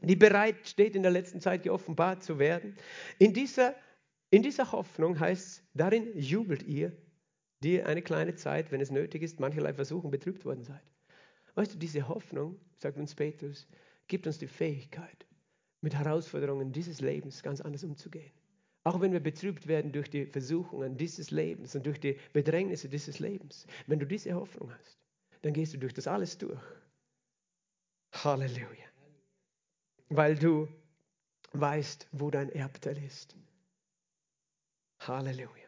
die 0.02 0.16
bereit 0.16 0.56
steht, 0.68 0.94
in 0.94 1.02
der 1.02 1.12
letzten 1.12 1.40
Zeit 1.40 1.62
geoffenbart 1.62 2.22
zu 2.22 2.38
werden. 2.38 2.76
In 3.18 3.32
dieser, 3.32 3.74
in 4.30 4.42
dieser 4.42 4.70
Hoffnung 4.70 5.18
heißt 5.18 5.46
es, 5.46 5.62
darin 5.74 6.08
jubelt 6.14 6.62
ihr, 6.62 6.92
die 7.62 7.82
eine 7.82 8.02
kleine 8.02 8.34
Zeit, 8.34 8.72
wenn 8.72 8.80
es 8.80 8.90
nötig 8.90 9.22
ist, 9.22 9.40
mancherlei 9.40 9.74
Versuchen 9.74 10.10
betrübt 10.10 10.44
worden 10.44 10.64
seid. 10.64 10.82
Weißt 11.54 11.74
du, 11.74 11.78
diese 11.78 12.08
Hoffnung, 12.08 12.58
sagt 12.76 12.96
uns 12.96 13.14
Petrus, 13.14 13.66
gibt 14.08 14.26
uns 14.26 14.38
die 14.38 14.46
Fähigkeit, 14.46 15.26
mit 15.80 15.94
Herausforderungen 15.94 16.72
dieses 16.72 17.00
Lebens 17.00 17.42
ganz 17.42 17.60
anders 17.60 17.84
umzugehen. 17.84 18.32
Auch 18.82 19.00
wenn 19.00 19.12
wir 19.12 19.20
betrübt 19.20 19.66
werden 19.66 19.92
durch 19.92 20.08
die 20.08 20.24
Versuchungen 20.24 20.96
dieses 20.96 21.30
Lebens 21.30 21.74
und 21.74 21.84
durch 21.84 22.00
die 22.00 22.18
Bedrängnisse 22.32 22.88
dieses 22.88 23.18
Lebens. 23.18 23.66
Wenn 23.86 23.98
du 23.98 24.06
diese 24.06 24.32
Hoffnung 24.34 24.72
hast, 24.72 24.98
dann 25.42 25.52
gehst 25.52 25.74
du 25.74 25.78
durch 25.78 25.92
das 25.92 26.06
alles 26.06 26.38
durch. 26.38 26.62
Halleluja. 28.12 28.88
Weil 30.08 30.34
du 30.34 30.66
weißt, 31.52 32.08
wo 32.12 32.30
dein 32.30 32.50
Erbteil 32.50 33.02
ist. 33.04 33.36
Halleluja. 35.00 35.59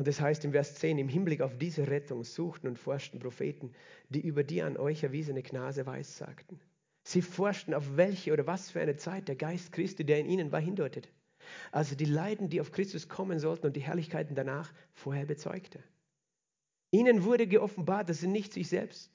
Und 0.00 0.08
es 0.08 0.16
das 0.16 0.24
heißt 0.24 0.46
im 0.46 0.52
Vers 0.52 0.76
10, 0.76 0.96
im 0.96 1.10
Hinblick 1.10 1.42
auf 1.42 1.58
diese 1.58 1.86
Rettung 1.86 2.24
suchten 2.24 2.68
und 2.68 2.78
forschten 2.78 3.18
Propheten, 3.18 3.70
die 4.08 4.22
über 4.26 4.44
die 4.44 4.62
an 4.62 4.78
euch 4.78 5.02
erwiesene 5.02 5.42
Gnade 5.42 5.84
weissagten. 5.84 6.58
Sie 7.02 7.20
forschten, 7.20 7.74
auf 7.74 7.98
welche 7.98 8.32
oder 8.32 8.46
was 8.46 8.70
für 8.70 8.80
eine 8.80 8.96
Zeit 8.96 9.28
der 9.28 9.36
Geist 9.36 9.72
Christi, 9.72 10.06
der 10.06 10.18
in 10.20 10.30
ihnen 10.30 10.52
war, 10.52 10.60
hindeutet. 10.62 11.10
Also 11.70 11.96
die 11.96 12.06
Leiden, 12.06 12.48
die 12.48 12.62
auf 12.62 12.72
Christus 12.72 13.10
kommen 13.10 13.38
sollten 13.38 13.66
und 13.66 13.76
die 13.76 13.82
Herrlichkeiten 13.82 14.34
danach 14.34 14.72
vorher 14.94 15.26
bezeugte. 15.26 15.84
Ihnen 16.90 17.22
wurde 17.24 17.46
geoffenbart, 17.46 18.08
dass 18.08 18.20
sie 18.20 18.28
nicht 18.28 18.54
sich 18.54 18.70
selbst 18.70 19.12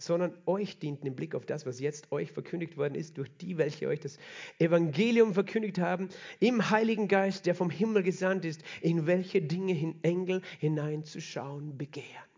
sondern 0.00 0.32
euch 0.46 0.78
dienten 0.78 1.06
im 1.06 1.14
Blick 1.14 1.34
auf 1.34 1.46
das, 1.46 1.66
was 1.66 1.78
jetzt 1.78 2.10
euch 2.10 2.32
verkündigt 2.32 2.76
worden 2.76 2.94
ist, 2.94 3.18
durch 3.18 3.30
die, 3.40 3.58
welche 3.58 3.86
euch 3.88 4.00
das 4.00 4.18
Evangelium 4.58 5.34
verkündigt 5.34 5.78
haben, 5.78 6.08
im 6.40 6.70
Heiligen 6.70 7.06
Geist, 7.06 7.46
der 7.46 7.54
vom 7.54 7.70
Himmel 7.70 8.02
gesandt 8.02 8.44
ist, 8.44 8.62
in 8.80 9.06
welche 9.06 9.42
Dinge 9.42 9.94
Engel 10.02 10.42
hineinzuschauen 10.58 11.76
begehren. 11.76 12.29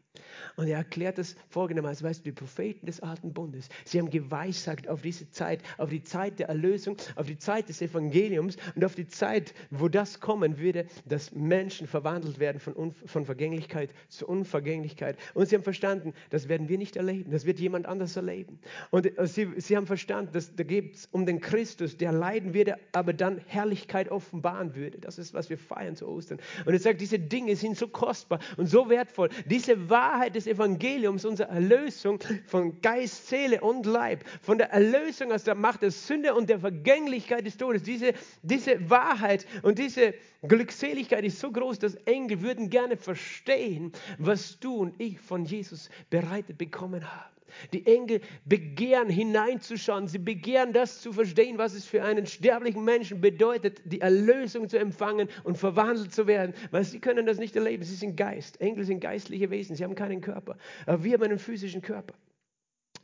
Und 0.56 0.68
er 0.68 0.78
erklärt 0.78 1.18
das 1.18 1.36
folgendermaßen, 1.48 2.06
weißt 2.06 2.20
du, 2.20 2.24
die 2.24 2.32
Propheten 2.32 2.86
des 2.86 3.00
alten 3.00 3.32
Bundes, 3.32 3.68
sie 3.84 3.98
haben 3.98 4.10
geweissagt 4.10 4.88
auf 4.88 5.02
diese 5.02 5.30
Zeit, 5.30 5.60
auf 5.78 5.90
die 5.90 6.02
Zeit 6.02 6.38
der 6.38 6.48
Erlösung, 6.48 6.96
auf 7.16 7.26
die 7.26 7.38
Zeit 7.38 7.68
des 7.68 7.80
Evangeliums 7.82 8.56
und 8.74 8.84
auf 8.84 8.94
die 8.94 9.06
Zeit, 9.06 9.54
wo 9.70 9.88
das 9.88 10.20
kommen 10.20 10.58
würde, 10.58 10.86
dass 11.04 11.32
Menschen 11.32 11.86
verwandelt 11.86 12.38
werden 12.38 12.60
von, 12.60 12.92
von 12.92 13.24
Vergänglichkeit 13.24 13.90
zu 14.08 14.26
Unvergänglichkeit. 14.26 15.16
Und 15.34 15.48
sie 15.48 15.56
haben 15.56 15.62
verstanden, 15.62 16.12
das 16.30 16.48
werden 16.48 16.68
wir 16.68 16.78
nicht 16.78 16.96
erleben, 16.96 17.30
das 17.30 17.44
wird 17.44 17.58
jemand 17.58 17.86
anders 17.86 18.16
erleben. 18.16 18.58
Und 18.90 19.18
äh, 19.18 19.26
sie, 19.26 19.48
sie 19.56 19.76
haben 19.76 19.86
verstanden, 19.86 20.32
dass 20.32 20.54
da 20.54 20.64
geht 20.64 20.94
es 20.94 21.08
um 21.12 21.26
den 21.26 21.40
Christus, 21.40 21.96
der 21.96 22.12
leiden 22.12 22.54
würde, 22.54 22.76
aber 22.92 23.12
dann 23.12 23.40
Herrlichkeit 23.46 24.10
offenbaren 24.10 24.74
würde. 24.74 24.98
Das 24.98 25.18
ist, 25.18 25.34
was 25.34 25.50
wir 25.50 25.58
feiern 25.58 25.96
zu 25.96 26.06
Ostern. 26.08 26.38
Und 26.64 26.72
er 26.72 26.78
sagt, 26.78 27.00
diese 27.00 27.18
Dinge 27.18 27.56
sind 27.56 27.76
so 27.76 27.88
kostbar 27.88 28.40
und 28.56 28.66
so 28.66 28.88
wertvoll. 28.88 29.28
Diese 29.46 29.88
Wahrheit 29.88 30.34
des 30.34 30.41
Evangeliums, 30.46 31.24
unsere 31.24 31.48
Erlösung 31.50 32.18
von 32.46 32.80
Geist, 32.80 33.28
Seele 33.28 33.60
und 33.60 33.86
Leib, 33.86 34.24
von 34.40 34.58
der 34.58 34.70
Erlösung 34.70 35.32
aus 35.32 35.44
der 35.44 35.54
Macht 35.54 35.82
der 35.82 35.90
Sünde 35.90 36.34
und 36.34 36.48
der 36.48 36.60
Vergänglichkeit 36.60 37.46
des 37.46 37.56
Todes. 37.56 37.82
Diese, 37.82 38.12
diese 38.42 38.90
Wahrheit 38.90 39.46
und 39.62 39.78
diese 39.78 40.14
Glückseligkeit 40.42 41.24
ist 41.24 41.40
so 41.40 41.50
groß, 41.50 41.78
dass 41.78 41.94
Engel 42.06 42.42
würden 42.42 42.70
gerne 42.70 42.96
verstehen, 42.96 43.92
was 44.18 44.58
du 44.58 44.74
und 44.74 45.00
ich 45.00 45.20
von 45.20 45.44
Jesus 45.44 45.88
bereitet 46.10 46.58
bekommen 46.58 47.04
haben. 47.10 47.31
Die 47.72 47.86
Engel 47.86 48.20
begehren 48.44 49.08
hineinzuschauen, 49.08 50.06
sie 50.06 50.18
begehren 50.18 50.72
das 50.72 51.00
zu 51.00 51.12
verstehen, 51.12 51.58
was 51.58 51.74
es 51.74 51.84
für 51.84 52.02
einen 52.02 52.26
sterblichen 52.26 52.84
Menschen 52.84 53.20
bedeutet, 53.20 53.80
die 53.84 54.00
Erlösung 54.00 54.68
zu 54.68 54.78
empfangen 54.78 55.28
und 55.44 55.58
verwandelt 55.58 56.12
zu 56.12 56.26
werden, 56.26 56.54
weil 56.70 56.84
sie 56.84 57.00
können 57.00 57.26
das 57.26 57.38
nicht 57.38 57.56
erleben, 57.56 57.82
sie 57.82 57.94
sind 57.94 58.16
Geist. 58.16 58.60
Engel 58.60 58.84
sind 58.84 59.00
geistliche 59.00 59.50
Wesen, 59.50 59.76
sie 59.76 59.84
haben 59.84 59.94
keinen 59.94 60.20
Körper, 60.20 60.56
aber 60.86 61.04
wir 61.04 61.14
haben 61.14 61.22
einen 61.24 61.38
physischen 61.38 61.82
Körper. 61.82 62.14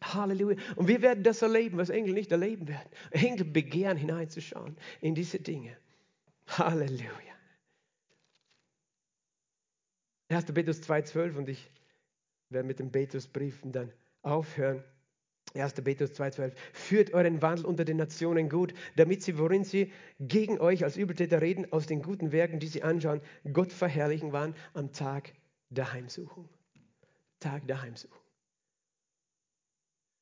Halleluja. 0.03 0.57
Und 0.77 0.89
wir 0.89 1.03
werden 1.03 1.25
das 1.25 1.43
erleben, 1.43 1.77
was 1.79 1.91
Engel 1.91 2.15
nicht 2.15 2.31
erleben 2.31 2.69
werden. 2.69 2.89
Engel 3.11 3.45
begehren 3.45 3.97
hineinzuschauen 3.97 4.77
in 5.01 5.15
diese 5.15 5.41
Dinge. 5.41 5.77
Halleluja. 6.47 7.29
1. 10.29 10.45
Petrus 10.53 10.83
2,12 10.83 11.37
und 11.37 11.49
ich 11.49 11.71
werde 12.51 12.67
mit 12.67 12.79
den 12.79 12.93
Petrusbriefen 12.93 13.73
dann 13.73 13.93
aufhören. 14.29 14.85
1. 15.55 15.75
Petrus 15.75 16.13
2,12. 16.13 16.53
Führt 16.73 17.15
euren 17.15 17.41
Wandel 17.41 17.65
unter 17.65 17.85
den 17.85 17.97
Nationen 17.97 18.49
gut, 18.49 18.75
damit 18.97 19.23
sie, 19.23 19.39
worin 19.39 19.65
sie 19.65 19.93
gegen 20.21 20.61
euch 20.61 20.85
als 20.85 20.97
Übeltäter 20.97 21.41
reden, 21.41 21.73
aus 21.73 21.87
den 21.87 22.03
guten 22.03 22.33
Werken, 22.33 22.61
die 22.61 22.69
sie 22.69 22.83
anschauen, 22.83 23.21
Gott 23.53 23.73
verherrlichen 23.73 24.33
waren 24.33 24.55
am 24.75 24.93
Tag 24.93 25.33
der 25.71 25.93
Heimsuchung. 25.93 26.49
Tag 27.41 27.67
der 27.67 27.83
Heimsuchung. 27.83 28.19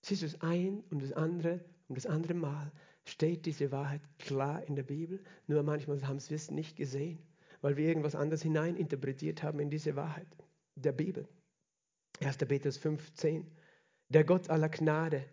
Siehst 0.03 0.23
du, 0.23 0.27
das 0.27 0.41
ein 0.41 0.85
und 0.91 1.03
das 1.03 1.13
andere 1.13 1.65
und 1.89 1.97
das 1.97 2.07
andere 2.07 2.35
Mal 2.35 2.71
steht 3.05 3.47
diese 3.47 3.73
Wahrheit 3.73 4.03
klar 4.19 4.63
in 4.65 4.77
der 4.77 4.83
Bibel, 4.83 5.23
nur 5.47 5.63
manchmal 5.63 6.07
haben 6.07 6.21
wir 6.29 6.37
es 6.37 6.51
nicht 6.51 6.77
gesehen, 6.77 7.19
weil 7.61 7.77
wir 7.77 7.89
irgendwas 7.89 8.15
anderes 8.15 8.43
hineininterpretiert 8.43 9.43
haben 9.43 9.61
in 9.61 9.71
diese 9.71 9.97
Wahrheit 9.97 10.27
der 10.75 10.93
Bibel. 10.93 11.27
1. 12.21 12.39
Petrus 12.39 12.79
5,10 12.81 13.45
der 14.09 14.25
Gott 14.25 14.51
aller 14.51 14.69
Gnade, 14.69 15.25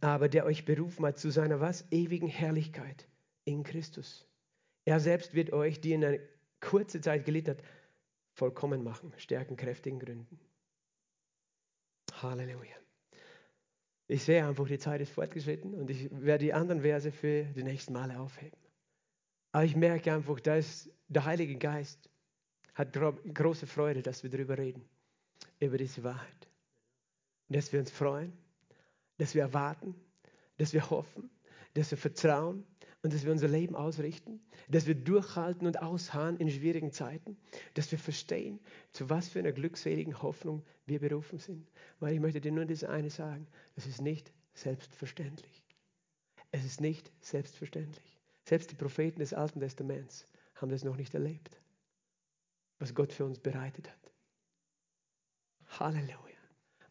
aber 0.00 0.28
der 0.28 0.46
euch 0.46 0.64
berufen 0.64 1.04
hat 1.04 1.18
zu 1.18 1.30
seiner 1.30 1.60
was? 1.60 1.90
Ewigen 1.90 2.28
Herrlichkeit 2.28 3.08
in 3.44 3.62
Christus. 3.62 4.26
Er 4.84 5.00
selbst 5.00 5.34
wird 5.34 5.52
euch, 5.52 5.80
die 5.80 5.92
in 5.92 6.04
einer 6.04 6.18
kurzen 6.60 7.02
Zeit 7.02 7.24
gelitten 7.24 7.50
hat, 7.50 7.62
vollkommen 8.32 8.82
machen, 8.82 9.12
stärken, 9.16 9.56
kräftigen 9.56 9.98
Gründen. 9.98 10.40
Halleluja. 12.22 12.76
Ich 14.06 14.22
sehe 14.24 14.46
einfach, 14.46 14.66
die 14.66 14.78
Zeit 14.78 15.00
ist 15.00 15.12
fortgeschritten 15.12 15.74
und 15.74 15.90
ich 15.90 16.10
werde 16.10 16.44
die 16.44 16.52
anderen 16.52 16.82
Verse 16.82 17.10
für 17.10 17.44
die 17.44 17.62
nächsten 17.62 17.92
Male 17.92 18.18
aufheben. 18.18 18.58
Aber 19.52 19.64
ich 19.64 19.76
merke 19.76 20.12
einfach, 20.12 20.40
dass 20.40 20.90
der 21.08 21.24
Heilige 21.24 21.56
Geist 21.56 22.10
hat 22.74 22.92
große 22.92 23.66
Freude, 23.66 24.02
dass 24.02 24.22
wir 24.22 24.30
darüber 24.30 24.58
reden, 24.58 24.84
über 25.60 25.78
diese 25.78 26.02
Wahrheit 26.02 26.48
dass 27.48 27.72
wir 27.72 27.80
uns 27.80 27.90
freuen, 27.90 28.32
dass 29.18 29.34
wir 29.34 29.42
erwarten, 29.42 29.94
dass 30.56 30.72
wir 30.72 30.90
hoffen, 30.90 31.30
dass 31.74 31.90
wir 31.90 31.98
vertrauen 31.98 32.64
und 33.02 33.12
dass 33.12 33.24
wir 33.24 33.32
unser 33.32 33.48
Leben 33.48 33.76
ausrichten, 33.76 34.40
dass 34.68 34.86
wir 34.86 34.94
durchhalten 34.94 35.66
und 35.66 35.82
ausharren 35.82 36.38
in 36.38 36.50
schwierigen 36.50 36.90
Zeiten, 36.90 37.36
dass 37.74 37.90
wir 37.92 37.98
verstehen, 37.98 38.60
zu 38.92 39.10
was 39.10 39.28
für 39.28 39.40
einer 39.40 39.52
glückseligen 39.52 40.22
Hoffnung 40.22 40.64
wir 40.86 41.00
berufen 41.00 41.38
sind. 41.38 41.70
Weil 42.00 42.14
ich 42.14 42.20
möchte 42.20 42.40
dir 42.40 42.52
nur 42.52 42.64
das 42.64 42.82
eine 42.82 43.10
sagen, 43.10 43.46
es 43.76 43.86
ist 43.86 44.00
nicht 44.00 44.32
selbstverständlich. 44.54 45.62
Es 46.50 46.64
ist 46.64 46.80
nicht 46.80 47.12
selbstverständlich. 47.20 48.18
Selbst 48.44 48.70
die 48.70 48.76
Propheten 48.76 49.18
des 49.18 49.34
Alten 49.34 49.60
Testaments 49.60 50.26
haben 50.54 50.70
das 50.70 50.84
noch 50.84 50.96
nicht 50.96 51.12
erlebt, 51.14 51.60
was 52.78 52.94
Gott 52.94 53.12
für 53.12 53.24
uns 53.24 53.38
bereitet 53.38 53.90
hat. 53.90 54.12
Halleluja. 55.80 56.33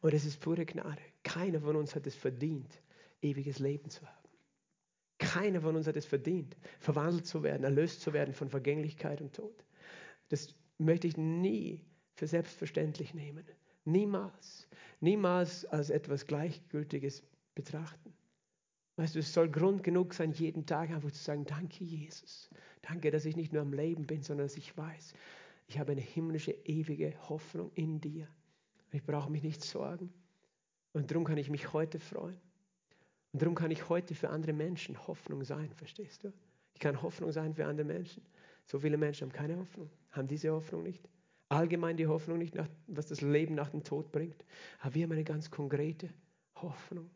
Und 0.04 0.14
es 0.14 0.26
ist 0.26 0.42
pure 0.42 0.66
Gnade. 0.66 1.02
Keiner 1.24 1.62
von 1.62 1.78
uns 1.78 1.96
hat 1.96 2.06
es 2.06 2.14
verdient, 2.14 2.82
ewiges 3.22 3.60
Leben 3.60 3.90
zu 3.90 4.06
haben. 4.06 4.30
Keiner 5.18 5.62
von 5.62 5.78
uns 5.78 5.88
hat 5.88 5.96
es 5.96 6.06
verdient, 6.06 6.58
verwandelt 6.82 7.26
zu 7.26 7.42
werden, 7.42 7.64
erlöst 7.64 8.02
zu 8.02 8.12
werden 8.12 8.34
von 8.34 8.50
Vergänglichkeit 8.50 9.22
und 9.22 9.34
Tod. 9.34 9.64
Das 10.28 10.54
möchte 10.78 11.08
ich 11.08 11.16
nie 11.16 11.80
für 12.16 12.28
selbstverständlich 12.28 13.14
nehmen. 13.14 13.46
Niemals. 13.86 14.68
Niemals 15.00 15.64
als 15.68 15.90
etwas 15.90 16.28
Gleichgültiges 16.28 17.24
betrachten. 17.56 18.14
Weißt 18.98 19.16
du, 19.16 19.20
es 19.20 19.34
soll 19.34 19.50
Grund 19.50 19.84
genug 19.84 20.14
sein, 20.14 20.34
jeden 20.34 20.66
Tag 20.66 20.90
einfach 20.90 21.12
zu 21.12 21.24
sagen, 21.24 21.46
danke 21.46 21.86
Jesus. 21.86 22.50
Danke, 22.82 23.10
dass 23.10 23.24
ich 23.24 23.38
nicht 23.38 23.54
nur 23.54 23.62
am 23.62 23.72
Leben 23.72 24.06
bin, 24.06 24.22
sondern 24.22 24.48
dass 24.48 24.58
ich 24.58 24.78
weiß, 24.78 25.14
ich 25.68 25.80
habe 25.80 25.94
eine 25.94 26.02
himmlische, 26.02 26.52
ewige 26.52 27.14
Hoffnung 27.30 27.72
in 27.76 28.02
dir. 28.02 28.28
Ich 28.94 29.04
brauche 29.04 29.30
mich 29.30 29.44
nicht 29.44 29.64
sorgen. 29.64 30.14
Und 30.94 31.10
darum 31.10 31.24
kann 31.24 31.38
ich 31.38 31.50
mich 31.50 31.74
heute 31.74 32.00
freuen. 32.00 32.40
Und 33.32 33.42
darum 33.42 33.56
kann 33.56 33.72
ich 33.72 33.90
heute 33.90 34.14
für 34.14 34.30
andere 34.30 34.54
Menschen 34.54 35.08
Hoffnung 35.08 35.44
sein, 35.44 35.74
verstehst 35.74 36.24
du? 36.24 36.32
Ich 36.76 36.80
kann 36.80 37.02
Hoffnung 37.02 37.32
sein 37.32 37.56
für 37.56 37.66
andere 37.66 37.86
Menschen. 37.86 38.24
So 38.66 38.80
viele 38.80 38.98
Menschen 38.98 39.28
haben 39.28 39.36
keine 39.36 39.58
Hoffnung, 39.58 39.90
haben 40.12 40.28
diese 40.28 40.52
Hoffnung 40.52 40.84
nicht. 40.84 41.10
Allgemein 41.50 41.98
die 41.98 42.06
Hoffnung 42.06 42.38
nicht, 42.38 42.54
nach, 42.54 42.70
was 42.86 43.08
das 43.08 43.22
Leben 43.22 43.56
nach 43.56 43.70
dem 43.70 43.84
Tod 43.84 44.12
bringt. 44.12 44.46
Aber 44.80 44.94
wir 44.94 45.04
haben 45.04 45.12
eine 45.12 45.24
ganz 45.24 45.50
konkrete 45.50 46.10
Hoffnung. 46.62 47.10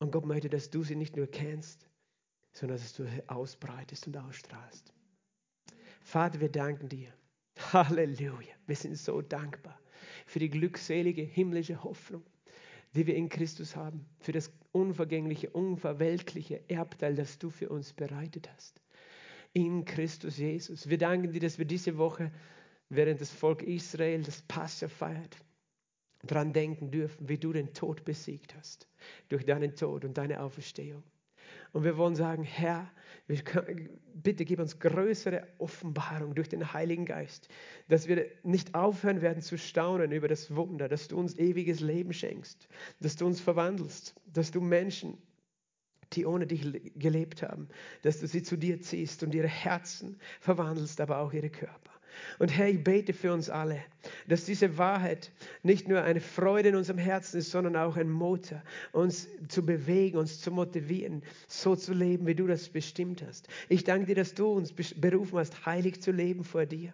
Und 0.00 0.12
Gott 0.12 0.26
möchte, 0.26 0.50
dass 0.50 0.68
du 0.68 0.82
sie 0.82 0.96
nicht 0.96 1.16
nur 1.16 1.26
kennst, 1.26 1.88
sondern 2.52 2.76
dass 2.76 2.92
du 2.92 3.04
sie 3.04 3.28
ausbreitest 3.28 4.06
und 4.06 4.16
ausstrahlst. 4.18 4.92
Vater, 6.02 6.40
wir 6.40 6.50
danken 6.50 6.88
dir. 6.90 7.12
Halleluja. 7.72 8.54
Wir 8.66 8.76
sind 8.76 8.96
so 8.96 9.22
dankbar 9.22 9.79
für 10.30 10.38
die 10.38 10.48
glückselige 10.48 11.22
himmlische 11.22 11.82
Hoffnung, 11.82 12.22
die 12.94 13.06
wir 13.06 13.16
in 13.16 13.28
Christus 13.28 13.74
haben, 13.74 14.06
für 14.20 14.30
das 14.30 14.52
unvergängliche, 14.70 15.50
unverweltliche 15.50 16.62
Erbteil, 16.68 17.16
das 17.16 17.38
du 17.38 17.50
für 17.50 17.68
uns 17.68 17.92
bereitet 17.92 18.48
hast. 18.54 18.80
In 19.52 19.84
Christus 19.84 20.38
Jesus. 20.38 20.88
Wir 20.88 20.98
danken 20.98 21.32
dir, 21.32 21.40
dass 21.40 21.58
wir 21.58 21.64
diese 21.64 21.98
Woche, 21.98 22.30
während 22.88 23.20
das 23.20 23.32
Volk 23.32 23.64
Israel 23.64 24.22
das 24.22 24.42
Passa 24.42 24.86
feiert, 24.86 25.36
daran 26.22 26.52
denken 26.52 26.92
dürfen, 26.92 27.28
wie 27.28 27.38
du 27.38 27.52
den 27.52 27.74
Tod 27.74 28.04
besiegt 28.04 28.54
hast, 28.54 28.86
durch 29.28 29.44
deinen 29.44 29.74
Tod 29.74 30.04
und 30.04 30.16
deine 30.16 30.40
Auferstehung. 30.40 31.02
Und 31.72 31.84
wir 31.84 31.96
wollen 31.96 32.16
sagen, 32.16 32.42
Herr, 32.42 32.90
bitte 34.14 34.44
gib 34.44 34.58
uns 34.58 34.78
größere 34.78 35.46
Offenbarung 35.58 36.34
durch 36.34 36.48
den 36.48 36.72
Heiligen 36.72 37.06
Geist, 37.06 37.48
dass 37.88 38.08
wir 38.08 38.26
nicht 38.42 38.74
aufhören 38.74 39.22
werden 39.22 39.42
zu 39.42 39.56
staunen 39.56 40.10
über 40.12 40.26
das 40.26 40.54
Wunder, 40.54 40.88
dass 40.88 41.08
du 41.08 41.16
uns 41.16 41.38
ewiges 41.38 41.80
Leben 41.80 42.12
schenkst, 42.12 42.68
dass 43.00 43.16
du 43.16 43.26
uns 43.26 43.40
verwandelst, 43.40 44.14
dass 44.26 44.50
du 44.50 44.60
Menschen, 44.60 45.16
die 46.12 46.26
ohne 46.26 46.46
dich 46.46 46.66
gelebt 46.96 47.42
haben, 47.42 47.68
dass 48.02 48.18
du 48.18 48.26
sie 48.26 48.42
zu 48.42 48.56
dir 48.56 48.80
ziehst 48.80 49.22
und 49.22 49.32
ihre 49.32 49.48
Herzen 49.48 50.18
verwandelst, 50.40 51.00
aber 51.00 51.18
auch 51.18 51.32
ihre 51.32 51.50
Körper. 51.50 51.89
Und 52.38 52.48
Herr, 52.56 52.68
ich 52.68 52.82
bete 52.82 53.12
für 53.12 53.32
uns 53.32 53.50
alle, 53.50 53.82
dass 54.28 54.44
diese 54.44 54.78
Wahrheit 54.78 55.30
nicht 55.62 55.88
nur 55.88 56.02
eine 56.02 56.20
Freude 56.20 56.70
in 56.70 56.76
unserem 56.76 56.98
Herzen 56.98 57.38
ist, 57.38 57.50
sondern 57.50 57.76
auch 57.76 57.96
ein 57.96 58.10
Motor, 58.10 58.62
uns 58.92 59.28
zu 59.48 59.64
bewegen, 59.64 60.18
uns 60.18 60.40
zu 60.40 60.50
motivieren, 60.50 61.22
so 61.46 61.76
zu 61.76 61.92
leben, 61.92 62.26
wie 62.26 62.34
du 62.34 62.46
das 62.46 62.68
bestimmt 62.68 63.22
hast. 63.26 63.48
Ich 63.68 63.84
danke 63.84 64.06
dir, 64.06 64.14
dass 64.14 64.34
du 64.34 64.46
uns 64.46 64.72
berufen 64.72 65.38
hast, 65.38 65.66
heilig 65.66 66.00
zu 66.00 66.12
leben 66.12 66.44
vor 66.44 66.66
dir. 66.66 66.92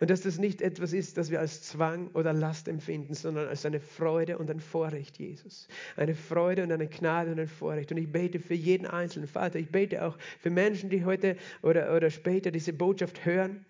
Und 0.00 0.10
dass 0.10 0.22
das 0.22 0.38
nicht 0.38 0.62
etwas 0.62 0.92
ist, 0.92 1.16
das 1.16 1.30
wir 1.30 1.40
als 1.40 1.62
Zwang 1.62 2.08
oder 2.14 2.32
Last 2.32 2.68
empfinden, 2.68 3.14
sondern 3.14 3.48
als 3.48 3.64
eine 3.64 3.80
Freude 3.80 4.38
und 4.38 4.50
ein 4.50 4.60
Vorrecht, 4.60 5.18
Jesus. 5.18 5.68
Eine 5.96 6.14
Freude 6.14 6.62
und 6.62 6.72
eine 6.72 6.88
Gnade 6.88 7.32
und 7.32 7.40
ein 7.40 7.48
Vorrecht. 7.48 7.92
Und 7.92 7.98
ich 7.98 8.10
bete 8.10 8.40
für 8.40 8.54
jeden 8.54 8.86
Einzelnen. 8.86 9.28
Vater, 9.28 9.58
ich 9.58 9.70
bete 9.70 10.04
auch 10.04 10.16
für 10.40 10.50
Menschen, 10.50 10.90
die 10.90 11.04
heute 11.04 11.36
oder, 11.62 11.94
oder 11.94 12.10
später 12.10 12.50
diese 12.50 12.72
Botschaft 12.72 13.24
hören 13.24 13.64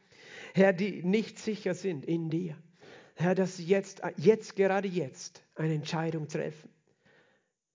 Herr, 0.58 0.72
die 0.72 1.04
nicht 1.04 1.38
sicher 1.38 1.74
sind 1.74 2.04
in 2.04 2.30
dir. 2.30 2.56
Herr, 3.14 3.34
dass 3.36 3.56
sie 3.56 3.64
jetzt, 3.64 4.02
jetzt, 4.16 4.56
gerade 4.56 4.88
jetzt 4.88 5.44
eine 5.54 5.74
Entscheidung 5.74 6.26
treffen, 6.26 6.70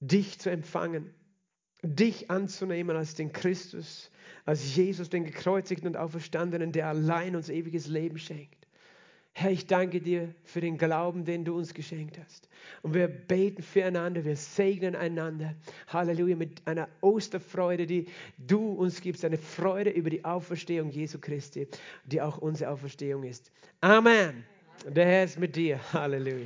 dich 0.02 0.40
zu 0.40 0.50
empfangen, 0.50 1.14
dich 1.82 2.30
anzunehmen 2.30 2.96
als 2.96 3.16
den 3.16 3.32
Christus, 3.32 4.12
als 4.46 4.76
Jesus, 4.76 5.10
den 5.10 5.24
gekreuzigten 5.24 5.88
und 5.88 5.98
auferstandenen, 5.98 6.74
der 6.74 6.88
allein 6.88 7.36
uns 7.38 7.50
ewiges 7.50 7.88
Leben 7.88 8.18
schenkt. 8.18 8.63
Herr, 9.36 9.50
ich 9.50 9.66
danke 9.66 10.00
dir 10.00 10.34
für 10.44 10.62
den 10.62 10.78
Glauben, 10.78 11.26
den 11.26 11.44
du 11.44 11.58
uns 11.58 11.74
geschenkt 11.74 12.20
hast. 12.24 12.48
Und 12.84 12.94
wir 12.94 13.08
beten 13.08 13.64
füreinander, 13.64 14.24
wir 14.24 14.36
segnen 14.36 14.96
einander. 14.96 15.56
Halleluja, 15.88 16.36
mit 16.36 16.62
einer 16.66 16.88
Osterfreude, 17.02 17.88
die 17.88 18.06
du 18.38 18.74
uns 18.74 19.02
gibst, 19.02 19.26
eine 19.26 19.40
Freude 19.40 19.90
über 19.90 20.12
die 20.12 20.24
Auferstehung 20.24 20.92
Jesu 20.92 21.18
Christi, 21.20 21.68
die 22.06 22.22
auch 22.22 22.38
unsere 22.38 22.70
Auferstehung 22.70 23.24
ist. 23.24 23.52
Amen. 23.82 24.44
Der 24.88 25.06
Herr 25.06 25.24
ist 25.24 25.40
mit 25.40 25.56
dir. 25.56 25.80
Halleluja. 25.94 26.46